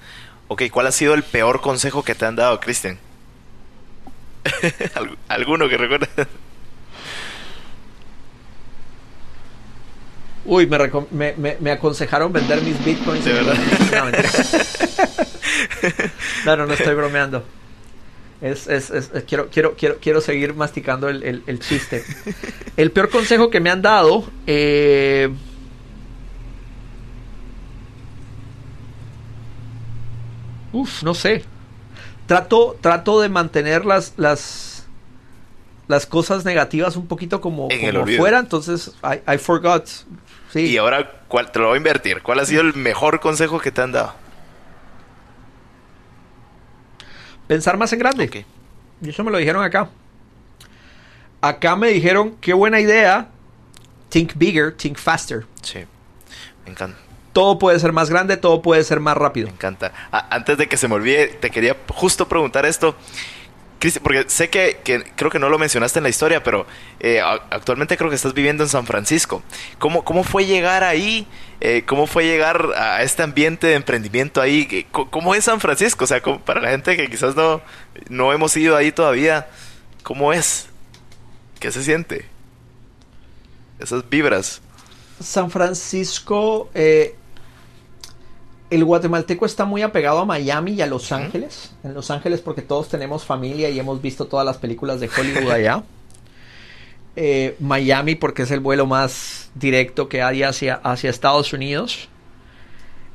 Ok, 0.49 0.63
¿cuál 0.73 0.87
ha 0.87 0.93
sido 0.93 1.15
el 1.15 1.25
peor 1.25 1.61
consejo 1.61 2.05
que 2.05 2.15
te 2.15 2.25
han 2.27 2.37
dado, 2.37 2.59
Cristian? 2.61 2.99
Algu- 4.95 5.17
¿Alguno 5.29 5.69
que 5.69 5.77
recuerdes? 5.77 6.09
Uy, 10.45 10.67
me, 10.67 10.79
me, 11.11 11.35
me- 11.37 11.57
me 11.59 11.71
aconsejaron 11.73 12.33
vender 12.33 12.63
mis 12.63 12.83
bitcoins. 12.85 13.25
¿De 13.25 13.33
verdad? 13.33 13.57
No, 16.45 16.57
no, 16.57 16.67
estoy 16.75 16.95
bromeando. 16.95 17.43
Es, 18.41 18.67
es- 18.69 18.91
es- 18.91 19.11
es- 19.13 19.25
quiero, 19.25 19.49
quiero, 19.49 19.75
quiero, 19.75 19.97
quiero 20.01 20.21
seguir 20.21 20.55
masticando 20.55 21.09
el, 21.09 21.23
el- 21.25 21.43
el 21.47 21.59
chiste. 21.59 22.05
El 22.77 22.93
peor 22.93 23.09
consejo 23.11 23.51
que 23.51 23.59
me 23.61 23.71
han 23.71 23.83
dado. 23.83 24.25
eh, 24.47 25.31
Uf, 30.73 31.03
no 31.03 31.15
sé 31.15 31.45
trato, 32.27 32.77
trato 32.81 33.21
de 33.21 33.29
mantener 33.29 33.85
las, 33.85 34.15
las, 34.17 34.87
las 35.89 36.07
cosas 36.07 36.45
negativas 36.45 36.97
un 36.97 37.07
poquito 37.07 37.41
como, 37.41 37.69
como 37.69 38.07
fuera, 38.17 38.39
entonces 38.39 38.95
I, 39.03 39.33
I 39.33 39.39
forgot. 39.39 39.89
Y 40.55 40.77
ahora 40.77 41.11
¿cuál, 41.29 41.51
te 41.53 41.59
lo 41.59 41.67
voy 41.69 41.75
a 41.75 41.79
invertir. 41.79 42.23
¿Cuál 42.23 42.41
ha 42.41 42.47
sido 42.47 42.63
el 42.63 42.75
mejor 42.75 43.21
consejo 43.21 43.61
que 43.61 43.71
te 43.71 43.83
han 43.83 43.93
dado? 43.93 44.15
Pensar 47.47 47.77
más 47.77 47.93
en 47.93 47.99
grande. 47.99 48.25
Okay. 48.25 48.45
Y 49.03 49.11
eso 49.11 49.23
me 49.23 49.31
lo 49.31 49.39
dijeron 49.39 49.63
acá. 49.63 49.89
Acá 51.41 51.77
me 51.77 51.89
dijeron, 51.89 52.37
qué 52.41 52.55
buena 52.55 52.81
idea. 52.81 53.29
Think 54.09 54.33
bigger, 54.37 54.75
think 54.75 54.97
faster. 54.97 55.45
Sí, 55.63 55.81
me 56.65 56.73
encanta. 56.73 56.99
Todo 57.37 57.59
puede 57.59 57.79
ser 57.79 57.93
más 57.93 58.09
grande, 58.09 58.39
todo 58.39 58.63
puede 58.63 58.83
ser 58.83 58.99
más 58.99 59.15
rápido. 59.15 59.49
Me 59.49 59.53
encanta. 59.53 59.93
Antes 60.11 60.57
de 60.57 60.69
que 60.69 60.79
se 60.79 60.89
me 60.89 60.95
olvide, 60.95 61.27
te 61.27 61.51
quería 61.51 61.77
justo 61.89 62.27
preguntar 62.27 62.65
esto. 62.65 62.97
Cristian, 63.79 64.03
porque 64.03 64.25
sé 64.29 64.49
que, 64.49 64.81
creo 65.15 65.31
que 65.31 65.39
no 65.39 65.51
lo 65.51 65.59
mencionaste 65.59 65.99
en 65.99 66.05
la 66.05 66.09
historia, 66.09 66.43
pero 66.43 66.67
eh, 66.99 67.21
actualmente 67.21 67.99
creo 67.99 68.09
que 68.09 68.17
estás 68.17 68.33
viviendo 68.33 68.63
en 68.63 68.71
San 68.71 68.87
Francisco. 68.87 69.43
¿Cómo, 69.79 70.03
cómo 70.03 70.25
fue 70.25 70.47
llegar 70.47 70.83
ahí? 70.83 71.27
Eh, 71.61 71.83
¿Cómo 71.87 72.07
fue 72.07 72.25
llegar 72.25 72.73
a 72.75 73.03
este 73.03 73.23
ambiente 73.23 73.67
de 73.67 73.75
emprendimiento 73.75 74.41
ahí? 74.41 74.87
¿Cómo 74.91 75.35
es 75.35 75.45
San 75.45 75.61
Francisco? 75.61 76.05
O 76.05 76.07
sea, 76.07 76.23
para 76.23 76.63
la 76.63 76.71
gente 76.71 76.97
que 76.97 77.11
quizás 77.11 77.37
no, 77.37 77.61
no 78.09 78.33
hemos 78.33 78.57
ido 78.57 78.77
ahí 78.77 78.93
todavía, 78.93 79.47
¿cómo 80.03 80.33
es? 80.33 80.71
¿Qué 81.61 81.71
se 81.71 81.85
siente? 81.85 82.25
Esas 83.79 84.09
vibras. 84.09 84.63
San 85.21 85.51
Francisco, 85.51 86.71
eh, 86.73 87.15
el 88.71 88.85
guatemalteco 88.85 89.47
está 89.47 89.65
muy 89.65 89.83
apegado 89.83 90.19
a 90.19 90.25
Miami 90.25 90.73
y 90.73 90.83
a 90.83 90.87
Los 90.87 91.13
Ángeles. 91.13 91.73
En 91.85 91.95
Los 91.95 92.11
Ángeles 92.11 92.41
porque 92.41 92.63
todos 92.63 92.89
tenemos 92.89 93.25
familia 93.25 93.71
y 93.71 93.79
hemos 93.79 94.03
visto 94.03 94.27
todas 94.27 94.45
las 94.45 94.59
películas 94.59 95.01
de 95.01 95.09
Hollywood 95.09 95.51
allá. 95.51 95.83
Eh, 97.19 97.57
Miami 97.61 98.15
porque 98.15 98.43
es 98.43 98.51
el 98.51 98.61
vuelo 98.61 98.85
más 98.85 99.51
directo 99.55 100.07
que 100.07 100.21
hay 100.21 100.43
hacia, 100.43 100.75
hacia 100.75 101.09
Estados 101.09 101.55
Unidos. 101.55 102.11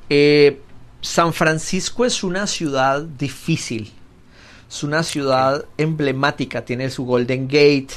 Eh, 0.09 0.59
San 1.01 1.33
Francisco 1.33 2.03
es 2.03 2.23
una 2.23 2.47
ciudad 2.47 3.03
difícil. 3.03 3.91
Es 4.67 4.83
una 4.83 5.03
ciudad 5.03 5.65
emblemática. 5.77 6.65
Tiene 6.65 6.89
su 6.89 7.05
Golden 7.05 7.47
Gate, 7.47 7.89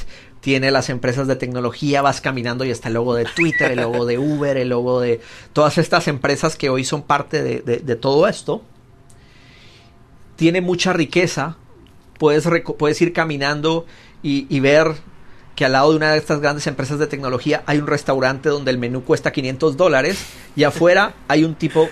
tiene 0.45 0.69
las 0.69 0.91
empresas 0.91 1.25
de 1.25 1.35
tecnología, 1.35 2.03
vas 2.03 2.21
caminando 2.21 2.65
y 2.65 2.69
está 2.69 2.89
el 2.89 2.93
logo 2.93 3.15
de 3.15 3.25
Twitter, 3.25 3.71
el 3.71 3.79
logo 3.79 4.05
de 4.05 4.19
Uber, 4.19 4.57
el 4.57 4.69
logo 4.69 5.01
de 5.01 5.19
todas 5.53 5.79
estas 5.79 6.07
empresas 6.07 6.55
que 6.55 6.69
hoy 6.69 6.83
son 6.83 7.01
parte 7.01 7.41
de, 7.41 7.95
todo 7.95 8.27
esto. 8.27 8.61
Tiene 10.35 10.61
mucha 10.61 10.93
riqueza, 10.93 11.57
puedes, 12.19 12.47
puedes 12.77 13.01
ir 13.01 13.11
caminando 13.11 13.87
y, 14.21 14.59
ver 14.59 14.91
que 15.55 15.65
al 15.65 15.71
lado 15.71 15.89
de 15.89 15.97
una 15.97 16.11
de 16.11 16.19
estas 16.19 16.39
grandes 16.41 16.67
empresas 16.67 16.99
de 16.99 17.07
tecnología 17.07 17.63
hay 17.65 17.79
un 17.79 17.87
restaurante 17.87 18.49
donde 18.49 18.69
el 18.69 18.77
menú 18.77 19.03
cuesta 19.03 19.31
500 19.31 19.75
dólares 19.75 20.27
y 20.55 20.63
afuera 20.63 21.15
hay 21.27 21.43
un 21.43 21.55
tipo 21.55 21.89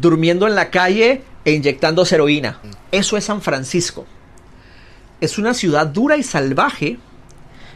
durmiendo 0.00 0.46
en 0.46 0.54
la 0.54 0.70
calle 0.70 1.24
e 1.44 1.50
inyectando 1.50 2.06
heroína. 2.08 2.60
Eso 2.92 3.16
es 3.16 3.24
San 3.24 3.42
Francisco. 3.42 4.06
Es 5.20 5.38
una 5.38 5.54
ciudad 5.54 5.88
dura 5.88 6.16
y 6.16 6.22
salvaje 6.22 7.00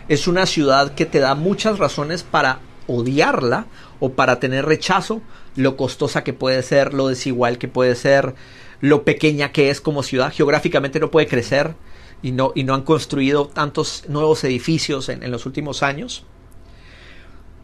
es 0.08 0.26
una 0.26 0.46
ciudad 0.46 0.94
que 0.94 1.06
te 1.06 1.20
da 1.20 1.34
muchas 1.34 1.78
razones 1.78 2.22
para 2.22 2.60
odiarla 2.86 3.66
o 4.00 4.12
para 4.12 4.40
tener 4.40 4.64
rechazo, 4.64 5.22
lo 5.56 5.76
costosa 5.76 6.24
que 6.24 6.32
puede 6.32 6.62
ser, 6.62 6.94
lo 6.94 7.08
desigual 7.08 7.58
que 7.58 7.68
puede 7.68 7.94
ser, 7.94 8.34
lo 8.80 9.04
pequeña 9.04 9.52
que 9.52 9.70
es 9.70 9.80
como 9.80 10.02
ciudad, 10.02 10.32
geográficamente 10.32 10.98
no 10.98 11.10
puede 11.10 11.28
crecer 11.28 11.74
y 12.22 12.32
no, 12.32 12.52
y 12.54 12.64
no 12.64 12.74
han 12.74 12.82
construido 12.82 13.46
tantos 13.46 14.04
nuevos 14.08 14.42
edificios 14.44 15.08
en, 15.08 15.30
los 15.30 15.46
últimos 15.46 15.82
años. 15.82 16.24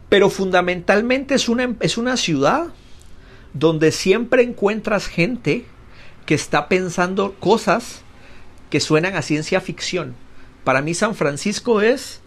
Pero 0.07 0.29
fundamentalmente 0.29 1.35
es 1.35 1.49
una, 1.49 1.75
es 1.81 1.97
una 1.97 2.17
ciudad 2.17 2.67
donde 3.53 3.91
siempre 3.91 4.43
encuentras 4.43 5.07
gente 5.07 5.65
que 6.25 6.35
está 6.35 6.67
pensando 6.67 7.35
cosas 7.39 8.01
que 8.69 8.79
suenan 8.79 9.15
a 9.15 9.21
ciencia 9.21 9.61
ficción. 9.61 10.15
Para 10.63 10.81
mí 10.81 10.93
San 10.93 11.15
Francisco 11.15 11.81
es 11.81 12.21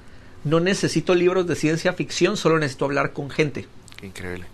no 0.45 0.61
necesito 0.61 1.15
libros 1.15 1.47
de 1.47 1.57
ciencia 1.57 1.93
ficción, 1.93 2.37
solo 2.37 2.59
necesito 2.59 2.85
hablar 2.85 3.13
con 3.13 3.31
gente. 3.31 3.67
increíble. 4.03 4.47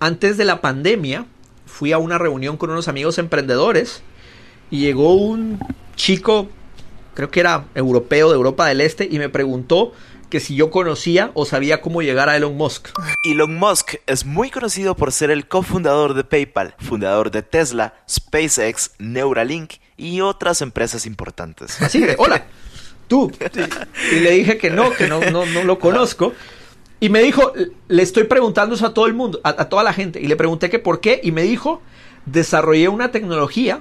Antes 0.00 0.36
de 0.36 0.44
la 0.44 0.60
pandemia, 0.60 1.26
fui 1.66 1.92
a 1.92 1.98
una 1.98 2.18
reunión 2.18 2.56
con 2.56 2.70
unos 2.70 2.88
amigos 2.88 3.18
emprendedores 3.18 4.02
y 4.70 4.80
llegó 4.80 5.14
un 5.14 5.58
chico, 5.96 6.48
creo 7.14 7.30
que 7.30 7.40
era 7.40 7.66
europeo 7.74 8.28
de 8.28 8.36
Europa 8.36 8.66
del 8.66 8.80
Este, 8.80 9.08
y 9.10 9.18
me 9.18 9.28
preguntó 9.28 9.92
que 10.30 10.40
si 10.40 10.54
yo 10.54 10.70
conocía 10.70 11.30
o 11.34 11.46
sabía 11.46 11.80
cómo 11.80 12.02
llegar 12.02 12.28
a 12.28 12.36
Elon 12.36 12.56
Musk. 12.56 12.88
Elon 13.24 13.54
Musk 13.54 13.94
es 14.06 14.26
muy 14.26 14.50
conocido 14.50 14.94
por 14.94 15.12
ser 15.12 15.30
el 15.30 15.48
cofundador 15.48 16.14
de 16.14 16.24
PayPal, 16.24 16.74
fundador 16.78 17.30
de 17.30 17.42
Tesla, 17.42 17.94
SpaceX, 18.08 18.90
Neuralink 18.98 19.74
y 19.96 20.20
otras 20.20 20.60
empresas 20.60 21.06
importantes. 21.06 21.80
Así 21.80 22.00
que, 22.00 22.14
hola. 22.18 22.44
tú. 23.08 23.32
Y 24.12 24.20
le 24.20 24.30
dije 24.32 24.58
que 24.58 24.70
no, 24.70 24.92
que 24.92 25.08
no, 25.08 25.20
no, 25.20 25.44
no 25.46 25.64
lo 25.64 25.78
conozco. 25.78 26.32
Y 27.00 27.08
me 27.10 27.20
dijo, 27.20 27.52
le 27.88 28.02
estoy 28.02 28.24
preguntando 28.24 28.74
eso 28.74 28.86
a 28.86 28.94
todo 28.94 29.06
el 29.06 29.14
mundo, 29.14 29.40
a, 29.44 29.68
toda 29.68 29.82
la 29.82 29.92
gente. 29.92 30.20
Y 30.20 30.26
le 30.26 30.36
pregunté 30.36 30.68
que 30.68 30.78
por 30.78 31.00
qué. 31.00 31.20
Y 31.22 31.32
me 31.32 31.42
dijo, 31.42 31.80
desarrollé 32.26 32.88
una 32.88 33.10
tecnología 33.10 33.80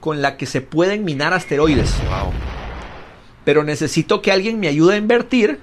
con 0.00 0.20
la 0.20 0.36
que 0.36 0.46
se 0.46 0.60
pueden 0.60 1.04
minar 1.04 1.32
asteroides. 1.32 1.94
Pero 3.44 3.64
necesito 3.64 4.20
que 4.20 4.30
alguien 4.30 4.60
me 4.60 4.68
ayude 4.68 4.94
a 4.94 4.98
invertir 4.98 5.60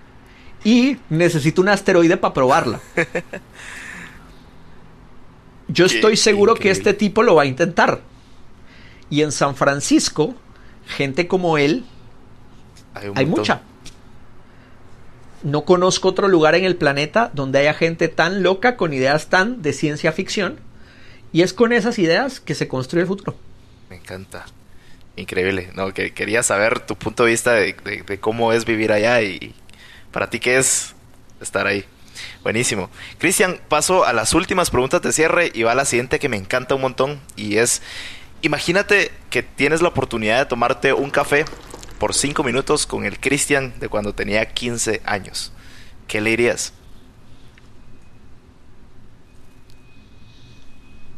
y 0.63 0.97
necesito 1.09 1.61
un 1.61 1.69
asteroide 1.69 2.17
para 2.17 2.33
probarla. 2.33 2.79
Yo 5.67 5.85
estoy 5.85 6.17
seguro 6.17 6.55
que 6.55 6.71
este 6.71 6.93
tipo 6.93 7.21
lo 7.23 7.35
va 7.35 7.43
a 7.43 7.45
intentar. 7.45 8.01
Y 9.09 9.21
en 9.21 9.31
San 9.31 9.55
Francisco, 9.55 10.33
gente 10.87 11.27
como 11.27 11.57
él 11.57 11.85
hay, 12.93 13.25
mucha. 13.25 13.61
No 15.43 15.65
conozco 15.65 16.09
otro 16.09 16.27
lugar 16.27 16.55
en 16.55 16.65
el 16.65 16.75
planeta 16.75 17.31
donde 17.33 17.59
haya 17.59 17.73
gente 17.73 18.07
tan 18.07 18.43
loca 18.43 18.77
con 18.77 18.93
ideas 18.93 19.27
tan 19.27 19.61
de 19.61 19.73
ciencia 19.73 20.11
ficción. 20.11 20.59
Y 21.33 21.41
es 21.41 21.53
con 21.53 21.71
esas 21.71 21.97
ideas 21.97 22.39
que 22.39 22.55
se 22.55 22.67
construye 22.67 23.01
el 23.01 23.07
futuro. 23.07 23.35
Me 23.89 23.95
encanta. 23.95 24.45
Increíble. 25.15 25.69
No, 25.75 25.93
que 25.93 26.13
quería 26.13 26.43
saber 26.43 26.79
tu 26.79 26.95
punto 26.95 27.23
de 27.23 27.31
vista 27.31 27.53
de, 27.53 27.75
de, 28.05 28.19
cómo 28.19 28.53
es 28.53 28.65
vivir 28.65 28.91
allá 28.91 29.21
y 29.21 29.53
para 30.11 30.29
ti 30.29 30.39
qué 30.39 30.57
es 30.57 30.93
estar 31.41 31.67
ahí. 31.67 31.85
Buenísimo. 32.43 32.89
Cristian, 33.17 33.59
paso 33.67 34.05
a 34.05 34.13
las 34.13 34.33
últimas 34.33 34.69
preguntas 34.69 35.01
de 35.01 35.11
cierre 35.11 35.51
y 35.53 35.63
va 35.63 35.71
a 35.71 35.75
la 35.75 35.85
siguiente 35.85 36.19
que 36.19 36.29
me 36.29 36.37
encanta 36.37 36.75
un 36.75 36.81
montón 36.81 37.19
y 37.35 37.57
es, 37.57 37.81
imagínate 38.41 39.11
que 39.29 39.43
tienes 39.43 39.81
la 39.81 39.89
oportunidad 39.89 40.39
de 40.39 40.45
tomarte 40.45 40.93
un 40.93 41.09
café 41.09 41.45
por 42.01 42.15
cinco 42.15 42.43
minutos 42.43 42.87
con 42.87 43.05
el 43.05 43.19
Cristian 43.19 43.79
de 43.79 43.87
cuando 43.87 44.15
tenía 44.15 44.43
15 44.43 45.03
años. 45.05 45.51
¿Qué 46.07 46.19
le 46.19 46.31
dirías? 46.31 46.73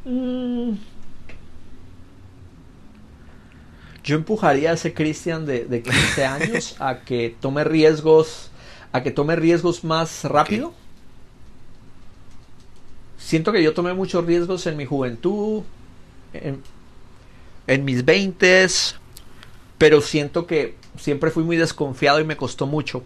Mm. 0.04 0.74
Yo 4.04 4.18
empujaría 4.18 4.72
a 4.72 4.74
ese 4.74 4.94
Cristian 4.94 5.46
de, 5.46 5.64
de, 5.64 5.84
15 5.84 6.26
años 6.26 6.76
a 6.80 7.00
que 7.00 7.34
tome 7.40 7.64
riesgos, 7.64 8.52
a 8.92 9.04
que 9.04 9.12
tome 9.12 9.38
riesgos 9.38 9.86
más 9.86 10.26
rápido. 10.26 10.74
Siento 13.18 13.54
que 13.54 13.64
yo 13.64 13.74
tomé 13.74 13.94
muchos 13.94 14.26
riesgos 14.26 14.68
en 14.68 14.76
mi 14.76 14.84
juventud, 14.84 15.64
en, 16.34 16.62
en 17.68 17.86
mis 17.86 18.04
20 18.04 18.66
pero 19.84 20.00
siento 20.00 20.48
que 20.48 20.76
siempre 20.98 21.30
fui 21.30 21.44
muy 21.44 21.58
desconfiado 21.58 22.22
y 22.22 22.24
me 22.24 22.38
costó 22.38 22.66
mucho. 22.66 23.04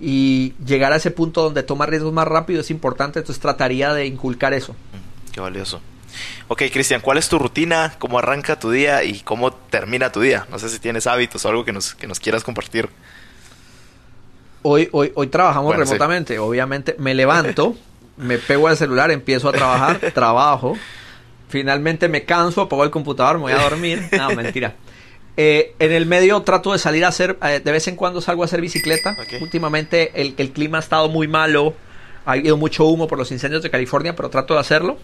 Y 0.00 0.54
llegar 0.64 0.94
a 0.94 0.96
ese 0.96 1.10
punto 1.10 1.42
donde 1.42 1.62
toma 1.62 1.84
riesgos 1.84 2.10
más 2.14 2.26
rápido 2.26 2.62
es 2.62 2.70
importante, 2.70 3.18
entonces 3.18 3.42
trataría 3.42 3.92
de 3.92 4.06
inculcar 4.06 4.54
eso. 4.54 4.72
Mm, 4.72 5.32
qué 5.32 5.40
valioso. 5.40 5.82
Ok, 6.48 6.62
Cristian, 6.72 7.02
¿cuál 7.02 7.18
es 7.18 7.28
tu 7.28 7.38
rutina? 7.38 7.96
¿Cómo 7.98 8.18
arranca 8.18 8.58
tu 8.58 8.70
día 8.70 9.04
y 9.04 9.20
cómo 9.20 9.52
termina 9.52 10.10
tu 10.10 10.22
día? 10.22 10.46
No 10.50 10.58
sé 10.58 10.70
si 10.70 10.78
tienes 10.78 11.06
hábitos 11.06 11.44
o 11.44 11.50
algo 11.50 11.66
que 11.66 11.72
nos, 11.74 11.94
que 11.94 12.06
nos 12.06 12.18
quieras 12.18 12.42
compartir. 12.42 12.88
Hoy, 14.62 14.88
hoy, 14.90 15.12
hoy 15.14 15.26
trabajamos 15.26 15.76
remotamente, 15.76 16.38
obviamente. 16.38 16.96
Me 16.98 17.14
levanto, 17.14 17.76
me 18.16 18.38
pego 18.38 18.68
al 18.68 18.78
celular, 18.78 19.10
empiezo 19.10 19.50
a 19.50 19.52
trabajar, 19.52 20.00
trabajo. 20.14 20.78
Finalmente 21.50 22.08
me 22.08 22.24
canso, 22.24 22.62
apago 22.62 22.84
el 22.84 22.90
computador, 22.90 23.36
me 23.36 23.42
voy 23.42 23.52
a 23.52 23.58
dormir. 23.58 24.08
No, 24.16 24.30
mentira. 24.30 24.76
Eh, 25.38 25.74
en 25.78 25.92
el 25.92 26.06
medio 26.06 26.40
trato 26.42 26.72
de 26.72 26.78
salir 26.78 27.04
a 27.04 27.08
hacer, 27.08 27.38
eh, 27.42 27.60
de 27.62 27.72
vez 27.72 27.86
en 27.88 27.96
cuando 27.96 28.20
salgo 28.20 28.42
a 28.42 28.46
hacer 28.46 28.60
bicicleta. 28.60 29.16
Últimamente 29.40 30.20
el, 30.20 30.34
el, 30.38 30.50
clima 30.50 30.78
ha 30.78 30.80
estado 30.80 31.08
muy 31.08 31.28
malo, 31.28 31.74
ha 32.24 32.32
habido 32.32 32.56
mucho 32.56 32.86
humo 32.86 33.06
por 33.06 33.18
los 33.18 33.30
incendios 33.30 33.62
de 33.62 33.70
California, 33.70 34.16
pero 34.16 34.30
trato 34.30 34.54
de 34.54 34.60
hacerlo. 34.60 34.96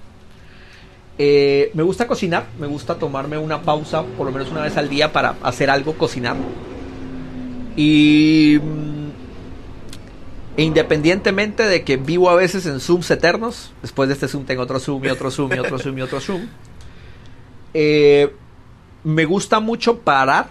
Eh, 1.18 1.70
me 1.74 1.82
gusta 1.82 2.06
cocinar, 2.06 2.46
me 2.58 2.66
gusta 2.66 2.94
tomarme 2.94 3.36
una 3.36 3.62
pausa 3.62 4.02
por 4.02 4.26
lo 4.26 4.32
menos 4.32 4.50
una 4.50 4.62
vez 4.62 4.76
al 4.76 4.88
día 4.88 5.12
para 5.12 5.36
hacer 5.42 5.68
algo, 5.68 5.94
cocinar. 5.94 6.36
Y 7.76 8.58
mm, 8.62 9.10
e 10.56 10.62
independientemente 10.62 11.66
de 11.66 11.84
que 11.84 11.96
vivo 11.96 12.30
a 12.30 12.34
veces 12.34 12.64
en 12.66 12.80
Zooms 12.80 13.10
eternos, 13.10 13.72
después 13.82 14.08
de 14.08 14.14
este 14.14 14.28
Zoom 14.28 14.44
tengo 14.44 14.62
otro 14.62 14.80
Zoom 14.80 15.04
y 15.04 15.08
otro 15.08 15.30
Zoom 15.30 15.52
y 15.54 15.58
otro 15.58 15.78
Zoom 15.78 15.98
y 15.98 16.02
otro 16.02 16.20
Zoom. 16.20 16.46
Eh, 17.74 18.30
me 19.04 19.24
gusta 19.24 19.60
mucho 19.60 19.98
parar 20.00 20.48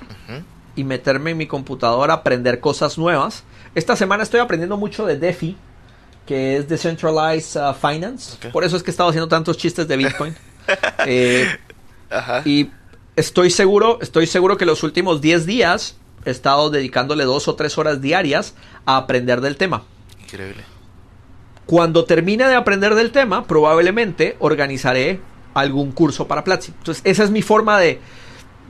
y 0.76 0.84
meterme 0.84 1.32
en 1.32 1.38
mi 1.38 1.48
computadora 1.48 2.14
a 2.14 2.18
aprender 2.18 2.60
cosas 2.60 2.98
nuevas. 2.98 3.44
Esta 3.76 3.96
semana 3.96 4.24
estoy 4.24 4.40
aprendiendo 4.40 4.78
mucho 4.78 5.06
de 5.06 5.18
DeFi, 5.18 5.58
que 6.26 6.58
es 6.58 6.68
Decentralized 6.68 7.62
uh, 7.62 7.74
Finance. 7.74 8.50
Por 8.52 8.64
eso 8.64 8.78
es 8.78 8.84
que 8.84 8.92
he 8.92 8.94
estado 8.94 9.10
haciendo 9.10 9.28
tantos 9.28 9.58
chistes 9.58 9.88
de 9.88 9.98
Bitcoin. 9.98 10.36
Eh, 11.08 11.48
Ajá. 12.12 12.44
y 12.46 12.70
estoy 13.16 13.50
seguro, 13.50 13.98
estoy 14.00 14.28
seguro 14.28 14.58
que 14.58 14.66
los 14.66 14.84
últimos 14.84 15.20
10 15.20 15.48
días 15.48 15.98
he 16.24 16.30
estado 16.30 16.70
dedicándole 16.70 17.26
dos 17.26 17.48
o 17.48 17.56
tres 17.56 17.78
horas 17.80 18.00
diarias 18.00 18.54
a 18.86 18.98
aprender 18.98 19.42
del 19.42 19.58
tema. 19.58 19.84
Increíble. 20.22 20.64
Cuando 21.66 22.06
termine 22.06 22.48
de 22.48 22.56
aprender 22.56 22.96
del 22.96 23.12
tema, 23.12 23.46
probablemente 23.48 24.36
organizaré 24.40 25.20
algún 25.54 25.92
curso 25.92 26.28
para 26.28 26.44
Platzi. 26.44 26.74
Entonces, 26.78 27.02
esa 27.06 27.24
es 27.24 27.32
mi 27.32 27.42
forma 27.42 27.80
de... 27.80 28.00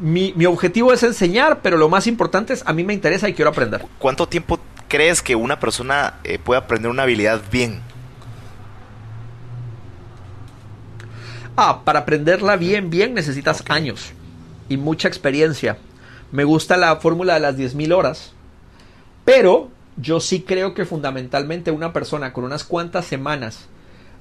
Mi, 0.02 0.34
mi 0.36 0.46
objetivo 0.46 0.92
es 0.92 1.04
enseñar, 1.04 1.62
pero 1.62 1.78
lo 1.78 1.88
más 1.88 2.08
importante 2.08 2.54
es 2.54 2.64
a 2.66 2.74
mí 2.74 2.84
me 2.84 2.94
interesa 2.94 3.30
y 3.30 3.34
quiero 3.34 3.52
aprender. 3.52 3.86
¿Cuánto 4.00 4.28
tiempo 4.28 4.60
crees 4.88 5.22
que 5.22 5.36
una 5.36 5.60
persona 5.60 6.16
eh, 6.24 6.38
puede 6.38 6.60
aprender 6.60 6.92
una 6.92 7.04
habilidad 7.04 7.42
bien? 7.50 7.80
Ah, 11.56 11.82
para 11.86 12.00
aprenderla 12.00 12.56
bien, 12.56 12.90
bien 12.90 13.14
necesitas 13.14 13.64
años 13.70 14.12
y 14.68 14.78
mucha 14.78 15.08
experiencia. 15.08 15.78
Me 16.32 16.44
gusta 16.46 16.78
la 16.78 16.96
fórmula 16.96 17.36
de 17.36 17.42
las 17.42 17.56
10.000 17.56 17.94
horas, 17.94 18.34
pero 19.24 19.70
yo 19.98 20.20
sí 20.20 20.42
creo 20.42 20.74
que 20.74 20.86
fundamentalmente 20.86 21.70
una 21.70 21.94
persona 21.94 22.34
con 22.34 22.46
unas 22.46 22.64
cuantas 22.64 23.06
semanas, 23.06 23.68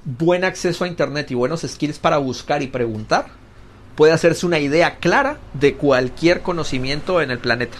buen 0.04 0.44
acceso 0.44 0.84
a 0.84 0.88
Internet 0.88 1.30
y 1.30 1.34
buenos 1.34 1.62
skills 1.62 1.98
para 1.98 2.18
buscar 2.18 2.62
y 2.62 2.66
preguntar, 2.66 3.39
puede 3.94 4.12
hacerse 4.12 4.46
una 4.46 4.58
idea 4.58 4.96
clara 4.96 5.38
de 5.54 5.74
cualquier 5.74 6.42
conocimiento 6.42 7.20
en 7.20 7.30
el 7.30 7.38
planeta. 7.38 7.78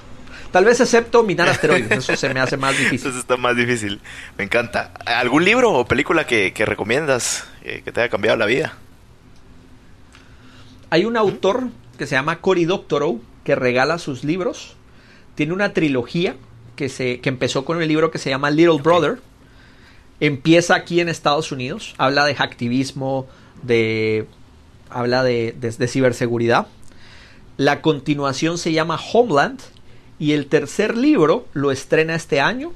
Tal 0.51 0.65
vez 0.65 0.81
excepto 0.81 1.23
minar 1.23 1.49
asteroides, 1.49 1.91
eso 1.91 2.17
se 2.17 2.35
me 2.35 2.41
hace 2.41 2.57
más 2.57 2.73
difícil. 2.79 2.99
Entonces 2.99 3.21
está 3.21 3.37
más 3.37 3.57
difícil. 3.57 4.01
Me 4.37 4.45
encanta. 4.45 4.93
¿Algún 5.07 5.45
libro 5.45 5.73
o 5.73 5.85
película 5.87 6.27
que, 6.27 6.53
que 6.53 6.67
recomiendas 6.67 7.47
eh, 7.63 7.83
que 7.85 7.93
te 7.93 8.01
haya 8.01 8.11
cambiado 8.11 8.37
la 8.37 8.47
vida? 8.47 8.77
Hay 10.91 11.05
un 11.05 11.17
autor 11.17 11.69
que 11.99 12.07
se 12.07 12.17
llama 12.17 12.41
Cory 12.41 12.65
Doctorow 12.65 13.23
que 13.45 13.55
regala 13.55 13.99
sus 13.99 14.25
libros. 14.25 14.75
Tiene 15.37 15.53
una 15.53 15.73
trilogía 15.73 16.35
que, 16.75 16.89
se, 16.89 17.21
que 17.21 17.29
empezó 17.29 17.65
con 17.65 17.81
el 17.81 17.89
libro 17.89 18.11
que 18.11 18.19
se 18.19 18.31
llama 18.31 18.51
Little 18.51 18.83
Brother. 18.83 19.21
Empieza 20.19 20.75
aquí 20.75 21.01
en 21.01 21.09
Estados 21.09 21.53
Unidos. 21.53 21.95
Habla 21.97 22.25
de 22.25 22.35
hacktivismo, 22.35 23.29
de, 23.63 24.27
habla 24.91 25.22
de, 25.22 25.55
de- 25.59 25.88
ciberseguridad. 25.88 26.66
La 27.57 27.82
continuación 27.82 28.59
se 28.59 28.72
llama 28.72 28.99
Homeland. 29.12 29.61
Y 30.18 30.32
el 30.32 30.47
tercer 30.49 30.99
libro 30.99 31.47
lo 31.55 31.70
estrena 31.70 32.14
este 32.14 32.41
año. 32.41 32.72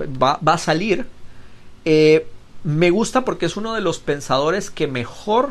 Va, 0.00 0.38
va 0.46 0.54
a 0.54 0.58
salir. 0.58 1.06
Eh, 1.84 2.26
me 2.62 2.90
gusta 2.90 3.24
porque 3.24 3.46
es 3.46 3.56
uno 3.56 3.74
de 3.74 3.80
los 3.80 3.98
pensadores 3.98 4.70
que 4.70 4.86
mejor 4.86 5.50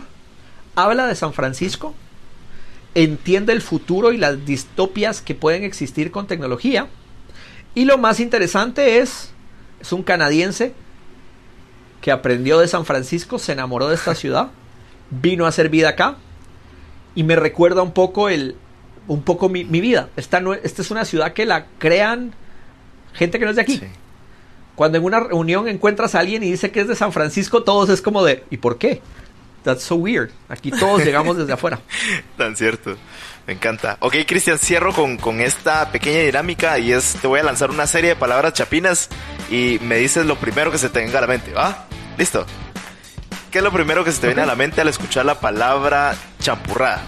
habla 0.76 1.08
de 1.08 1.16
San 1.16 1.34
Francisco, 1.34 1.94
entiende 2.94 3.54
el 3.54 3.62
futuro 3.62 4.12
y 4.12 4.18
las 4.18 4.46
distopias 4.46 5.22
que 5.22 5.36
pueden 5.36 5.64
existir 5.64 6.12
con 6.12 6.28
tecnología. 6.28 6.88
Y 7.74 7.86
lo 7.86 7.98
más 7.98 8.20
interesante 8.20 9.00
es, 9.00 9.32
es 9.80 9.92
un 9.92 10.04
canadiense 10.04 10.74
que 12.02 12.12
aprendió 12.12 12.60
de 12.60 12.68
San 12.68 12.86
Francisco, 12.86 13.40
se 13.40 13.54
enamoró 13.54 13.88
de 13.88 13.96
esta 13.96 14.16
ciudad, 14.16 14.50
vino 15.22 15.46
a 15.46 15.50
hacer 15.50 15.70
vida 15.70 15.90
acá 15.90 16.18
y 17.16 17.24
me 17.24 17.36
recuerda 17.36 17.82
un 17.82 17.92
poco 17.92 18.30
el 18.30 18.56
un 19.08 19.22
poco 19.22 19.50
mi, 19.50 19.64
mi 19.64 19.82
vida. 19.82 20.10
Esta, 20.16 20.40
no, 20.40 20.54
esta 20.54 20.82
es 20.82 20.92
una 20.92 21.06
ciudad 21.06 21.34
que 21.34 21.46
la 21.46 21.68
crean 21.78 22.34
gente 23.14 23.40
que 23.40 23.46
no 23.46 23.52
es 23.52 23.56
de 23.56 23.62
aquí. 23.62 23.78
Sí. 23.78 23.88
Cuando 24.76 24.98
en 24.98 25.04
una 25.04 25.22
reunión 25.22 25.68
encuentras 25.68 26.16
a 26.16 26.20
alguien 26.20 26.44
y 26.44 26.52
dice 26.52 26.72
que 26.72 26.82
es 26.82 26.88
de 26.88 26.96
San 26.96 27.14
Francisco, 27.14 27.64
todos 27.64 27.90
es 27.90 28.02
como 28.02 28.24
de 28.24 28.44
¿y 28.50 28.58
por 28.58 28.78
qué? 28.78 29.02
That's 29.64 29.84
so 29.84 29.96
weird. 29.96 30.32
Aquí 30.50 30.72
todos 30.72 31.02
llegamos 31.06 31.38
desde 31.38 31.54
afuera. 31.54 31.80
Tan 32.38 32.56
cierto. 32.56 32.96
Me 33.48 33.54
encanta. 33.54 33.98
Ok, 34.02 34.16
Cristian, 34.28 34.58
cierro 34.58 34.92
con, 34.92 35.18
con 35.18 35.40
esta 35.40 35.92
pequeña 35.92 36.22
dinámica 36.22 36.78
y 36.80 36.92
es, 36.92 37.16
te 37.22 37.28
voy 37.28 37.40
a 37.40 37.44
lanzar 37.44 37.70
una 37.70 37.88
serie 37.88 38.12
de 38.12 38.16
palabras 38.16 38.54
chapinas 38.54 39.10
y 39.50 39.80
me 39.82 39.98
dices 39.98 40.26
lo 40.26 40.36
primero 40.36 40.72
que 40.72 40.78
se 40.78 40.90
te 40.90 41.00
venga 41.00 41.20
a 41.20 41.22
la 41.22 41.28
mente, 41.28 41.54
¿va? 41.54 41.86
¿Listo? 42.18 42.46
¿Qué 43.56 43.60
es 43.60 43.64
lo 43.64 43.72
primero 43.72 44.04
que 44.04 44.12
se 44.12 44.20
te 44.20 44.28
viene 44.28 44.42
a 44.42 44.46
la 44.46 44.58
mente 44.58 44.82
al 44.82 44.90
escuchar 44.90 45.26
la 45.26 45.40
palabra 45.40 46.14
champurrada? 46.42 47.02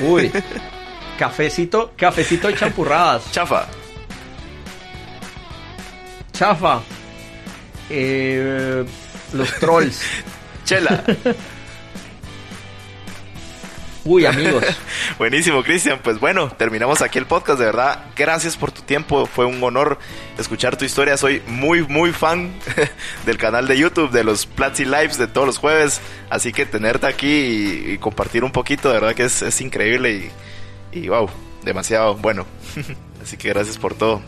Uy. 0.00 0.32
Cafecito, 1.18 1.92
cafecito 1.94 2.48
y 2.48 2.54
champurradas. 2.54 3.30
Chafa. 3.30 3.66
Chafa. 6.32 6.80
Eh, 7.90 8.82
los 9.34 9.54
trolls. 9.56 10.00
Chela. 10.64 11.04
Uy, 14.04 14.26
amigos. 14.26 14.64
Buenísimo, 15.18 15.62
Cristian. 15.62 16.00
Pues 16.02 16.18
bueno, 16.18 16.50
terminamos 16.50 17.02
aquí 17.02 17.18
el 17.18 17.26
podcast. 17.26 17.58
De 17.58 17.66
verdad, 17.66 18.06
gracias 18.16 18.56
por 18.56 18.72
tu 18.72 18.82
tiempo. 18.82 19.26
Fue 19.26 19.44
un 19.44 19.62
honor 19.62 19.98
escuchar 20.38 20.76
tu 20.76 20.84
historia. 20.84 21.16
Soy 21.16 21.40
muy, 21.46 21.86
muy 21.86 22.12
fan 22.12 22.52
del 23.26 23.38
canal 23.38 23.68
de 23.68 23.78
YouTube, 23.78 24.10
de 24.10 24.24
los 24.24 24.46
Platzi 24.46 24.84
Lives 24.84 25.18
de 25.18 25.28
todos 25.28 25.46
los 25.46 25.58
jueves. 25.58 26.00
Así 26.30 26.52
que 26.52 26.66
tenerte 26.66 27.06
aquí 27.06 27.92
y, 27.92 27.98
compartir 27.98 28.42
un 28.42 28.50
poquito, 28.50 28.88
de 28.88 28.94
verdad 28.94 29.14
que 29.14 29.24
es, 29.24 29.42
es 29.42 29.60
increíble 29.60 30.30
y 30.90 31.08
wow, 31.08 31.30
demasiado 31.62 32.16
bueno. 32.16 32.46
Así 33.22 33.36
que 33.36 33.50
gracias 33.50 33.78
por 33.78 33.94
todo. 33.94 34.20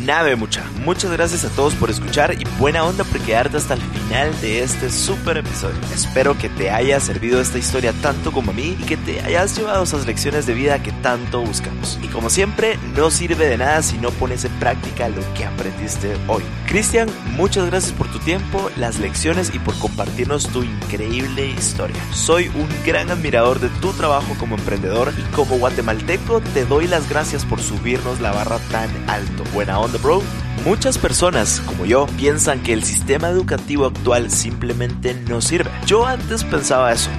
Nave 0.00 0.36
mucha. 0.36 0.64
Muchas 0.84 1.12
gracias 1.12 1.44
a 1.44 1.48
todos 1.50 1.74
por 1.74 1.90
escuchar 1.90 2.34
y 2.34 2.44
buena 2.58 2.84
onda 2.84 3.04
por 3.04 3.20
quedarte 3.20 3.56
hasta 3.56 3.74
el 3.74 3.80
final 3.80 4.40
de 4.40 4.62
este 4.62 4.90
super 4.90 5.36
episodio. 5.36 5.76
Espero 5.94 6.36
que 6.36 6.48
te 6.48 6.70
haya 6.70 6.98
servido 6.98 7.40
esta 7.40 7.58
historia 7.58 7.92
tanto 8.02 8.32
como 8.32 8.50
a 8.50 8.54
mí 8.54 8.76
y 8.80 8.84
que 8.84 8.96
te 8.96 9.20
hayas 9.20 9.56
llevado 9.56 9.84
esas 9.84 10.06
lecciones 10.06 10.46
de 10.46 10.54
vida 10.54 10.82
que 10.82 10.92
tanto 10.92 11.42
buscamos. 11.42 11.98
Y 12.02 12.08
como 12.08 12.30
siempre, 12.30 12.78
no 12.96 13.10
sirve 13.10 13.46
de 13.46 13.58
nada 13.58 13.82
si 13.82 13.98
no 13.98 14.10
pones 14.10 14.44
en 14.44 14.52
práctica 14.58 15.08
lo 15.08 15.22
que 15.34 15.44
aprendiste 15.44 16.16
hoy. 16.26 16.42
Cristian, 16.66 17.08
muchas 17.36 17.66
gracias 17.66 17.92
por 17.92 18.10
tu 18.10 18.18
tiempo, 18.18 18.70
las 18.76 18.98
lecciones 18.98 19.54
y 19.54 19.58
por 19.58 19.78
compartirnos 19.78 20.48
tu 20.48 20.62
increíble 20.62 21.46
historia. 21.46 22.02
Soy 22.12 22.48
un 22.48 22.68
gran 22.84 23.10
admirador 23.10 23.60
de 23.60 23.68
tu 23.80 23.92
trabajo 23.92 24.34
como 24.38 24.56
emprendedor 24.56 25.12
y 25.16 25.22
como 25.34 25.58
guatemalteco 25.58 26.40
te 26.54 26.64
doy 26.64 26.86
las 26.86 27.08
gracias 27.08 27.44
por 27.44 27.60
subirnos 27.60 28.20
la 28.20 28.32
barra 28.32 28.58
tan 28.70 28.90
alto. 29.08 29.44
Buena 29.52 29.78
onda, 29.82 29.98
bro. 29.98 30.22
Muchas 30.64 30.96
personas, 30.96 31.60
como 31.66 31.84
yo, 31.86 32.06
piensan 32.16 32.62
que 32.62 32.72
el 32.72 32.84
sistema 32.84 33.28
educativo 33.28 33.86
actual 33.86 34.30
simplemente 34.30 35.14
no 35.14 35.40
sirve. 35.40 35.70
Yo 35.86 36.06
antes 36.06 36.44
pensaba 36.44 36.92
eso. 36.92 37.10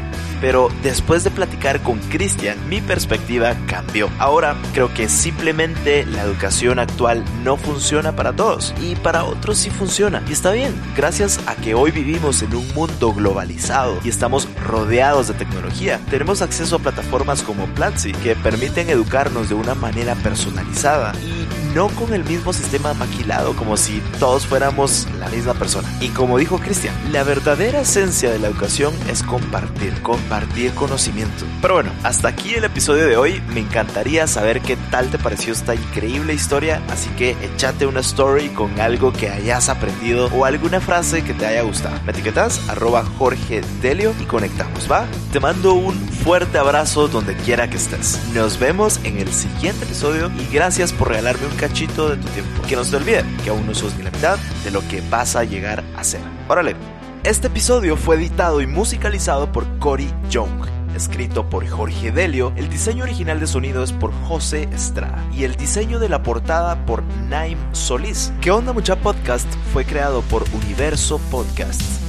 Pero 0.43 0.70
después 0.84 1.24
de 1.24 1.32
platicar 1.32 1.82
con 1.84 1.99
Cristian, 1.99 2.57
mi 2.68 2.82
perspectiva 2.82 3.55
cambió. 3.66 4.09
Ahora 4.20 4.57
creo 4.74 4.93
que 4.93 5.08
simplemente 5.08 6.05
la 6.05 6.21
educación 6.24 6.79
actual 6.79 7.24
no 7.46 7.55
funciona 7.55 8.13
para 8.13 8.33
todos 8.33 8.74
y 8.82 8.96
para 8.96 9.24
otros 9.24 9.58
sí 9.58 9.70
funciona. 9.70 10.21
Y 10.28 10.33
está 10.33 10.51
bien, 10.51 10.75
gracias 10.97 11.39
a 11.46 11.55
que 11.55 11.75
hoy 11.75 11.92
vivimos 11.92 12.42
en 12.42 12.54
un 12.55 12.67
mundo 12.74 13.13
globalizado 13.13 13.97
y 14.04 14.09
estamos 14.09 14.50
rodeados 14.66 15.29
de 15.29 15.36
tecnología, 15.36 16.01
tenemos 16.09 16.42
acceso 16.42 16.75
a 16.75 16.79
plataformas 16.79 17.42
como 17.42 17.66
Platzi 17.67 18.12
que 18.12 18.36
permiten 18.36 18.89
educarnos 18.89 19.47
de 19.47 19.55
una 19.55 19.75
manera 19.75 20.13
personalizada 20.16 21.13
y 21.24 21.47
no 21.74 21.87
con 21.89 22.13
el 22.13 22.24
mismo 22.24 22.54
sistema 22.54 22.93
maquilado 22.93 23.55
como 23.55 23.78
si 23.78 24.01
todos 24.20 24.45
fuéramos 24.45 25.08
la 25.20 25.28
misma 25.29 25.54
persona. 25.54 25.91
Y 26.00 26.09
como 26.09 26.37
dijo 26.37 26.59
Cristian, 26.59 26.95
la 27.12 27.24
verdadera 27.24 27.82
esencia 27.82 28.32
de 28.32 28.39
la 28.39 28.47
educación 28.47 28.93
es 29.09 29.24
compartir, 29.24 29.93
compartir 30.01 30.74
conocimiento. 30.74 31.45
Pero 31.62 31.75
bueno, 31.75 31.91
hasta 32.04 32.28
aquí 32.28 32.54
el 32.54 32.63
episodio 32.63 33.08
de 33.08 33.17
hoy. 33.17 33.41
Me 33.54 33.62
encantaría 33.62 34.28
saber 34.28 34.62
qué 34.62 34.75
tal 34.91 35.09
te 35.09 35.17
pareció 35.17 35.54
esta 35.54 35.75
increíble 35.75 36.33
historia, 36.33 36.82
así 36.89 37.09
que 37.12 37.36
échate 37.41 37.86
una 37.86 38.01
story 38.01 38.50
con 38.50 38.79
algo 38.79 39.13
que 39.13 39.29
hayas 39.29 39.70
aprendido 39.70 40.28
o 40.33 40.45
alguna 40.45 40.79
frase 40.79 41.24
que 41.24 41.33
te 41.33 41.45
haya 41.45 41.62
gustado. 41.62 42.00
Me 42.05 42.12
etiquetas 42.12 42.67
arroba 42.70 43.04
Jorge 43.17 43.62
Delio 43.82 44.13
y 44.20 44.25
conectamos, 44.25 44.91
¿va? 44.91 45.05
Te 45.32 45.39
mando 45.39 45.74
un 45.74 45.93
fuerte 45.93 46.58
abrazo 46.58 47.08
donde 47.08 47.36
quiera 47.36 47.70
que 47.70 47.78
estés. 47.78 48.20
Nos 48.33 48.59
vemos 48.59 49.00
en 49.04 49.17
el 49.17 49.32
siguiente 49.32 49.86
episodio 49.86 50.32
y 50.39 50.54
gracias 50.54 50.93
por 50.93 51.09
regalarme 51.09 51.47
un 51.47 51.58
cachito 51.67 52.09
de 52.09 52.17
tu 52.17 52.27
tiempo. 52.29 52.61
Que 52.67 52.75
no 52.75 52.83
se 52.83 52.91
te 52.91 52.97
olvide 52.97 53.23
que 53.43 53.49
aún 53.49 53.65
no 53.65 53.73
sos 53.73 53.95
ni 53.95 54.03
la 54.03 54.11
mitad 54.11 54.37
de 54.65 54.71
lo 54.71 54.85
que 54.89 55.01
vas 55.09 55.37
a 55.37 55.45
llegar 55.45 55.81
a 55.95 56.03
ser. 56.03 56.19
Órale. 56.49 56.75
Este 57.23 57.47
episodio 57.47 57.95
fue 57.95 58.17
editado 58.17 58.59
y 58.59 58.67
musicalizado 58.67 59.49
por 59.49 59.65
Cory 59.79 60.11
Young. 60.29 60.67
Escrito 60.93 61.49
por 61.49 61.65
Jorge 61.65 62.11
Delio, 62.11 62.51
el 62.57 62.69
diseño 62.69 63.03
original 63.03 63.39
de 63.39 63.47
sonido 63.47 63.81
es 63.81 63.93
por 63.93 64.11
José 64.27 64.67
Estrada 64.73 65.23
y 65.31 65.45
el 65.45 65.55
diseño 65.55 65.99
de 65.99 66.09
la 66.09 66.21
portada 66.21 66.85
por 66.85 67.01
Naim 67.29 67.57
Solís. 67.71 68.33
¿Qué 68.41 68.51
onda 68.51 68.73
mucha 68.73 68.97
podcast? 68.97 69.47
Fue 69.71 69.85
creado 69.85 70.21
por 70.23 70.43
Universo 70.53 71.19
Podcasts. 71.31 72.01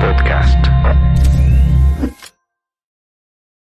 Podcast. 0.00 1.31